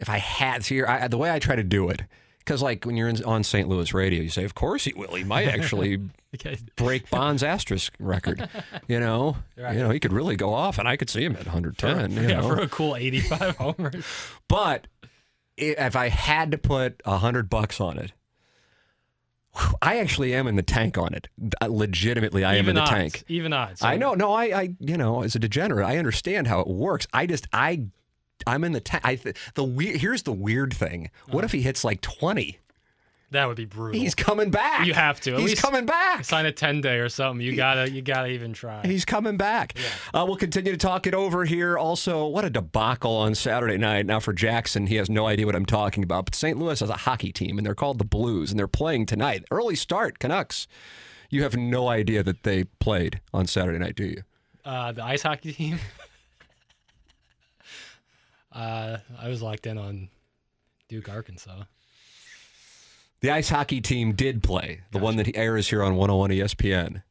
If 0.00 0.08
I 0.08 0.18
had 0.18 0.66
I, 0.88 1.06
the 1.06 1.16
way 1.18 1.30
I 1.30 1.38
try 1.38 1.54
to 1.54 1.62
do 1.62 1.88
it, 1.90 2.02
because 2.38 2.60
like 2.60 2.84
when 2.84 2.96
you're 2.96 3.08
in, 3.08 3.22
on 3.24 3.44
St. 3.44 3.68
Louis 3.68 3.94
radio, 3.94 4.20
you 4.20 4.30
say, 4.30 4.42
"Of 4.42 4.56
course 4.56 4.82
he 4.84 4.92
will. 4.94 5.14
He 5.14 5.22
might 5.22 5.46
actually 5.46 6.00
Okay. 6.34 6.58
break 6.74 7.08
Bonds' 7.08 7.44
asterisk 7.44 7.94
record." 8.00 8.48
You 8.88 8.98
know, 8.98 9.36
Right. 9.56 9.76
you 9.76 9.80
know, 9.80 9.90
he 9.90 10.00
could 10.00 10.12
really 10.12 10.34
go 10.34 10.52
off, 10.52 10.78
and 10.78 10.88
I 10.88 10.96
could 10.96 11.08
see 11.08 11.24
him 11.24 11.36
at 11.36 11.46
110. 11.46 12.10
you 12.10 12.22
yeah, 12.28 12.40
know? 12.40 12.48
for 12.48 12.60
a 12.60 12.68
cool 12.68 12.96
85 12.96 13.56
homers. 13.58 14.04
But 14.48 14.88
if 15.56 15.94
I 15.94 16.08
had 16.08 16.50
to 16.50 16.58
put 16.58 17.00
hundred 17.06 17.48
bucks 17.48 17.80
on 17.80 17.96
it, 17.98 18.12
I 19.82 19.98
actually 19.98 20.34
am 20.34 20.46
in 20.46 20.56
the 20.56 20.62
tank 20.62 20.96
on 20.98 21.14
it. 21.14 21.28
Uh, 21.60 21.66
Legitimately, 21.70 22.44
I 22.44 22.52
am 22.52 22.58
in 22.60 22.64
Even 22.64 22.74
the 22.76 22.80
odds. 22.82 22.90
tank. 22.90 23.24
Even 23.28 23.52
odds. 23.52 23.82
I 23.82 23.96
know. 23.96 24.14
No, 24.14 24.32
I, 24.32 24.44
I, 24.44 24.74
you 24.80 24.96
know, 24.96 25.22
as 25.22 25.34
a 25.34 25.38
degenerate, 25.38 25.86
I 25.86 25.98
understand 25.98 26.46
how 26.46 26.60
it 26.60 26.68
works. 26.68 27.06
I 27.12 27.26
just, 27.26 27.46
I, 27.52 27.84
I'm 28.46 28.64
in 28.64 28.72
the 28.72 28.80
tank. 28.80 29.04
I, 29.04 29.16
th- 29.16 29.36
the 29.54 29.64
weird. 29.64 29.96
Here's 29.96 30.22
the 30.22 30.32
weird 30.32 30.72
thing. 30.74 31.10
What 31.30 31.44
if 31.44 31.52
he 31.52 31.62
hits 31.62 31.84
like 31.84 32.00
20? 32.00 32.58
That 33.32 33.48
would 33.48 33.56
be 33.56 33.64
brutal. 33.64 33.98
He's 33.98 34.14
coming 34.14 34.50
back. 34.50 34.86
You 34.86 34.92
have 34.92 35.18
to. 35.22 35.34
At 35.34 35.40
He's 35.40 35.58
coming 35.58 35.86
back. 35.86 36.24
Sign 36.24 36.44
a 36.44 36.52
10 36.52 36.82
day 36.82 36.98
or 36.98 37.08
something. 37.08 37.44
You 37.44 37.56
gotta, 37.56 37.90
you 37.90 38.02
gotta 38.02 38.28
even 38.28 38.52
try. 38.52 38.82
He's 38.84 39.06
coming 39.06 39.38
back. 39.38 39.74
Uh, 40.12 40.24
we'll 40.26 40.36
continue 40.36 40.70
to 40.72 40.78
talk 40.78 41.06
it 41.06 41.14
over 41.14 41.46
here. 41.46 41.78
Also, 41.78 42.26
what 42.26 42.44
a 42.44 42.50
debacle 42.50 43.16
on 43.16 43.34
Saturday 43.34 43.78
night. 43.78 44.04
Now, 44.04 44.20
for 44.20 44.34
Jackson, 44.34 44.86
he 44.86 44.96
has 44.96 45.08
no 45.08 45.26
idea 45.26 45.46
what 45.46 45.56
I'm 45.56 45.64
talking 45.64 46.04
about. 46.04 46.26
But 46.26 46.34
St. 46.34 46.58
Louis 46.58 46.78
has 46.78 46.90
a 46.90 46.98
hockey 46.98 47.32
team, 47.32 47.56
and 47.56 47.66
they're 47.66 47.74
called 47.74 47.98
the 47.98 48.04
Blues, 48.04 48.50
and 48.50 48.58
they're 48.58 48.68
playing 48.68 49.06
tonight. 49.06 49.44
Early 49.50 49.76
start, 49.76 50.18
Canucks. 50.18 50.68
You 51.30 51.42
have 51.42 51.56
no 51.56 51.88
idea 51.88 52.22
that 52.22 52.42
they 52.42 52.64
played 52.64 53.22
on 53.32 53.46
Saturday 53.46 53.78
night, 53.78 53.96
do 53.96 54.04
you? 54.04 54.22
Uh, 54.62 54.92
the 54.92 55.02
ice 55.02 55.22
hockey 55.22 55.54
team. 55.54 55.78
uh, 58.52 58.98
I 59.18 59.28
was 59.28 59.40
locked 59.40 59.66
in 59.66 59.78
on 59.78 60.10
Duke, 60.90 61.08
Arkansas. 61.08 61.62
The 63.22 63.30
ice 63.30 63.50
hockey 63.50 63.80
team 63.80 64.14
did 64.14 64.42
play, 64.42 64.80
the 64.90 64.98
one 64.98 65.14
that 65.14 65.36
airs 65.36 65.70
here 65.70 65.84
on 65.84 65.94
101 65.94 66.30
ESPN. 66.30 67.04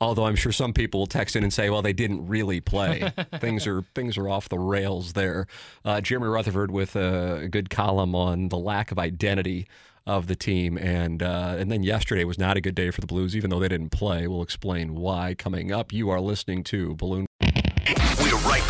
Although 0.00 0.24
I'm 0.24 0.34
sure 0.34 0.52
some 0.52 0.72
people 0.72 1.00
will 1.00 1.06
text 1.06 1.36
in 1.36 1.42
and 1.42 1.52
say, 1.52 1.68
"Well, 1.68 1.82
they 1.82 1.92
didn't 1.92 2.26
really 2.26 2.60
play. 2.60 3.12
things 3.40 3.66
are 3.66 3.82
things 3.94 4.16
are 4.16 4.26
off 4.26 4.48
the 4.48 4.58
rails 4.58 5.12
there." 5.12 5.46
Uh, 5.84 6.00
Jeremy 6.00 6.28
Rutherford 6.28 6.70
with 6.70 6.96
a 6.96 7.46
good 7.50 7.68
column 7.68 8.14
on 8.14 8.48
the 8.48 8.56
lack 8.56 8.90
of 8.90 8.98
identity 8.98 9.68
of 10.06 10.28
the 10.28 10.34
team, 10.34 10.78
and 10.78 11.22
uh, 11.22 11.56
and 11.58 11.70
then 11.70 11.82
yesterday 11.82 12.24
was 12.24 12.38
not 12.38 12.56
a 12.56 12.62
good 12.62 12.74
day 12.74 12.90
for 12.90 13.02
the 13.02 13.06
Blues, 13.06 13.36
even 13.36 13.50
though 13.50 13.60
they 13.60 13.68
didn't 13.68 13.90
play. 13.90 14.26
We'll 14.26 14.40
explain 14.40 14.94
why 14.94 15.34
coming 15.34 15.72
up. 15.72 15.92
You 15.92 16.08
are 16.08 16.22
listening 16.22 16.64
to 16.64 16.96
Balloon. 16.96 17.26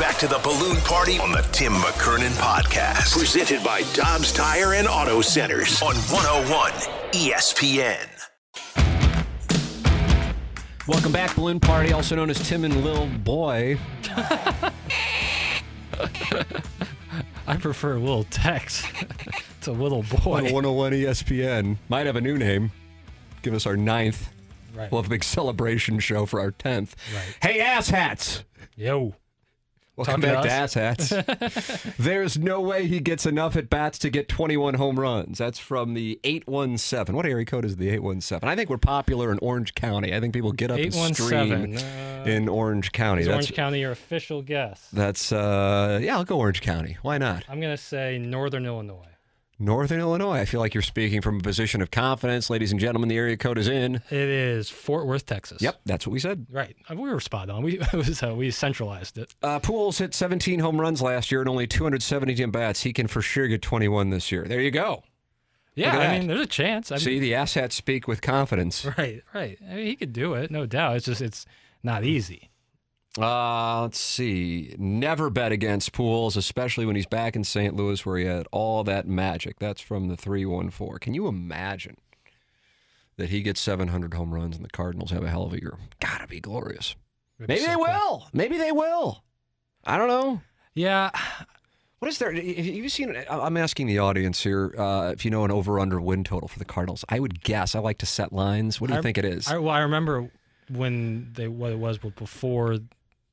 We're 0.00 0.06
back 0.06 0.18
to 0.20 0.28
the 0.28 0.38
balloon 0.38 0.78
party 0.78 1.18
on 1.18 1.30
the 1.30 1.42
Tim 1.52 1.74
McKernan 1.74 2.30
podcast. 2.40 3.12
Presented 3.12 3.62
by 3.62 3.82
Dobbs 3.92 4.32
Tire 4.32 4.72
and 4.72 4.88
Auto 4.88 5.20
Centers 5.20 5.82
on 5.82 5.94
101 5.94 6.72
ESPN. 7.12 8.08
Welcome 10.88 11.12
back, 11.12 11.36
Balloon 11.36 11.60
Party, 11.60 11.92
also 11.92 12.16
known 12.16 12.30
as 12.30 12.38
Tim 12.48 12.64
and 12.64 12.82
Lil 12.82 13.08
Boy. 13.08 13.78
I 17.46 17.56
prefer 17.58 17.98
little 17.98 18.24
Tex 18.24 18.82
to 19.60 19.70
a 19.70 19.72
little 19.72 20.02
boy. 20.24 20.38
on 20.38 20.44
101 20.44 20.92
ESPN. 20.92 21.76
Might 21.90 22.06
have 22.06 22.16
a 22.16 22.22
new 22.22 22.38
name. 22.38 22.72
Give 23.42 23.52
us 23.52 23.66
our 23.66 23.76
ninth. 23.76 24.30
Right. 24.74 24.90
We'll 24.90 25.02
have 25.02 25.10
a 25.10 25.14
big 25.14 25.24
celebration 25.24 25.98
show 25.98 26.24
for 26.24 26.40
our 26.40 26.52
10th. 26.52 26.94
Right. 27.14 27.36
Hey, 27.42 27.60
ass 27.60 27.90
hats. 27.90 28.44
Yo. 28.76 29.14
Welcome 30.06 30.20
back 30.22 30.42
to 30.42 30.48
to 30.48 30.54
Ass 30.54 30.74
Hats. 30.74 31.94
There's 31.98 32.38
no 32.38 32.60
way 32.60 32.86
he 32.86 33.00
gets 33.00 33.26
enough 33.26 33.56
at 33.56 33.68
bats 33.68 33.98
to 34.00 34.10
get 34.10 34.28
21 34.28 34.74
home 34.74 34.98
runs. 34.98 35.38
That's 35.38 35.58
from 35.58 35.94
the 35.94 36.18
817. 36.24 37.14
What 37.14 37.26
area 37.26 37.44
code 37.44 37.64
is 37.64 37.76
the 37.76 37.88
817? 37.90 38.48
I 38.48 38.56
think 38.56 38.70
we're 38.70 38.78
popular 38.78 39.30
in 39.32 39.38
Orange 39.42 39.74
County. 39.74 40.14
I 40.14 40.20
think 40.20 40.32
people 40.32 40.52
get 40.52 40.70
up 40.70 40.78
and 40.78 40.92
stream 41.16 41.76
Uh, 41.76 42.24
in 42.24 42.48
Orange 42.48 42.92
County. 42.92 43.22
is 43.22 43.26
That's 43.26 43.36
Orange 43.36 43.52
County 43.54 43.80
your 43.80 43.92
official 43.92 44.42
guess? 44.42 44.88
that's 44.92 45.32
uh 45.32 45.98
yeah, 46.02 46.16
I'll 46.16 46.24
go 46.24 46.38
Orange 46.38 46.60
County. 46.62 46.96
Why 47.02 47.18
not? 47.18 47.44
I'm 47.48 47.60
going 47.60 47.76
to 47.76 47.82
say 47.82 48.18
Northern 48.18 48.64
Illinois. 48.66 49.06
Northern 49.60 50.00
Illinois. 50.00 50.38
I 50.40 50.44
feel 50.46 50.58
like 50.58 50.72
you're 50.74 50.82
speaking 50.82 51.20
from 51.20 51.38
a 51.38 51.42
position 51.42 51.82
of 51.82 51.90
confidence. 51.90 52.48
Ladies 52.50 52.72
and 52.72 52.80
gentlemen, 52.80 53.08
the 53.08 53.16
area 53.16 53.36
code 53.36 53.58
is 53.58 53.68
in. 53.68 53.96
It 53.96 54.12
is 54.12 54.70
Fort 54.70 55.06
Worth, 55.06 55.26
Texas. 55.26 55.60
Yep, 55.60 55.80
that's 55.84 56.06
what 56.06 56.12
we 56.12 56.18
said. 56.18 56.46
Right. 56.50 56.74
Uh, 56.90 56.96
We 56.96 57.10
were 57.10 57.20
spot 57.20 57.50
on. 57.50 57.62
We 57.62 57.78
was 57.92 58.22
uh, 58.22 58.34
we 58.34 58.50
centralized 58.50 59.18
it. 59.18 59.34
Uh, 59.42 59.60
Pujols 59.60 59.98
hit 59.98 60.14
17 60.14 60.58
home 60.60 60.80
runs 60.80 61.02
last 61.02 61.30
year 61.30 61.40
and 61.40 61.48
only 61.48 61.66
270 61.66 62.42
at 62.42 62.52
bats. 62.52 62.82
He 62.82 62.92
can 62.92 63.06
for 63.06 63.20
sure 63.22 63.46
get 63.46 63.62
21 63.62 64.10
this 64.10 64.32
year. 64.32 64.44
There 64.44 64.60
you 64.60 64.70
go. 64.70 65.04
Yeah, 65.76 65.96
I 65.96 66.18
mean, 66.18 66.26
there's 66.28 66.40
a 66.40 66.46
chance. 66.46 66.90
I 66.90 66.96
mean, 66.96 67.04
See, 67.04 67.18
the 67.20 67.34
assets 67.36 67.76
speak 67.76 68.08
with 68.08 68.20
confidence. 68.20 68.84
right, 68.98 69.22
right. 69.32 69.56
I 69.70 69.74
mean, 69.74 69.86
he 69.86 69.94
could 69.96 70.12
do 70.12 70.34
it, 70.34 70.50
no 70.50 70.66
doubt. 70.66 70.96
It's 70.96 71.06
just 71.06 71.20
it's 71.22 71.46
not 71.82 72.02
easy. 72.04 72.49
Uh, 73.18 73.82
let's 73.82 73.98
see. 73.98 74.74
Never 74.78 75.30
bet 75.30 75.50
against 75.52 75.92
Pujols, 75.92 76.36
especially 76.36 76.86
when 76.86 76.94
he's 76.96 77.06
back 77.06 77.34
in 77.34 77.42
St. 77.44 77.74
Louis 77.74 78.04
where 78.06 78.18
he 78.18 78.24
had 78.24 78.46
all 78.52 78.84
that 78.84 79.06
magic. 79.08 79.58
That's 79.58 79.80
from 79.80 80.08
the 80.08 80.16
314. 80.16 80.98
Can 81.00 81.14
you 81.14 81.26
imagine 81.26 81.96
that 83.16 83.30
he 83.30 83.42
gets 83.42 83.60
700 83.60 84.14
home 84.14 84.32
runs 84.32 84.54
and 84.56 84.64
the 84.64 84.70
Cardinals 84.70 85.10
have 85.10 85.24
a 85.24 85.28
hell 85.30 85.42
of 85.44 85.52
a 85.52 85.60
year? 85.60 85.76
Gotta 85.98 86.26
be 86.28 86.40
glorious. 86.40 86.94
It'd 87.38 87.48
Maybe 87.48 87.60
so 87.62 87.66
they 87.66 87.74
cool. 87.74 87.82
will. 87.84 88.28
Maybe 88.32 88.58
they 88.58 88.70
will. 88.72 89.24
I 89.84 89.96
don't 89.98 90.08
know. 90.08 90.40
Yeah, 90.74 91.10
What 91.98 92.08
is 92.08 92.18
there? 92.18 92.32
Have 92.32 92.44
you 92.44 92.88
seen? 92.88 93.14
I'm 93.28 93.56
asking 93.56 93.88
the 93.88 93.98
audience 93.98 94.40
here 94.42 94.72
uh, 94.78 95.10
if 95.12 95.24
you 95.24 95.30
know 95.32 95.44
an 95.44 95.50
over/under 95.50 96.00
win 96.00 96.22
total 96.22 96.48
for 96.48 96.58
the 96.60 96.64
Cardinals. 96.64 97.04
I 97.08 97.18
would 97.18 97.42
guess. 97.42 97.74
I 97.74 97.80
like 97.80 97.98
to 97.98 98.06
set 98.06 98.32
lines. 98.32 98.80
What 98.80 98.86
do 98.88 98.94
you 98.94 99.00
I- 99.00 99.02
think 99.02 99.18
it 99.18 99.24
is? 99.24 99.48
I, 99.48 99.58
well, 99.58 99.74
I 99.74 99.80
remember 99.80 100.30
when 100.70 101.32
they 101.34 101.48
what 101.48 101.72
it 101.72 101.78
was 101.78 101.98
but 101.98 102.14
before 102.14 102.78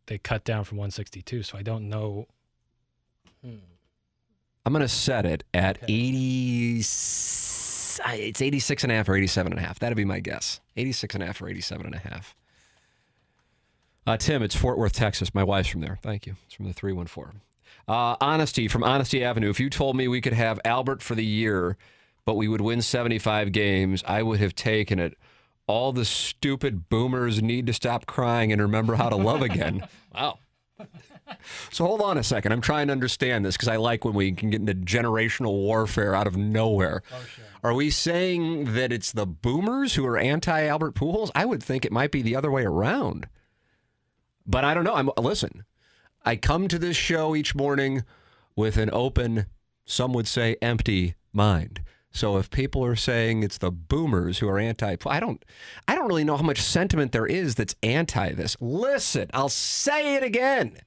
they 0.08 0.18
cut 0.18 0.44
down 0.44 0.64
from 0.64 0.78
162. 0.78 1.44
So 1.44 1.58
I 1.58 1.62
don't 1.62 1.88
know. 1.90 2.28
I'm 3.44 4.74
going 4.74 4.82
to 4.82 4.88
set 4.90 5.26
it 5.26 5.44
at 5.54 5.78
80. 5.88 6.78
It's 6.80 8.42
86 8.42 8.84
and 8.84 8.92
a 8.92 8.96
half 8.96 9.08
or 9.08 9.16
87 9.16 9.54
and 9.54 9.60
a 9.60 9.64
half. 9.64 9.80
That'd 9.80 9.96
be 9.96 10.06
my 10.06 10.20
guess. 10.20 10.60
86 10.76 11.16
and 11.16 11.24
a 11.24 11.28
half 11.28 11.42
or 11.42 11.48
87 11.48 11.86
and 11.86 11.96
a 11.96 12.00
half. 12.00 12.36
Uh, 14.06 14.18
Tim, 14.18 14.44
it's 14.44 14.56
Fort 14.56 14.78
Worth, 14.78 14.94
Texas. 14.94 15.34
My 15.34 15.44
wife's 15.44 15.70
from 15.70 15.82
there. 15.82 16.00
Thank 16.02 16.26
you. 16.26 16.36
It's 16.46 16.54
from 16.54 16.66
the 16.66 16.74
314. 16.74 17.42
Uh, 17.88 18.16
Honesty 18.20 18.68
from 18.68 18.84
Honesty 18.84 19.24
Avenue. 19.24 19.50
If 19.50 19.60
you 19.60 19.70
told 19.70 19.96
me 19.96 20.08
we 20.08 20.22
could 20.22 20.34
have 20.34 20.60
Albert 20.66 21.02
for 21.02 21.16
the 21.16 21.26
year, 21.26 21.78
but 22.26 22.36
we 22.36 22.48
would 22.48 22.62
win 22.62 22.82
75 22.82 23.52
games, 23.52 24.04
I 24.06 24.22
would 24.22 24.40
have 24.40 24.54
taken 24.54 25.00
it. 25.00 25.18
All 25.68 25.92
the 25.92 26.06
stupid 26.06 26.90
boomers 26.90 27.42
need 27.42 27.68
to 27.68 27.74
stop 27.74 28.06
crying 28.06 28.52
and 28.52 28.62
remember 28.62 28.96
how 28.96 29.10
to 29.10 29.18
love 29.18 29.42
again. 29.42 29.86
wow. 30.16 30.40
So 31.72 31.86
hold 31.86 32.02
on 32.02 32.18
a 32.18 32.24
second. 32.24 32.54
I'm 32.54 32.62
trying 32.62 32.88
to 32.88 32.94
understand 32.94 33.46
this 33.46 33.56
because 33.58 33.68
I 33.68 33.76
like 33.76 34.06
when 34.06 34.14
we 34.14 34.32
can 34.32 34.50
get 34.50 34.62
into 34.62 34.74
generational 34.74 35.52
warfare 35.52 36.16
out 36.16 36.28
of 36.28 36.38
nowhere. 36.38 37.04
Oh, 37.12 37.26
are 37.64 37.74
we 37.74 37.90
saying 37.90 38.74
that 38.76 38.94
it's 38.94 39.12
the 39.12 39.26
boomers 39.26 39.96
who 39.96 40.06
are 40.06 40.18
anti 40.18 40.66
Albert 40.66 40.96
Pujols? 40.96 41.32
I 41.36 41.46
would 41.46 41.62
think 41.62 41.84
it 41.84 41.92
might 41.92 42.12
be 42.12 42.22
the 42.22 42.36
other 42.36 42.52
way 42.52 42.64
around. 42.64 43.28
But 44.46 44.64
I 44.64 44.74
don't 44.74 44.86
know. 44.86 44.96
I'm 44.96 45.10
listen. 45.18 45.66
I 46.26 46.36
come 46.36 46.68
to 46.70 46.80
this 46.80 46.96
show 46.96 47.36
each 47.36 47.56
morning 47.56 48.04
with 48.56 48.78
an 48.78 48.90
open, 48.92 49.48
some 49.86 50.14
would 50.14 50.28
say 50.28 50.56
empty 50.62 51.16
mind. 51.34 51.82
So 52.12 52.38
if 52.38 52.50
people 52.50 52.84
are 52.84 52.96
saying 52.96 53.44
it's 53.44 53.60
the 53.60 53.72
boomers 53.72 54.40
who 54.40 54.50
are 54.50 54.58
anti, 54.58 54.96
I 55.06 55.20
don't, 55.20 55.44
I 55.88 55.94
don't 55.96 56.08
really 56.08 56.24
know 56.24 56.38
how 56.38 56.44
much 56.44 56.62
sentiment 56.62 57.12
there 57.12 57.28
is 57.28 57.56
that's 57.56 57.76
anti 57.84 58.34
this. 58.34 58.58
Listen, 58.60 59.30
I'll 59.34 59.50
say 59.50 60.16
it 60.16 60.24
again, 60.24 60.80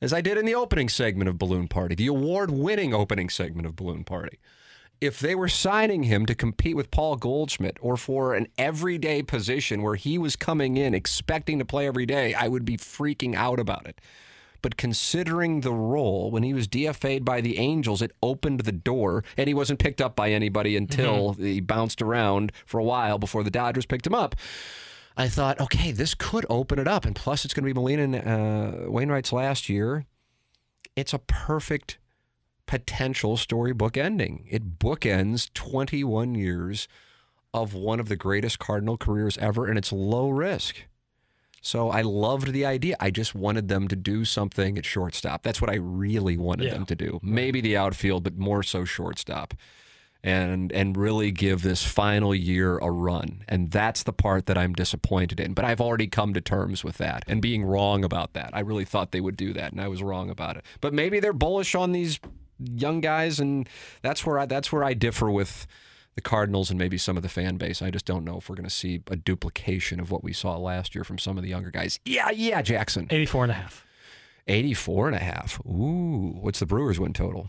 as 0.00 0.12
I 0.12 0.20
did 0.20 0.38
in 0.38 0.46
the 0.46 0.54
opening 0.54 0.88
segment 0.88 1.28
of 1.28 1.38
Balloon 1.38 1.68
Party, 1.68 1.94
the 1.94 2.08
award-winning 2.08 2.92
opening 2.92 3.28
segment 3.28 3.66
of 3.66 3.76
Balloon 3.76 4.02
Party. 4.02 4.38
if 5.00 5.18
they 5.18 5.34
were 5.34 5.48
signing 5.48 6.04
him 6.04 6.26
to 6.26 6.34
compete 6.34 6.76
with 6.76 6.90
Paul 6.90 7.16
Goldschmidt 7.16 7.78
or 7.80 7.96
for 7.96 8.34
an 8.34 8.48
everyday 8.58 9.22
position 9.22 9.82
where 9.82 9.94
he 9.94 10.18
was 10.18 10.36
coming 10.36 10.76
in 10.76 10.94
expecting 10.94 11.58
to 11.58 11.64
play 11.64 11.86
every 11.86 12.06
day, 12.06 12.34
I 12.34 12.48
would 12.48 12.64
be 12.64 12.76
freaking 12.76 13.34
out 13.34 13.58
about 13.58 13.86
it. 13.86 14.00
But 14.62 14.76
considering 14.76 15.60
the 15.60 15.72
role, 15.72 16.30
when 16.30 16.42
he 16.42 16.54
was 16.54 16.68
DFA'd 16.68 17.24
by 17.24 17.40
the 17.40 17.58
Angels, 17.58 18.02
it 18.02 18.12
opened 18.22 18.60
the 18.60 18.72
door, 18.72 19.24
and 19.36 19.48
he 19.48 19.54
wasn't 19.54 19.78
picked 19.78 20.00
up 20.00 20.14
by 20.16 20.30
anybody 20.30 20.76
until 20.76 21.32
he 21.34 21.60
bounced 21.60 22.02
around 22.02 22.52
for 22.66 22.78
a 22.78 22.84
while 22.84 23.18
before 23.18 23.42
the 23.42 23.50
Dodgers 23.50 23.86
picked 23.86 24.06
him 24.06 24.14
up. 24.14 24.36
I 25.16 25.28
thought, 25.28 25.60
okay, 25.60 25.92
this 25.92 26.14
could 26.14 26.46
open 26.48 26.78
it 26.78 26.88
up. 26.88 27.04
And 27.04 27.14
plus, 27.14 27.44
it's 27.44 27.52
going 27.52 27.64
to 27.64 27.74
be 27.74 27.78
Molina 27.78 28.02
and 28.02 28.16
uh, 28.86 28.90
Wainwright's 28.90 29.32
last 29.32 29.68
year. 29.68 30.06
It's 30.96 31.12
a 31.12 31.18
perfect 31.18 31.98
potential 32.66 33.36
storybook 33.36 33.96
ending. 33.96 34.46
It 34.48 34.78
bookends 34.78 35.52
21 35.52 36.34
years 36.36 36.88
of 37.52 37.74
one 37.74 37.98
of 37.98 38.08
the 38.08 38.16
greatest 38.16 38.58
Cardinal 38.58 38.96
careers 38.96 39.36
ever, 39.38 39.66
and 39.66 39.76
it's 39.76 39.92
low 39.92 40.28
risk. 40.30 40.84
So 41.60 41.90
I 41.90 42.00
loved 42.02 42.52
the 42.52 42.64
idea. 42.64 42.96
I 43.00 43.10
just 43.10 43.34
wanted 43.34 43.68
them 43.68 43.86
to 43.88 43.96
do 43.96 44.24
something 44.24 44.78
at 44.78 44.84
shortstop. 44.84 45.42
That's 45.42 45.60
what 45.60 45.70
I 45.70 45.74
really 45.76 46.36
wanted 46.38 46.66
Yeah. 46.68 46.74
them 46.74 46.86
to 46.86 46.94
do. 46.96 47.20
Maybe 47.22 47.60
the 47.60 47.76
outfield, 47.76 48.24
but 48.24 48.38
more 48.38 48.62
so 48.62 48.84
shortstop. 48.84 49.54
And 50.22 50.70
and 50.72 50.98
really 50.98 51.30
give 51.30 51.62
this 51.62 51.82
final 51.82 52.34
year 52.34 52.76
a 52.76 52.90
run. 52.90 53.42
And 53.48 53.70
that's 53.70 54.02
the 54.02 54.12
part 54.12 54.44
that 54.46 54.58
I'm 54.58 54.74
disappointed 54.74 55.40
in. 55.40 55.54
But 55.54 55.64
I've 55.64 55.80
already 55.80 56.08
come 56.08 56.34
to 56.34 56.42
terms 56.42 56.84
with 56.84 56.98
that 56.98 57.24
and 57.26 57.40
being 57.40 57.64
wrong 57.64 58.04
about 58.04 58.34
that. 58.34 58.50
I 58.52 58.60
really 58.60 58.84
thought 58.84 59.12
they 59.12 59.22
would 59.22 59.36
do 59.38 59.54
that 59.54 59.72
and 59.72 59.80
I 59.80 59.88
was 59.88 60.02
wrong 60.02 60.28
about 60.28 60.58
it. 60.58 60.64
But 60.82 60.92
maybe 60.92 61.20
they're 61.20 61.32
bullish 61.32 61.74
on 61.74 61.92
these 61.92 62.20
young 62.58 63.00
guys 63.00 63.40
and 63.40 63.66
that's 64.02 64.26
where 64.26 64.38
I 64.38 64.44
that's 64.44 64.70
where 64.70 64.84
I 64.84 64.92
differ 64.92 65.30
with 65.30 65.66
the 66.20 66.28
Cardinals 66.28 66.68
and 66.68 66.78
maybe 66.78 66.98
some 66.98 67.16
of 67.16 67.22
the 67.22 67.28
fan 67.30 67.56
base. 67.56 67.80
I 67.80 67.90
just 67.90 68.04
don't 68.04 68.24
know 68.26 68.36
if 68.36 68.50
we're 68.50 68.56
going 68.56 68.68
to 68.68 68.70
see 68.74 69.02
a 69.06 69.16
duplication 69.16 70.00
of 70.00 70.10
what 70.10 70.22
we 70.22 70.34
saw 70.34 70.56
last 70.58 70.94
year 70.94 71.02
from 71.02 71.16
some 71.18 71.38
of 71.38 71.42
the 71.42 71.48
younger 71.48 71.70
guys. 71.70 71.98
Yeah, 72.04 72.28
yeah, 72.30 72.60
Jackson. 72.60 73.06
84 73.08 73.44
and 73.44 73.50
a 73.52 73.54
half. 73.54 73.86
84 74.46 75.06
and 75.08 75.16
a 75.16 75.20
half. 75.20 75.58
Ooh, 75.66 76.36
what's 76.40 76.58
the 76.58 76.66
Brewers 76.66 77.00
win 77.00 77.14
total? 77.14 77.48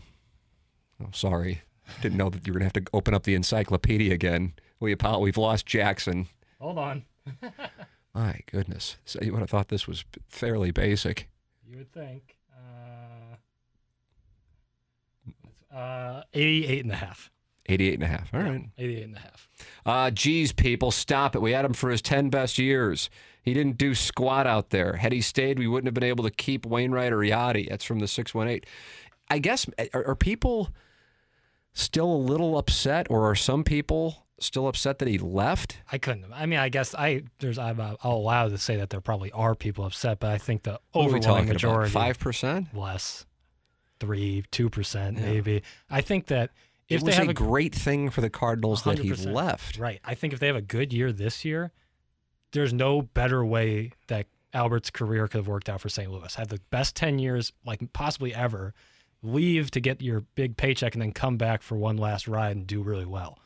Oh, 1.02 1.10
sorry. 1.12 1.60
Didn't 2.00 2.16
know 2.16 2.30
that 2.30 2.46
you 2.46 2.52
were 2.54 2.60
going 2.60 2.70
to 2.70 2.78
have 2.78 2.84
to 2.84 2.90
open 2.94 3.12
up 3.12 3.24
the 3.24 3.34
encyclopedia 3.34 4.14
again. 4.14 4.54
We 4.80 4.92
apo- 4.94 5.18
we've 5.18 5.36
lost 5.36 5.66
Jackson. 5.66 6.28
Hold 6.58 6.78
on. 6.78 7.04
My 8.14 8.40
goodness. 8.50 8.96
So 9.04 9.18
you 9.20 9.32
would 9.32 9.40
have 9.40 9.50
thought 9.50 9.68
this 9.68 9.86
was 9.86 10.06
fairly 10.28 10.70
basic. 10.70 11.28
You 11.68 11.76
would 11.78 11.92
think. 11.92 12.38
Uh, 15.72 15.76
uh, 15.76 16.22
88 16.32 16.84
and 16.84 16.92
a 16.92 16.96
half. 16.96 17.30
88 17.66 17.94
and 17.94 18.02
a 18.02 18.06
half. 18.06 18.34
All 18.34 18.40
right. 18.40 18.64
88 18.78 19.04
and 19.04 19.16
a 19.16 19.20
half. 19.20 19.48
Uh, 19.86 20.10
geez, 20.10 20.52
people, 20.52 20.90
stop 20.90 21.34
it. 21.36 21.40
We 21.40 21.52
had 21.52 21.64
him 21.64 21.72
for 21.74 21.90
his 21.90 22.02
10 22.02 22.28
best 22.30 22.58
years. 22.58 23.08
He 23.42 23.54
didn't 23.54 23.78
do 23.78 23.94
squat 23.94 24.46
out 24.46 24.70
there. 24.70 24.94
Had 24.94 25.12
he 25.12 25.20
stayed, 25.20 25.58
we 25.58 25.66
wouldn't 25.66 25.86
have 25.86 25.94
been 25.94 26.02
able 26.04 26.24
to 26.24 26.30
keep 26.30 26.64
Wainwright 26.66 27.12
or 27.12 27.18
Yadi. 27.18 27.68
That's 27.68 27.84
from 27.84 27.98
the 27.98 28.08
618. 28.08 28.68
I 29.30 29.38
guess, 29.38 29.66
are, 29.94 30.06
are 30.08 30.14
people 30.14 30.70
still 31.72 32.10
a 32.10 32.16
little 32.16 32.58
upset, 32.58 33.06
or 33.10 33.28
are 33.30 33.34
some 33.34 33.64
people 33.64 34.26
still 34.38 34.68
upset 34.68 34.98
that 34.98 35.08
he 35.08 35.18
left? 35.18 35.78
I 35.90 35.98
couldn't. 35.98 36.26
I 36.32 36.46
mean, 36.46 36.58
I 36.58 36.68
guess 36.68 36.94
I 36.94 37.22
there's 37.38 37.58
I'm 37.58 37.80
uh, 37.80 37.94
I'll 38.04 38.16
allow 38.16 38.48
to 38.48 38.58
say 38.58 38.76
that 38.76 38.90
there 38.90 39.00
probably 39.00 39.32
are 39.32 39.54
people 39.54 39.84
upset, 39.86 40.20
but 40.20 40.30
I 40.30 40.38
think 40.38 40.64
the 40.64 40.80
What 40.92 41.06
are 41.06 41.08
we 41.08 41.18
overwhelming 41.18 41.48
majority 41.48 41.90
about? 41.90 42.18
5%? 42.18 42.74
less, 42.74 43.24
three, 44.00 44.44
two 44.50 44.68
percent 44.68 45.18
maybe. 45.18 45.62
I 45.88 46.00
think 46.02 46.26
that 46.26 46.50
if 46.94 47.00
it 47.00 47.04
they 47.04 47.10
was 47.10 47.16
have 47.16 47.28
a 47.28 47.30
a 47.30 47.34
great 47.34 47.74
thing 47.74 48.10
for 48.10 48.20
the 48.20 48.30
Cardinals 48.30 48.82
that 48.84 48.98
he 48.98 49.12
left. 49.12 49.78
right, 49.78 50.00
I 50.04 50.14
think 50.14 50.32
if 50.32 50.40
they 50.40 50.46
have 50.46 50.56
a 50.56 50.62
good 50.62 50.92
year 50.92 51.12
this 51.12 51.44
year, 51.44 51.72
there's 52.52 52.72
no 52.72 53.02
better 53.02 53.44
way 53.44 53.92
that 54.08 54.26
Albert's 54.54 54.90
career 54.90 55.26
could 55.28 55.38
have 55.38 55.48
worked 55.48 55.68
out 55.68 55.80
for 55.80 55.88
St. 55.88 56.10
Louis. 56.10 56.34
Have 56.34 56.48
the 56.48 56.60
best 56.70 56.94
ten 56.96 57.18
years, 57.18 57.52
like 57.64 57.92
possibly 57.92 58.34
ever. 58.34 58.74
Leave 59.24 59.70
to 59.70 59.80
get 59.80 60.02
your 60.02 60.22
big 60.34 60.56
paycheck 60.56 60.94
and 60.94 61.02
then 61.02 61.12
come 61.12 61.36
back 61.36 61.62
for 61.62 61.76
one 61.76 61.96
last 61.96 62.26
ride 62.26 62.56
and 62.56 62.66
do 62.66 62.82
really 62.82 63.06
well. 63.06 63.38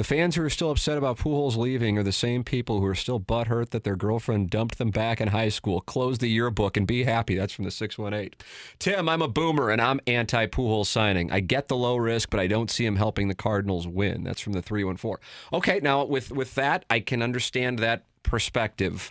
The 0.00 0.04
fans 0.04 0.34
who 0.34 0.42
are 0.42 0.48
still 0.48 0.70
upset 0.70 0.96
about 0.96 1.18
Pujols 1.18 1.58
leaving 1.58 1.98
are 1.98 2.02
the 2.02 2.10
same 2.10 2.42
people 2.42 2.80
who 2.80 2.86
are 2.86 2.94
still 2.94 3.20
butthurt 3.20 3.68
that 3.68 3.84
their 3.84 3.96
girlfriend 3.96 4.48
dumped 4.48 4.78
them 4.78 4.90
back 4.90 5.20
in 5.20 5.28
high 5.28 5.50
school. 5.50 5.82
Close 5.82 6.16
the 6.16 6.28
yearbook 6.28 6.78
and 6.78 6.86
be 6.86 7.04
happy. 7.04 7.34
That's 7.34 7.52
from 7.52 7.66
the 7.66 7.70
618. 7.70 8.30
Tim, 8.78 9.10
I'm 9.10 9.20
a 9.20 9.28
boomer 9.28 9.68
and 9.68 9.78
I'm 9.78 10.00
anti 10.06 10.46
Pujols 10.46 10.86
signing. 10.86 11.30
I 11.30 11.40
get 11.40 11.68
the 11.68 11.76
low 11.76 11.96
risk, 11.96 12.30
but 12.30 12.40
I 12.40 12.46
don't 12.46 12.70
see 12.70 12.86
him 12.86 12.96
helping 12.96 13.28
the 13.28 13.34
Cardinals 13.34 13.86
win. 13.86 14.24
That's 14.24 14.40
from 14.40 14.54
the 14.54 14.62
314. 14.62 15.22
Okay, 15.52 15.80
now 15.82 16.02
with, 16.06 16.32
with 16.32 16.54
that, 16.54 16.86
I 16.88 17.00
can 17.00 17.20
understand 17.20 17.78
that 17.80 18.06
perspective. 18.22 19.10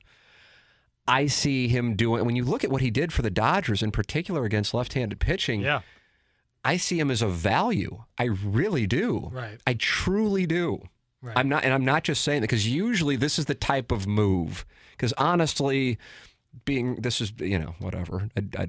I 1.07 1.27
see 1.27 1.67
him 1.67 1.97
doing, 1.97 2.25
when 2.25 2.35
you 2.35 2.45
look 2.45 2.63
at 2.63 2.71
what 2.71 2.81
he 2.81 2.89
did 2.89 3.13
for 3.13 3.21
the 3.21 3.29
Dodgers, 3.29 3.83
in 3.83 3.91
particular 3.91 4.43
against 4.43 4.73
left 4.73 4.93
handed 4.93 5.19
pitching, 5.19 5.61
Yeah, 5.61 5.81
I 6.69 6.77
see 6.77 6.99
him 6.99 7.09
as 7.09 7.23
a 7.23 7.27
value. 7.27 8.03
I 8.19 8.25
really 8.25 8.85
do. 8.85 9.29
Right. 9.31 9.59
I 9.65 9.73
truly 9.73 10.45
do. 10.45 10.83
Right. 11.19 11.35
I'm 11.35 11.49
not, 11.49 11.63
and 11.63 11.73
I'm 11.73 11.83
not 11.83 12.03
just 12.03 12.23
saying 12.23 12.41
that 12.41 12.47
because 12.47 12.67
usually 12.67 13.15
this 13.15 13.39
is 13.39 13.45
the 13.45 13.55
type 13.55 13.91
of 13.91 14.05
move. 14.05 14.67
Because 14.91 15.11
honestly, 15.13 15.97
being 16.65 16.97
this 16.97 17.21
is 17.21 17.33
you 17.39 17.57
know 17.57 17.73
whatever, 17.79 18.29
I, 18.37 18.61
I, 18.61 18.67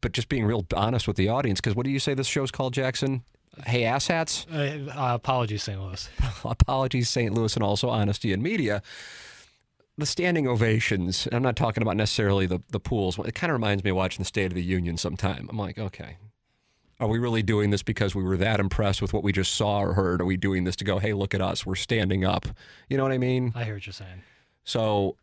but 0.00 0.12
just 0.12 0.30
being 0.30 0.46
real 0.46 0.64
honest 0.74 1.06
with 1.06 1.16
the 1.16 1.28
audience. 1.28 1.60
Because 1.60 1.76
what 1.76 1.84
do 1.84 1.90
you 1.90 1.98
say 1.98 2.14
this 2.14 2.26
show's 2.26 2.50
called, 2.50 2.72
Jackson? 2.72 3.22
Hey, 3.66 3.82
asshats. 3.82 4.46
uh, 4.50 4.90
uh, 4.90 5.14
apologies, 5.14 5.62
St. 5.62 5.78
Louis. 5.80 6.08
Apologies, 6.44 7.08
St. 7.10 7.34
Louis, 7.34 7.54
and 7.54 7.62
also 7.62 7.88
honesty 7.90 8.32
in 8.32 8.42
media. 8.42 8.82
The 9.98 10.06
standing 10.06 10.46
ovations. 10.48 11.28
I'm 11.32 11.42
not 11.42 11.56
talking 11.56 11.82
about 11.82 11.96
necessarily 11.96 12.46
the 12.46 12.62
the 12.70 12.80
Pujols. 12.80 13.22
It 13.28 13.34
kind 13.34 13.50
of 13.50 13.54
reminds 13.54 13.84
me 13.84 13.90
of 13.90 13.96
watching 13.96 14.22
the 14.22 14.26
State 14.26 14.46
of 14.46 14.54
the 14.54 14.62
Union. 14.62 14.96
Sometime 14.96 15.48
I'm 15.50 15.58
like, 15.58 15.78
okay, 15.78 16.16
are 16.98 17.08
we 17.08 17.18
really 17.18 17.42
doing 17.42 17.70
this 17.70 17.82
because 17.82 18.14
we 18.14 18.22
were 18.22 18.36
that 18.38 18.58
impressed 18.60 19.02
with 19.02 19.12
what 19.12 19.22
we 19.22 19.32
just 19.32 19.54
saw 19.54 19.80
or 19.80 19.94
heard? 19.94 20.20
Are 20.20 20.24
we 20.24 20.36
doing 20.36 20.64
this 20.64 20.76
to 20.76 20.84
go, 20.84 20.98
hey, 20.98 21.12
look 21.12 21.34
at 21.34 21.40
us, 21.40 21.66
we're 21.66 21.74
standing 21.74 22.24
up? 22.24 22.46
You 22.88 22.96
know 22.96 23.02
what 23.02 23.12
I 23.12 23.18
mean? 23.18 23.52
I 23.54 23.64
hear 23.64 23.74
what 23.74 23.86
you're 23.86 23.92
saying. 23.92 24.22
So, 24.64 25.16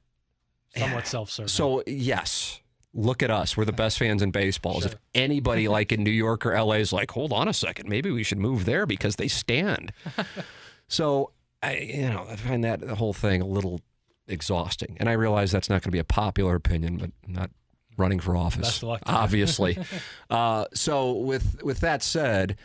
Somewhat 0.75 1.07
self-serving. 1.07 1.49
so 1.49 1.83
yes, 1.85 2.61
look 2.93 3.21
at 3.21 3.29
us. 3.31 3.57
We're 3.57 3.65
the 3.65 3.73
best 3.73 3.97
fans 3.99 4.21
in 4.21 4.31
baseball. 4.31 4.83
If 4.83 4.95
anybody 5.13 5.67
like 5.77 5.91
in 5.91 6.03
New 6.03 6.11
York 6.11 6.45
or 6.45 6.59
LA 6.59 6.75
is 6.75 6.93
like, 6.93 7.11
hold 7.11 7.33
on 7.33 7.47
a 7.47 7.53
second, 7.53 7.89
maybe 7.89 8.11
we 8.11 8.23
should 8.23 8.39
move 8.39 8.65
there 8.65 8.85
because 8.85 9.15
they 9.15 9.27
stand. 9.27 9.91
so 10.87 11.31
I, 11.61 11.77
you 11.77 12.09
know, 12.09 12.25
I 12.29 12.35
find 12.35 12.63
that 12.63 12.81
the 12.81 12.95
whole 12.95 13.13
thing 13.13 13.41
a 13.41 13.45
little 13.47 13.81
exhausting, 14.27 14.97
and 14.99 15.09
I 15.09 15.13
realize 15.13 15.51
that's 15.51 15.69
not 15.69 15.75
going 15.75 15.89
to 15.89 15.91
be 15.91 15.99
a 15.99 16.03
popular 16.03 16.55
opinion, 16.55 16.97
but 16.97 17.11
not 17.27 17.49
running 17.97 18.19
for 18.19 18.35
office, 18.35 18.67
Best 18.67 18.83
of 18.83 18.89
luck 18.89 19.05
to 19.05 19.11
obviously. 19.11 19.77
uh, 20.29 20.65
so 20.73 21.13
with 21.13 21.63
with 21.63 21.79
that 21.81 22.03
said, 22.03 22.57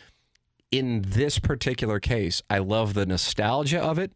in 0.71 1.03
this 1.07 1.39
particular 1.39 2.01
case, 2.01 2.43
I 2.51 2.59
love 2.59 2.95
the 2.95 3.07
nostalgia 3.07 3.81
of 3.81 3.99
it. 3.99 4.13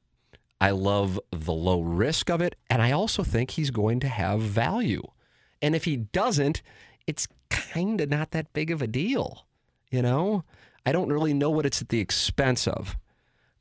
I 0.61 0.71
love 0.71 1.19
the 1.31 1.53
low 1.53 1.81
risk 1.81 2.31
of 2.31 2.41
it. 2.41 2.55
And 2.71 2.81
I 2.81 2.93
also 2.93 3.25
think 3.25 3.53
he's 3.53 3.71
going 3.71 4.01
to 4.01 4.09
have 4.09 4.41
value. 4.41 5.03
And 5.61 5.75
if 5.75 5.85
he 5.85 5.97
doesn't, 5.97 6.63
it's 7.07 7.27
kind 7.51 8.01
of 8.01 8.09
not 8.11 8.31
that 8.31 8.53
big 8.53 8.71
of 8.71 8.81
a 8.81 8.87
deal. 8.87 9.47
You 9.91 10.03
know, 10.03 10.45
I 10.87 10.93
don't 10.93 11.13
really 11.13 11.35
know 11.35 11.51
what 11.51 11.67
it's 11.67 11.83
at 11.83 11.89
the 11.89 12.01
expense 12.01 12.69
of. 12.69 12.97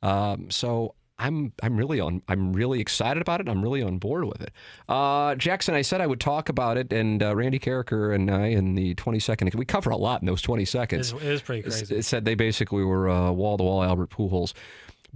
Um, 0.02 0.50
so 0.50 0.94
I'm 1.22 1.52
I'm 1.62 1.76
really 1.76 2.00
on 2.00 2.22
I'm 2.28 2.52
really 2.52 2.80
excited 2.80 3.20
about 3.20 3.40
it. 3.40 3.48
I'm 3.48 3.62
really 3.62 3.82
on 3.82 3.98
board 3.98 4.24
with 4.24 4.42
it. 4.42 4.52
Uh, 4.88 5.34
Jackson, 5.36 5.74
I 5.74 5.82
said 5.82 6.00
I 6.00 6.06
would 6.06 6.20
talk 6.20 6.48
about 6.48 6.76
it, 6.76 6.92
and 6.92 7.22
uh, 7.22 7.34
Randy 7.34 7.58
Karraker 7.58 8.14
and 8.14 8.30
I 8.30 8.46
in 8.46 8.74
the 8.74 8.94
20 8.94 9.18
second. 9.18 9.54
We 9.54 9.64
cover 9.64 9.90
a 9.90 9.96
lot 9.96 10.20
in 10.20 10.26
those 10.26 10.42
20 10.42 10.64
seconds. 10.64 11.12
it 11.12 11.22
is 11.22 11.42
pretty 11.42 11.62
It 11.68 12.04
said 12.04 12.24
they 12.24 12.34
basically 12.34 12.82
were 12.84 13.32
wall 13.32 13.56
to 13.56 13.64
wall 13.64 13.82
Albert 13.82 14.10
Pujols. 14.10 14.52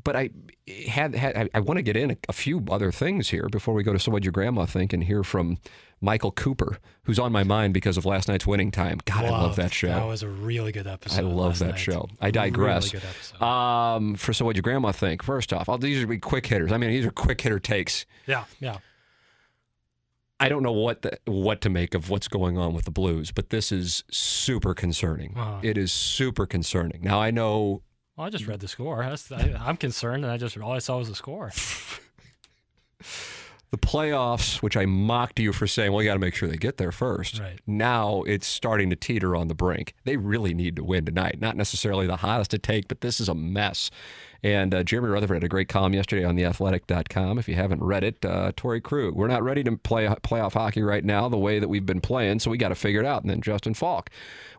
But 0.04 0.14
I 0.14 0.30
had, 0.88 1.14
had 1.14 1.36
I, 1.36 1.48
I 1.54 1.60
want 1.60 1.78
to 1.78 1.82
get 1.82 1.96
in 1.96 2.10
a, 2.10 2.16
a 2.28 2.32
few 2.32 2.62
other 2.70 2.92
things 2.92 3.30
here 3.30 3.48
before 3.48 3.72
we 3.72 3.82
go 3.82 3.92
to 3.92 3.98
so 3.98 4.12
what 4.12 4.24
your 4.24 4.32
grandma 4.32 4.66
think 4.66 4.92
and 4.92 5.02
hear 5.02 5.24
from 5.24 5.58
Michael 6.00 6.30
Cooper, 6.30 6.78
who's 7.04 7.18
on 7.18 7.32
my 7.32 7.42
mind 7.42 7.72
because 7.74 7.96
of 7.96 8.04
last 8.04 8.28
night's 8.28 8.46
winning 8.46 8.70
time. 8.70 9.00
God, 9.04 9.24
I 9.24 9.30
love 9.30 9.56
that 9.56 9.72
show. 9.72 9.88
That 9.88 10.06
was 10.06 10.22
a 10.22 10.28
really 10.28 10.72
good 10.72 10.86
episode. 10.86 11.18
I 11.18 11.22
love 11.22 11.58
that 11.60 11.70
night. 11.70 11.78
show. 11.78 12.08
I 12.20 12.30
digress. 12.30 12.92
Really 12.92 13.00
good 13.00 13.08
episode. 13.08 13.42
Um, 13.44 14.14
for 14.14 14.32
so 14.32 14.44
what 14.44 14.56
your 14.56 14.62
grandma 14.62 14.92
think? 14.92 15.22
First 15.22 15.52
off, 15.52 15.68
all 15.68 15.78
these 15.78 16.02
are 16.02 16.06
be 16.06 16.18
quick 16.18 16.46
hitters. 16.46 16.70
I 16.72 16.76
mean, 16.78 16.90
these 16.90 17.06
are 17.06 17.10
quick 17.10 17.40
hitter 17.40 17.58
takes. 17.58 18.04
yeah, 18.26 18.44
yeah. 18.60 18.78
I 20.38 20.50
don't 20.50 20.62
know 20.62 20.72
what 20.72 21.00
the, 21.00 21.18
what 21.24 21.62
to 21.62 21.70
make 21.70 21.94
of 21.94 22.10
what's 22.10 22.28
going 22.28 22.58
on 22.58 22.74
with 22.74 22.84
the 22.84 22.90
Blues, 22.90 23.32
but 23.32 23.48
this 23.48 23.72
is 23.72 24.04
super 24.10 24.74
concerning. 24.74 25.34
Uh-huh. 25.34 25.60
It 25.62 25.78
is 25.78 25.90
super 25.92 26.44
concerning. 26.44 27.00
Now 27.02 27.22
I 27.22 27.30
know 27.30 27.80
Well, 28.16 28.26
I 28.26 28.30
just 28.30 28.46
read 28.46 28.60
the 28.60 28.68
score. 28.68 29.02
I, 29.02 29.16
I'm 29.58 29.78
concerned, 29.78 30.24
and 30.24 30.32
I 30.32 30.36
just 30.36 30.58
all 30.58 30.72
I 30.72 30.78
saw 30.78 30.98
was 30.98 31.08
the 31.08 31.14
score. 31.14 31.52
the 33.70 33.78
playoffs, 33.78 34.62
which 34.62 34.76
I 34.76 34.86
mocked 34.86 35.40
you 35.40 35.52
for 35.52 35.66
saying, 35.66 35.92
well, 35.92 36.02
you 36.02 36.08
got 36.08 36.14
to 36.14 36.20
make 36.20 36.34
sure 36.34 36.48
they 36.48 36.56
get 36.56 36.76
there 36.76 36.92
first. 36.92 37.40
Right. 37.40 37.60
Now 37.66 38.22
it's 38.22 38.46
starting 38.46 38.90
to 38.90 38.96
teeter 38.96 39.34
on 39.34 39.48
the 39.48 39.54
brink. 39.54 39.94
They 40.04 40.16
really 40.16 40.54
need 40.54 40.76
to 40.76 40.84
win 40.84 41.04
tonight. 41.04 41.40
Not 41.40 41.56
necessarily 41.56 42.06
the 42.06 42.16
hottest 42.16 42.52
to 42.52 42.58
take, 42.58 42.88
but 42.88 43.00
this 43.00 43.20
is 43.20 43.28
a 43.28 43.34
mess. 43.34 43.90
And 44.42 44.74
uh, 44.74 44.82
Jeremy 44.82 45.08
Rutherford 45.08 45.36
had 45.36 45.44
a 45.44 45.48
great 45.48 45.68
column 45.68 45.94
yesterday 45.94 46.24
on 46.24 46.36
theathletic.com. 46.36 47.38
If 47.38 47.48
you 47.48 47.54
haven't 47.54 47.82
read 47.82 48.04
it, 48.04 48.24
uh, 48.24 48.52
Torrey 48.56 48.80
Krug, 48.80 49.14
we're 49.14 49.28
not 49.28 49.42
ready 49.42 49.64
to 49.64 49.76
play 49.76 50.06
playoff 50.22 50.54
hockey 50.54 50.82
right 50.82 51.04
now 51.04 51.28
the 51.28 51.38
way 51.38 51.58
that 51.58 51.68
we've 51.68 51.86
been 51.86 52.00
playing, 52.00 52.40
so 52.40 52.50
we 52.50 52.58
got 52.58 52.68
to 52.68 52.74
figure 52.74 53.00
it 53.00 53.06
out. 53.06 53.22
And 53.22 53.30
then 53.30 53.40
Justin 53.40 53.74
Faulk, 53.74 54.10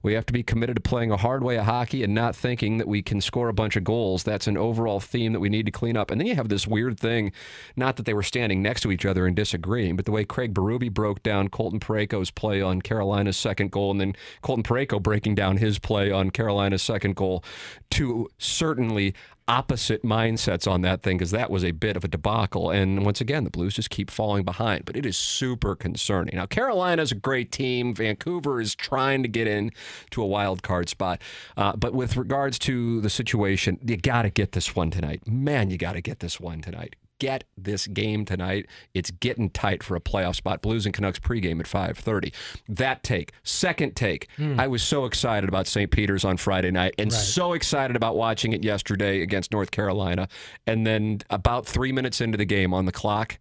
we 0.03 0.13
have 0.13 0.25
to 0.28 0.34
be 0.34 0.43
committed 0.43 0.75
to 0.75 0.82
playing 0.82 1.11
a 1.11 1.17
hard 1.17 1.43
way 1.43 1.57
of 1.57 1.65
hockey 1.65 2.03
and 2.03 2.13
not 2.13 2.36
thinking 2.36 2.78
that 2.78 2.88
we 2.88 3.01
can 3.01 3.21
score 3.21 3.49
a 3.49 3.53
bunch 3.53 3.75
of 3.75 3.84
goals. 3.84 4.23
That's 4.23 4.47
an 4.47 4.57
overall 4.57 4.99
theme 4.99 5.34
that 5.34 5.39
we 5.39 5.49
need 5.49 5.65
to 5.65 5.71
clean 5.71 5.97
up. 5.97 6.11
And 6.11 6.19
then 6.19 6.28
you 6.28 6.36
have 6.36 6.49
this 6.49 6.67
weird 6.67 6.99
thing, 6.99 7.32
not 7.75 7.95
that 7.97 8.05
they 8.05 8.13
were 8.13 8.23
standing 8.23 8.61
next 8.61 8.82
to 8.82 8.91
each 8.91 9.05
other 9.05 9.25
and 9.25 9.36
disagreeing, 9.36 9.95
but 9.95 10.05
the 10.05 10.11
way 10.11 10.25
Craig 10.25 10.53
Berube 10.53 10.93
broke 10.93 11.23
down 11.23 11.49
Colton 11.49 11.80
Parayko's 11.80 12.32
play 12.32 12.61
on 12.61 12.82
Carolina's 12.82 13.38
second 13.38 13.71
goal, 13.71 13.91
and 13.91 13.99
then 13.99 14.15
Colton 14.41 14.63
Parayko 14.63 15.01
breaking 15.01 15.36
down 15.36 15.57
his 15.57 15.80
play 15.80 16.11
on 16.11 16.30
Carolina's 16.30 16.82
second 16.82 17.15
goal, 17.15 17.43
to 17.91 18.30
certainly 18.38 19.13
opposite 19.47 20.03
mindsets 20.03 20.69
on 20.69 20.81
that 20.81 21.01
thing 21.01 21.17
because 21.17 21.31
that 21.31 21.49
was 21.49 21.63
a 21.63 21.71
bit 21.71 21.95
of 21.95 22.03
a 22.03 22.07
debacle. 22.07 22.69
And 22.69 23.05
once 23.05 23.21
again, 23.21 23.43
the 23.43 23.49
Blues 23.49 23.75
just 23.75 23.89
keep 23.89 24.11
falling 24.11 24.43
behind, 24.43 24.85
but 24.85 24.97
it 24.97 25.05
is 25.05 25.17
super 25.17 25.75
concerning. 25.75 26.35
Now, 26.35 26.45
Carolina's 26.45 27.11
a 27.11 27.15
great 27.15 27.51
team. 27.51 27.93
Vancouver 27.93 28.59
is 28.59 28.75
trying 28.75 29.23
to 29.23 29.29
get 29.29 29.47
in 29.47 29.71
to 30.11 30.21
a 30.21 30.25
wild 30.25 30.63
card 30.63 30.89
spot. 30.89 31.21
Uh, 31.55 31.75
but 31.75 31.93
with 31.93 32.17
regards 32.17 32.59
to 32.59 33.01
the 33.01 33.09
situation, 33.09 33.79
you 33.85 33.97
got 33.97 34.23
to 34.23 34.29
get 34.29 34.51
this 34.51 34.75
one 34.75 34.91
tonight. 34.91 35.27
Man, 35.27 35.69
you 35.69 35.77
got 35.77 35.93
to 35.93 36.01
get 36.01 36.19
this 36.19 36.39
one 36.39 36.61
tonight 36.61 36.95
get 37.20 37.43
this 37.57 37.88
game 37.88 38.26
tonight. 38.26 38.68
It's 38.93 39.11
getting 39.11 39.49
tight 39.49 39.84
for 39.84 39.95
a 39.95 39.99
playoff 39.99 40.36
spot. 40.36 40.61
Blues 40.61 40.86
and 40.86 40.93
Canucks 40.93 41.20
pregame 41.20 41.59
at 41.59 41.68
5:30. 41.68 42.34
That 42.70 43.03
take. 43.03 43.32
Second 43.43 43.95
take. 43.95 44.28
Hmm. 44.38 44.59
I 44.59 44.68
was 44.68 44.84
so 44.84 45.05
excited 45.05 45.47
about 45.49 45.68
St. 45.68 45.89
Peter's 45.91 46.24
on 46.26 46.38
Friday 46.38 46.72
night 46.72 46.93
and 46.97 47.11
Right. 47.11 47.20
so 47.22 47.53
excited 47.53 47.95
about 47.95 48.15
watching 48.15 48.53
it 48.53 48.63
yesterday 48.63 49.22
against 49.22 49.51
North 49.51 49.72
Carolina. 49.72 50.28
And 50.65 50.86
then 50.86 51.20
about 51.30 51.65
3 51.65 51.91
minutes 51.91 52.22
into 52.22 52.38
the 52.38 52.45
game 52.45 52.74
on 52.74 52.86
the 52.86 52.91
clock, 52.91 53.38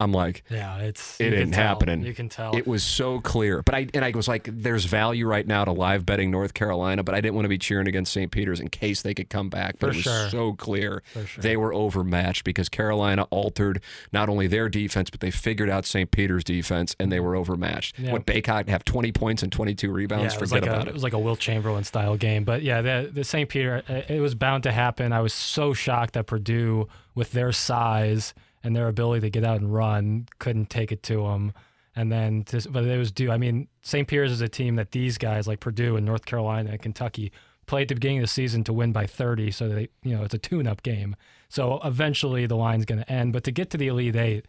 I'm 0.00 0.12
like 0.12 0.42
Yeah, 0.50 0.78
it's 0.78 1.20
it 1.20 1.34
ain't 1.34 1.52
tell. 1.54 1.62
happening. 1.62 2.02
You 2.02 2.14
can 2.14 2.28
tell. 2.28 2.56
It 2.56 2.66
was 2.66 2.82
so 2.82 3.20
clear. 3.20 3.62
But 3.62 3.74
I 3.74 3.86
and 3.94 4.04
I 4.04 4.10
was 4.12 4.26
like, 4.28 4.48
there's 4.50 4.86
value 4.86 5.26
right 5.26 5.46
now 5.46 5.64
to 5.64 5.72
live 5.72 6.06
betting 6.06 6.30
North 6.30 6.54
Carolina, 6.54 7.02
but 7.04 7.14
I 7.14 7.20
didn't 7.20 7.34
want 7.34 7.44
to 7.44 7.50
be 7.50 7.58
cheering 7.58 7.86
against 7.86 8.12
St. 8.12 8.30
Peter's 8.30 8.60
in 8.60 8.68
case 8.68 9.02
they 9.02 9.14
could 9.14 9.28
come 9.28 9.50
back. 9.50 9.76
But 9.78 9.88
For 9.88 9.92
it 9.92 9.96
was 9.96 10.02
sure. 10.04 10.28
so 10.30 10.52
clear 10.54 11.02
sure. 11.12 11.42
they 11.42 11.56
were 11.56 11.74
overmatched 11.74 12.44
because 12.44 12.68
Carolina 12.68 13.24
altered 13.30 13.82
not 14.12 14.28
only 14.28 14.46
their 14.46 14.68
defense, 14.68 15.10
but 15.10 15.20
they 15.20 15.30
figured 15.30 15.68
out 15.68 15.84
St. 15.84 16.10
Peter's 16.10 16.44
defense 16.44 16.96
and 16.98 17.12
they 17.12 17.20
were 17.20 17.36
overmatched. 17.36 17.98
Yeah. 17.98 18.12
What 18.12 18.24
Bacot 18.26 18.68
have 18.68 18.84
20 18.84 19.12
points 19.12 19.42
and 19.42 19.52
22 19.52 19.92
rebounds? 19.92 20.32
yeah, 20.32 20.38
Forget 20.38 20.52
like 20.52 20.62
about 20.62 20.78
a, 20.78 20.86
it. 20.86 20.88
It 20.88 20.94
was 20.94 21.02
like 21.02 21.12
a 21.12 21.18
Wilt 21.18 21.40
Chamberlain 21.40 21.84
style 21.84 22.16
game. 22.16 22.44
But 22.44 22.62
yeah, 22.62 22.80
the, 22.80 23.10
the 23.12 23.24
St. 23.24 23.48
Peter, 23.48 23.82
it 24.08 24.20
was 24.20 24.34
bound 24.34 24.62
to 24.62 24.72
happen. 24.72 25.12
I 25.12 25.20
was 25.20 25.32
so 25.34 25.74
shocked 25.74 26.14
that 26.14 26.26
Purdue, 26.26 26.88
with 27.14 27.32
their 27.32 27.52
size 27.52 28.32
and 28.62 28.74
their 28.74 28.88
ability 28.88 29.20
to 29.22 29.30
get 29.30 29.44
out 29.44 29.60
and 29.60 29.72
run, 29.72 30.26
couldn't 30.38 30.70
take 30.70 30.92
it 30.92 31.02
to 31.04 31.22
them. 31.22 31.52
And 31.96 32.10
then, 32.10 32.44
but 32.70 32.84
it 32.84 32.98
was 32.98 33.10
due. 33.10 33.30
I 33.30 33.36
mean, 33.36 33.68
St. 33.82 34.06
Peter's 34.06 34.30
is 34.30 34.40
a 34.40 34.48
team 34.48 34.76
that 34.76 34.92
these 34.92 35.18
guys 35.18 35.48
like 35.48 35.60
Purdue 35.60 35.96
and 35.96 36.06
North 36.06 36.24
Carolina 36.24 36.70
and 36.70 36.80
Kentucky 36.80 37.32
played 37.66 37.82
at 37.82 37.88
the 37.88 37.94
beginning 37.94 38.18
of 38.18 38.22
the 38.24 38.28
season 38.28 38.64
to 38.64 38.72
win 38.72 38.92
by 38.92 39.06
30. 39.06 39.50
So 39.50 39.68
they, 39.68 39.88
you 40.02 40.16
know, 40.16 40.22
it's 40.22 40.34
a 40.34 40.38
tune-up 40.38 40.82
game. 40.82 41.16
So 41.48 41.80
eventually 41.84 42.46
the 42.46 42.56
line's 42.56 42.84
going 42.84 43.00
to 43.00 43.10
end. 43.10 43.32
But 43.32 43.44
to 43.44 43.50
get 43.50 43.70
to 43.70 43.76
the 43.76 43.88
Elite 43.88 44.16
Eight, 44.16 44.46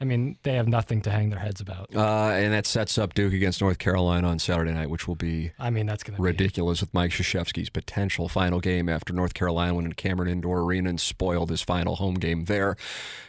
I 0.00 0.04
mean, 0.04 0.38
they 0.44 0.54
have 0.54 0.68
nothing 0.68 1.02
to 1.02 1.10
hang 1.10 1.30
their 1.30 1.40
heads 1.40 1.60
about. 1.60 1.88
uh, 1.94 2.30
and 2.30 2.52
that 2.52 2.66
sets 2.66 2.98
up 2.98 3.14
Duke 3.14 3.32
against 3.32 3.60
North 3.60 3.78
Carolina 3.78 4.28
on 4.28 4.38
Saturday 4.38 4.72
night, 4.72 4.90
which 4.90 5.08
will 5.08 5.16
be 5.16 5.50
I 5.58 5.70
mean, 5.70 5.86
that's 5.86 6.04
going 6.04 6.14
to 6.16 6.22
be 6.22 6.26
ridiculous 6.26 6.80
with 6.80 6.94
Mike 6.94 7.10
Krzyzewski's 7.10 7.68
potential 7.68 8.28
final 8.28 8.60
game 8.60 8.88
after 8.88 9.12
North 9.12 9.34
Carolina 9.34 9.74
went 9.74 9.86
into 9.86 9.96
Cameron 9.96 10.28
Indoor 10.30 10.60
Arena 10.62 10.90
and 10.90 11.00
spoiled 11.00 11.50
his 11.50 11.62
final 11.62 11.96
home 11.96 12.14
game 12.14 12.44
there. 12.44 12.76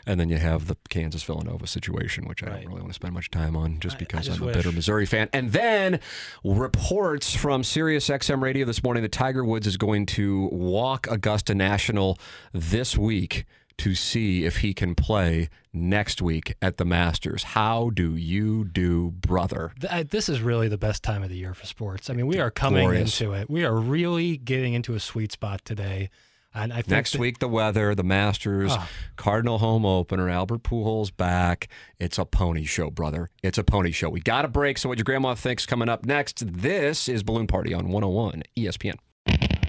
And 0.06 0.20
then 0.20 0.30
you 0.30 0.38
have 0.38 0.68
the 0.68 0.76
Kansas 0.90 1.24
Villanova 1.24 1.66
situation, 1.68 2.26
which 2.28 2.44
I 2.44 2.48
Right. 2.48 2.56
don't 2.62 2.68
really 2.70 2.82
want 2.82 2.92
to 2.92 2.96
spend 2.96 3.14
much 3.16 3.32
time 3.32 3.56
on 3.56 3.80
just 3.80 3.96
I- 3.96 3.98
I 3.98 4.00
because 4.00 4.26
just 4.28 4.40
I'm 4.42 4.50
a 4.50 4.52
bitter 4.54 4.72
Missouri 4.72 5.06
fan. 5.08 5.28
And 5.34 5.52
then 5.52 6.00
reports 6.44 7.34
from 7.36 7.64
Sirius 7.64 8.10
XM 8.10 8.42
Radio 8.42 8.66
this 8.66 8.84
morning 8.84 9.04
that 9.04 9.12
Tiger 9.12 9.44
Woods 9.44 9.68
is 9.68 9.78
going 9.78 10.06
to 10.08 10.50
walk 10.52 11.08
Augusta 11.10 11.54
National 11.56 12.18
this 12.54 12.98
week 12.98 13.46
to 13.80 13.96
see 13.96 14.46
if 14.46 14.58
he 14.58 14.74
can 14.74 14.96
play 14.96 15.50
next 15.74 16.22
week 16.22 16.56
at 16.62 16.78
the 16.78 16.86
Masters. 16.86 17.44
How 17.44 17.90
do 17.92 18.16
you 18.16 18.66
do, 18.66 19.12
brother? 19.12 19.72
This 20.10 20.30
is 20.30 20.42
really 20.42 20.68
the 20.68 20.78
best 20.78 21.04
time 21.04 21.24
of 21.24 21.30
the 21.30 21.38
year 21.38 21.54
for 21.54 21.66
sports. 21.66 22.10
I 22.10 22.14
mean, 22.14 22.28
we 22.28 22.40
are 22.40 22.52
coming 22.52 22.84
Glorious. 22.86 23.20
into 23.20 23.34
it. 23.34 23.50
We 23.50 23.66
are 23.66 23.76
really 23.76 24.38
getting 24.38 24.74
into 24.74 24.94
a 24.96 25.00
sweet 25.00 25.32
spot 25.32 25.64
today. 25.66 26.10
And 26.52 26.74
I 26.74 26.78
think 26.78 26.88
Next 26.90 27.12
that- 27.12 27.22
week, 27.22 27.38
the 27.38 27.48
weather, 27.48 27.94
the 27.94 28.04
Masters, 28.04 28.72
Ah. 28.74 28.90
Cardinal 29.18 29.60
home 29.60 29.86
opener, 29.86 30.28
Albert 30.30 30.64
Pujols 30.64 31.16
back. 31.16 31.68
It's 32.00 32.18
a 32.18 32.26
pony 32.26 32.66
show, 32.66 32.90
brother. 32.90 33.30
It's 33.44 33.60
a 33.60 33.64
pony 33.64 33.92
show. 33.92 34.10
We 34.10 34.20
got 34.20 34.46
a 34.46 34.48
break. 34.48 34.80
So, 34.80 34.90
what 34.90 34.98
your 34.98 35.04
grandma 35.04 35.36
thinks 35.36 35.68
coming 35.68 35.90
up 35.90 36.06
next? 36.06 36.44
This 36.62 37.08
is 37.08 37.22
Balloon 37.22 37.46
Party 37.46 37.72
on 37.72 37.90
101 37.90 38.42
ESPN. 38.58 38.96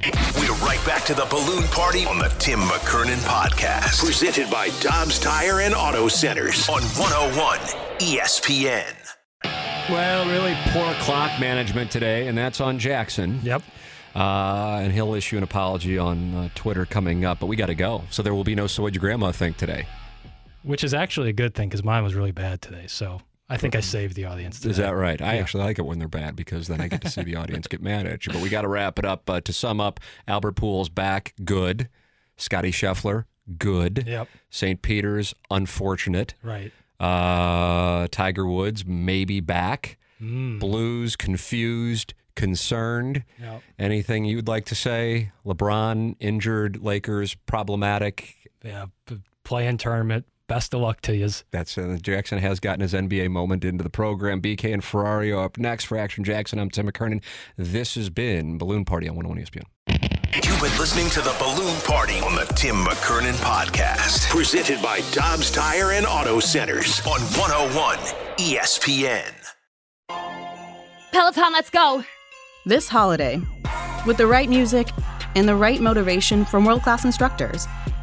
We're 0.03 0.55
right 0.65 0.81
back 0.87 1.05
to 1.07 1.15
the 1.15 1.27
balloon 1.27 1.65
party 1.65 2.07
on 2.07 2.19
the 2.19 2.29
Tim 2.39 2.61
McKernan 2.61 3.19
podcast. 3.19 4.03
Presented 4.03 4.51
by 4.51 4.71
Dobbs 4.81 5.19
Tire 5.19 5.61
and 5.61 5.75
Auto 5.75 6.09
Centers 6.09 6.67
on 6.71 6.81
101 6.83 7.59
ESPN. 7.99 8.95
Well, 9.91 10.27
really 10.27 10.57
poor 10.69 10.95
clock 11.01 11.39
management 11.39 11.91
today, 11.91 12.29
and 12.29 12.39
that's 12.39 12.63
on 12.63 12.79
Jackson. 12.79 13.41
Yep. 13.43 13.63
Uh, 14.17 14.81
and 14.83 14.91
he'll 14.93 15.15
issue 15.15 15.37
an 15.37 15.43
apology 15.43 15.99
on 15.99 16.35
uh, 16.35 16.49
Twitter 16.55 16.87
coming 16.87 17.27
up, 17.27 17.39
but 17.39 17.47
we 17.47 17.57
got 17.57 17.67
to 17.67 17.75
go. 17.75 18.05
So, 18.11 18.23
there 18.23 18.35
will 18.35 18.45
be 18.45 18.55
no 18.55 18.67
So 18.67 18.83
What'd 18.83 18.95
Your 18.95 19.01
Grandma 19.01 19.33
Think 19.33 19.59
today. 19.59 19.87
Which 20.63 20.83
is 20.83 20.95
actually 20.95 21.29
a 21.29 21.35
good 21.35 21.55
thing 21.55 21.69
because 21.69 21.85
mine 21.85 22.05
was 22.05 22.15
really 22.15 22.33
bad 22.33 22.61
today. 22.63 22.87
So 22.87 23.21
I 23.51 23.57
think 23.57 23.75
I 23.75 23.81
saved 23.81 24.15
the 24.15 24.25
audience. 24.27 24.61
Today. 24.61 24.71
Is 24.71 24.77
that 24.79 24.93
right? 24.93 25.21
I 25.21 25.39
actually 25.39 25.65
like 25.65 25.79
it 25.79 25.83
when 25.85 25.99
they're 25.99 26.09
bad 26.09 26.37
because 26.37 26.69
then 26.69 26.81
I 26.81 26.89
get 26.89 27.01
to 27.03 27.11
see 27.11 27.23
the 27.25 27.35
audience 27.37 27.67
get 27.67 27.83
mad 27.83 28.07
at 28.07 28.25
you. 28.27 28.33
But 28.33 28.41
we 28.43 28.49
got 28.49 28.63
to 28.63 28.69
wrap 28.69 28.99
it 28.99 29.05
up. 29.05 29.29
Uh, 29.29 29.41
to 29.41 29.53
sum 29.53 29.81
up, 29.81 29.99
Albert 30.29 30.55
Pujols 30.57 30.95
back, 30.95 31.35
good. 31.45 31.89
Scotty 32.37 32.71
Scheffler, 32.71 33.25
good. 33.59 34.05
Yep. 34.07 34.29
St. 34.51 34.81
Peter's, 34.81 35.35
unfortunate. 35.51 36.35
Right. 36.43 36.73
Uh, 36.99 38.07
Tiger 38.11 38.47
Woods, 38.47 38.87
maybe 38.87 39.41
back. 39.41 39.99
Mm. 40.23 40.61
Blues, 40.61 41.17
confused, 41.17 42.15
concerned. 42.37 43.25
Yep. 43.41 43.63
Anything 43.79 44.25
you'd 44.27 44.49
like 44.49 44.67
to 44.67 44.75
say? 44.75 45.33
LeBron, 45.45 46.17
injured. 46.21 46.83
Lakers, 46.83 47.35
problematic. 47.35 48.37
Yeah. 48.65 48.87
p- 49.07 49.19
Play-in 49.45 49.79
tournament. 49.79 50.27
Best 50.51 50.75
of 50.75 50.81
luck 50.81 51.01
to 51.03 51.15
you. 51.15 51.29
That's 51.53 51.79
uh, 51.79 51.97
Jackson 52.03 52.39
has 52.39 52.59
gotten 52.59 52.81
his 52.81 52.93
NBA 52.93 53.31
moment 53.31 53.65
into 53.65 53.85
the 53.85 53.89
program. 53.89 54.43
BK 54.43 54.75
and 54.75 54.83
Ferrari 54.83 55.31
are 55.31 55.45
up 55.45 55.59
next 55.59 55.85
for 55.85 55.97
Action 55.97 56.25
Jackson. 56.25 56.59
I'm 56.59 56.69
Tim 56.69 56.91
McKernan. 56.91 57.23
This 57.57 57.95
has 57.95 58.11
been 58.11 58.59
Balloon 58.59 58.85
Party 58.85 59.09
on 59.09 59.15
101 59.15 59.47
ESPN. 59.47 59.63
You've 60.35 60.61
been 60.61 60.77
listening 60.77 61.09
to 61.11 61.21
the 61.21 61.37
Balloon 61.39 61.81
Party 61.83 62.19
on 62.19 62.35
the 62.35 62.53
Tim 62.57 62.75
McKernan 62.75 63.35
podcast. 63.35 64.29
Presented 64.29 64.83
by 64.83 65.03
Dobbs 65.13 65.53
Tire 65.53 65.93
and 65.93 66.05
Auto 66.05 66.41
Centers 66.41 67.01
on 67.07 67.21
101 67.39 67.99
ESPN. 68.39 69.33
Peloton, 71.13 71.53
let's 71.53 71.71
go. 71.71 72.03
This 72.67 72.89
holiday, 72.89 73.41
with 74.05 74.17
the 74.17 74.27
right 74.27 74.49
music 74.49 74.89
and 75.37 75.49
the 75.49 75.55
right 75.55 75.81
motivation 75.81 76.45
from 76.45 76.65
world 76.65 76.83
class 76.83 77.05
instructors, 77.05 77.69